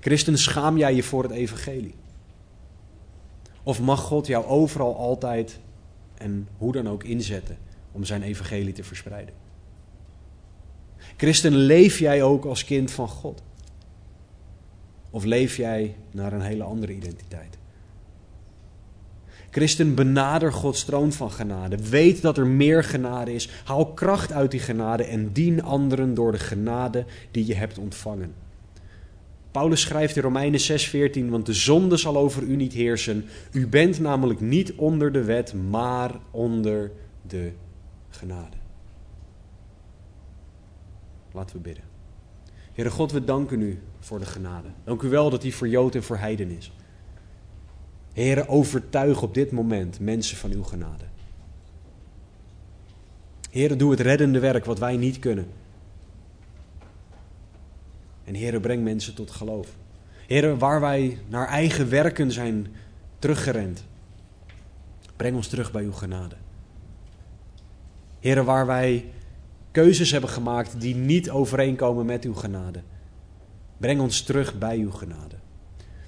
Christen, 0.01 0.39
schaam 0.39 0.77
jij 0.77 0.95
je 0.95 1.03
voor 1.03 1.23
het 1.23 1.33
evangelie? 1.33 1.95
Of 3.63 3.81
mag 3.81 4.01
God 4.01 4.27
jou 4.27 4.45
overal 4.45 4.97
altijd 4.97 5.59
en 6.15 6.49
hoe 6.57 6.73
dan 6.73 6.89
ook 6.89 7.05
inzetten 7.05 7.59
om 7.93 8.05
zijn 8.05 8.23
evangelie 8.23 8.73
te 8.73 8.85
verspreiden? 8.85 9.35
Christen, 11.17 11.55
leef 11.55 11.99
jij 11.99 12.23
ook 12.23 12.45
als 12.45 12.65
kind 12.65 12.91
van 12.91 13.09
God? 13.09 13.43
Of 15.11 15.25
leef 15.25 15.57
jij 15.57 15.97
naar 16.11 16.33
een 16.33 16.41
hele 16.41 16.65
andere 16.65 16.95
identiteit? 16.95 17.59
Christen, 19.57 19.95
benader 19.95 20.53
Gods 20.53 20.85
troon 20.85 21.13
van 21.13 21.31
genade. 21.31 21.77
Weet 21.89 22.23
dat 22.23 22.39
er 22.39 22.47
meer 22.47 22.85
genade 22.85 23.35
is. 23.35 23.49
Haal 23.65 23.87
kracht 23.87 24.33
uit 24.33 24.51
die 24.51 24.61
genade 24.61 25.05
en 25.05 25.33
dien 25.33 25.63
anderen 25.63 26.15
door 26.15 26.33
de 26.33 26.39
genade 26.39 27.05
die 27.31 27.47
je 27.47 27.55
hebt 27.55 27.79
ontvangen. 27.79 28.35
Paulus 29.51 29.81
schrijft 29.81 30.17
in 30.17 30.23
Romeinen 30.23 30.61
6:14, 30.61 31.31
want 31.31 31.47
de 31.47 31.53
zonde 31.53 31.97
zal 31.97 32.17
over 32.17 32.43
u 32.43 32.57
niet 32.57 32.73
heersen. 32.73 33.25
U 33.53 33.67
bent 33.67 34.01
namelijk 34.01 34.41
niet 34.41 34.73
onder 34.75 35.13
de 35.13 35.25
wet, 35.25 35.55
maar 35.55 36.11
onder 36.31 36.93
de 37.23 37.53
genade. 38.09 38.57
Laten 41.33 41.57
we 41.57 41.63
bidden. 41.63 41.85
Heere 42.73 42.91
God, 42.91 43.13
we 43.13 43.25
danken 43.25 43.61
u 43.61 43.79
voor 44.01 44.19
de 44.19 44.27
genade. 44.27 44.69
Dank 44.85 45.03
u 45.03 45.09
wel 45.09 45.31
dat 45.31 45.43
die 45.43 45.55
voor 45.55 45.69
Jood 45.69 45.95
en 45.95 46.03
voor 46.03 46.17
Heiden 46.19 46.51
is. 46.51 46.73
Heere, 48.17 48.49
overtuig 48.49 49.23
op 49.23 49.35
dit 49.35 49.51
moment 49.51 50.01
mensen 50.01 50.37
van 50.37 50.51
uw 50.51 50.63
genade. 50.63 51.05
Heere, 53.51 53.77
doe 53.77 53.91
het 53.91 54.01
reddende 54.01 54.39
werk 54.39 54.65
wat 54.65 54.79
wij 54.79 54.97
niet 54.97 55.19
kunnen. 55.19 55.47
En 58.25 58.35
Heere, 58.35 58.61
breng 58.61 58.85
mensen 58.85 59.15
tot 59.15 59.31
geloof. 59.31 59.69
Heere, 60.27 60.57
waar 60.57 60.81
wij 60.81 61.19
naar 61.29 61.49
eigen 61.49 61.89
werken 61.89 62.33
zijn 62.33 62.67
teruggerend, 63.19 63.85
breng 65.17 65.37
ons 65.37 65.49
terug 65.49 65.73
bij 65.73 65.83
uw 65.83 65.93
genade. 65.93 66.37
Heere, 68.21 68.45
waar 68.45 68.67
wij 68.67 69.05
keuzes 69.71 70.11
hebben 70.11 70.31
gemaakt 70.31 70.81
die 70.81 70.95
niet 70.95 71.31
overeenkomen 71.31 72.07
met 72.07 72.25
uw 72.25 72.35
genade, 72.35 72.83
breng 73.77 74.01
ons 74.01 74.23
terug 74.23 74.59
bij 74.59 74.79
uw 74.79 74.91
genade. 74.91 75.37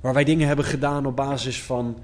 Waar 0.09 0.17
wij 0.17 0.27
dingen 0.27 0.47
hebben 0.47 0.65
gedaan 0.65 1.07
op 1.07 1.17
basis 1.17 1.63
van 1.63 1.99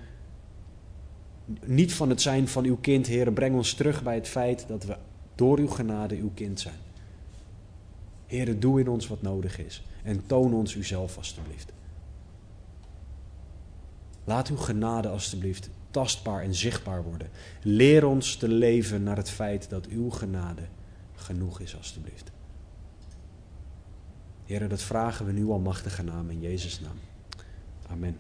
niet 1.65 1.95
van 1.95 2.09
het 2.09 2.23
zijn 2.23 2.49
van 2.49 2.65
uw 2.65 2.77
kind, 2.77 3.07
Heer, 3.07 3.33
breng 3.33 3.55
ons 3.55 3.75
terug 3.75 4.03
bij 4.03 4.15
het 4.15 4.29
feit 4.29 4.65
dat 4.69 4.85
we 4.85 4.97
door 5.35 5.59
uw 5.59 5.69
genade 5.69 6.17
uw 6.17 6.31
kind 6.35 6.61
zijn. 6.61 6.79
Heer, 8.27 8.61
doe 8.61 8.81
in 8.81 8.89
ons 8.89 9.09
wat 9.09 9.23
nodig 9.23 9.59
is 9.59 9.83
en 10.03 10.27
toon 10.27 10.55
ons 10.55 10.75
uzelf 10.75 11.17
alstublieft. 11.17 11.73
Laat 14.25 14.49
uw 14.49 14.57
genade 14.57 15.09
alstublieft 15.09 15.71
tastbaar 15.91 16.43
en 16.43 16.55
zichtbaar 16.55 17.03
worden. 17.05 17.31
Leer 17.63 18.07
ons 18.07 18.37
te 18.37 18.49
leven 18.49 19.03
naar 19.03 19.17
het 19.17 19.31
feit 19.31 19.71
dat 19.71 19.87
uw 19.87 20.11
genade 20.11 20.63
genoeg 21.15 21.61
is 21.61 21.77
alstublieft. 21.77 22.31
Heer, 24.45 24.69
dat 24.69 24.83
vragen 24.83 25.27
we 25.27 25.33
nu 25.33 25.47
al 25.47 25.59
machtige 25.59 26.03
naam 26.03 26.31
in 26.31 26.41
Jezus' 26.41 26.81
naam. 26.81 26.99
Amen. 27.91 28.17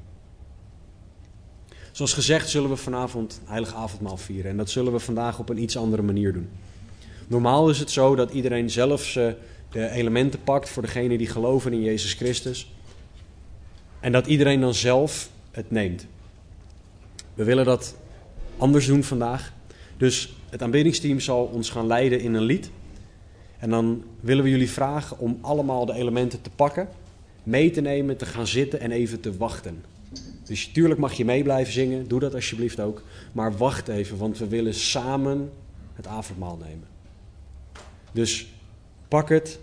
Zoals 1.93 2.12
gezegd 2.12 2.49
zullen 2.49 2.71
we 2.71 2.77
vanavond 2.77 3.41
heilig 3.45 3.75
avondmaal 3.75 4.17
vieren. 4.17 4.51
En 4.51 4.57
dat 4.57 4.71
zullen 4.71 4.93
we 4.93 4.99
vandaag 4.99 5.39
op 5.39 5.49
een 5.49 5.62
iets 5.62 5.77
andere 5.77 6.03
manier 6.03 6.33
doen. 6.33 6.49
Normaal 7.27 7.71
is 7.71 7.79
het 7.79 7.91
zo 7.91 8.15
dat 8.15 8.31
iedereen 8.31 8.71
zelf 8.71 9.12
de 9.71 9.91
elementen 9.91 10.43
pakt 10.43 10.69
voor 10.69 10.83
degene 10.83 11.19
die 11.19 11.27
geloven 11.27 11.73
in 11.73 11.83
Jezus 11.83 12.12
Christus. 12.12 12.73
En 14.01 14.12
dat 14.12 14.27
iedereen 14.27 14.61
dan 14.61 14.75
zelf 14.75 15.31
het 15.51 15.71
neemt. 15.71 16.07
We 17.35 17.45
willen 17.45 17.65
dat 17.65 17.97
anders 18.57 18.87
doen 18.87 19.03
vandaag. 19.03 19.53
Dus 19.97 20.37
het 20.51 20.62
aanbiddingsteam 20.62 21.21
zal 21.21 21.45
ons 21.45 21.71
gaan 21.71 21.87
leiden 21.87 22.21
in 22.21 22.35
een 22.35 22.43
lied. 22.43 22.71
En 23.59 23.71
dan 23.71 24.05
willen 24.21 24.45
we 24.45 24.51
jullie 24.51 24.71
vragen 24.71 25.19
om 25.19 25.39
allemaal 25.41 25.87
de 25.87 25.95
elementen 25.95 26.41
te 26.41 26.51
pakken, 26.51 26.89
mee 27.45 27.70
te 27.70 27.80
nemen, 27.80 28.16
te 28.16 28.26
gaan 28.26 28.47
zitten 28.47 28.80
en 28.80 28.90
even 28.90 29.20
te 29.20 29.36
wachten. 29.36 29.84
Dus 30.45 30.66
tuurlijk 30.66 31.01
mag 31.01 31.12
je 31.12 31.24
mee 31.24 31.42
blijven 31.42 31.72
zingen, 31.72 32.09
doe 32.09 32.20
dat 32.20 32.34
alsjeblieft 32.34 32.80
ook. 32.80 33.03
Maar 33.32 33.57
wacht 33.57 33.88
even, 33.88 34.16
want 34.16 34.38
we 34.38 34.49
willen 34.49 34.74
samen 34.74 35.51
het 35.95 36.07
avondmaal 36.07 36.57
nemen. 36.57 36.86
Dus 38.12 38.47
pak 39.09 39.28
het, 39.28 39.59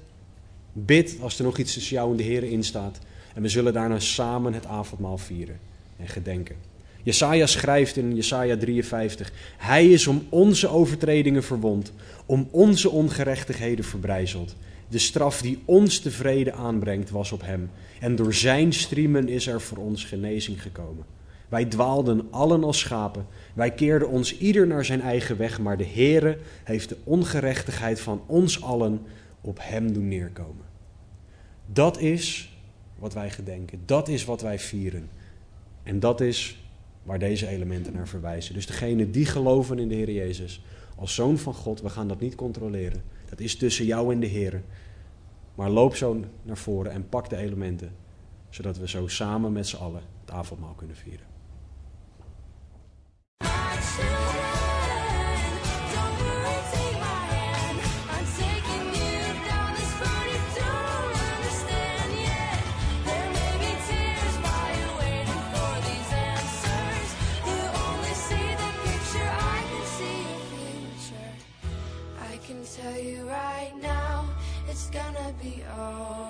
bid 0.73 1.17
als 1.21 1.38
er 1.38 1.43
nog 1.43 1.57
iets 1.57 1.73
tussen 1.73 1.95
jou 1.95 2.11
en 2.11 2.17
de 2.17 2.23
Heer 2.23 2.43
in 2.43 2.63
staat. 2.63 2.99
En 3.34 3.41
we 3.41 3.49
zullen 3.49 3.73
daarna 3.73 3.99
samen 3.99 4.53
het 4.53 4.65
avondmaal 4.65 5.17
vieren 5.17 5.59
en 5.97 6.07
gedenken. 6.07 6.55
Jesaja 7.04 7.45
schrijft 7.45 7.97
in 7.97 8.16
Jesaja 8.16 8.58
53: 8.58 9.32
Hij 9.58 9.88
is 9.88 10.08
om 10.08 10.26
onze 10.30 10.68
overtredingen 10.68 11.43
verwond, 11.43 11.93
om 12.26 12.47
onze 12.52 12.89
ongerechtigheden 12.89 13.86
verbrijzeld. 13.86 14.56
De 14.88 14.99
straf 14.99 15.41
die 15.41 15.60
ons 15.66 15.99
tevreden 15.99 16.54
aanbrengt 16.54 17.10
was 17.10 17.32
op 17.32 17.41
hem. 17.41 17.70
En 17.99 18.16
door 18.16 18.34
zijn 18.34 18.74
striemen 18.74 19.30
is 19.30 19.47
er 19.47 19.62
voor 19.62 19.78
ons 19.78 20.04
genezing 20.04 20.62
gekomen. 20.62 21.06
Wij 21.49 21.66
dwaalden 21.66 22.28
allen 22.30 22.64
als 22.64 22.80
schapen. 22.80 23.26
Wij 23.54 23.72
keerden 23.72 24.10
ons 24.10 24.38
ieder 24.38 24.68
naar 24.68 24.86
zijn 24.86 25.02
eigen 25.02 25.38
weg. 25.38 25.60
Maar 25.60 25.78
de 25.78 25.86
Heere 25.86 26.38
heeft 26.64 26.89
de 26.89 26.97
ongerechtigheid 27.04 27.99
van 27.99 28.22
ons 28.26 28.62
allen 28.62 29.02
op 29.41 29.58
hem 29.62 29.93
doen 29.93 30.08
neerkomen. 30.08 30.66
Dat 31.66 31.99
is 31.99 32.58
wat 32.99 33.14
wij 33.14 33.30
gedenken. 33.30 33.82
Dat 33.86 34.08
is 34.08 34.26
wat 34.26 34.41
wij 34.41 34.60
vieren. 34.60 35.10
En 35.84 35.99
dat 35.99 36.22
is 36.22 36.61
waar 37.04 37.20
deze 37.20 37.47
elementen 37.47 37.93
naar 37.93 38.08
verwijzen. 38.08 38.54
Dus 38.54 38.66
degene 38.66 39.10
die 39.10 39.26
geloven 39.26 39.80
in 39.80 39.88
de 39.88 39.95
Heer 39.95 40.12
Jezus 40.12 40.64
als 40.95 41.16
zoon 41.16 41.38
van 41.38 41.54
God, 41.54 41.82
we 41.82 41.89
gaan 41.89 42.08
dat 42.08 42.20
niet 42.20 42.36
controleren. 42.36 43.04
Dat 43.30 43.39
is 43.39 43.58
tussen 43.58 43.86
jou 43.86 44.14
en 44.14 44.20
de 44.20 44.28
Heer. 44.28 44.62
Maar 45.56 45.70
loop 45.70 45.95
zo 45.95 46.24
naar 46.43 46.58
voren 46.58 46.91
en 46.91 47.10
pak 47.10 47.30
de 47.30 47.38
elementen 47.38 47.91
Zodat 48.52 48.78
we 48.78 48.88
zo 48.88 49.08
samen 49.08 49.52
met 49.52 49.68
z'n 49.68 49.76
allen 49.76 50.02
het 50.22 50.32
avondmaal 50.32 50.74
kunnen 50.74 50.95
vieren. 50.95 51.26
be 75.39 75.63
all. 75.77 76.20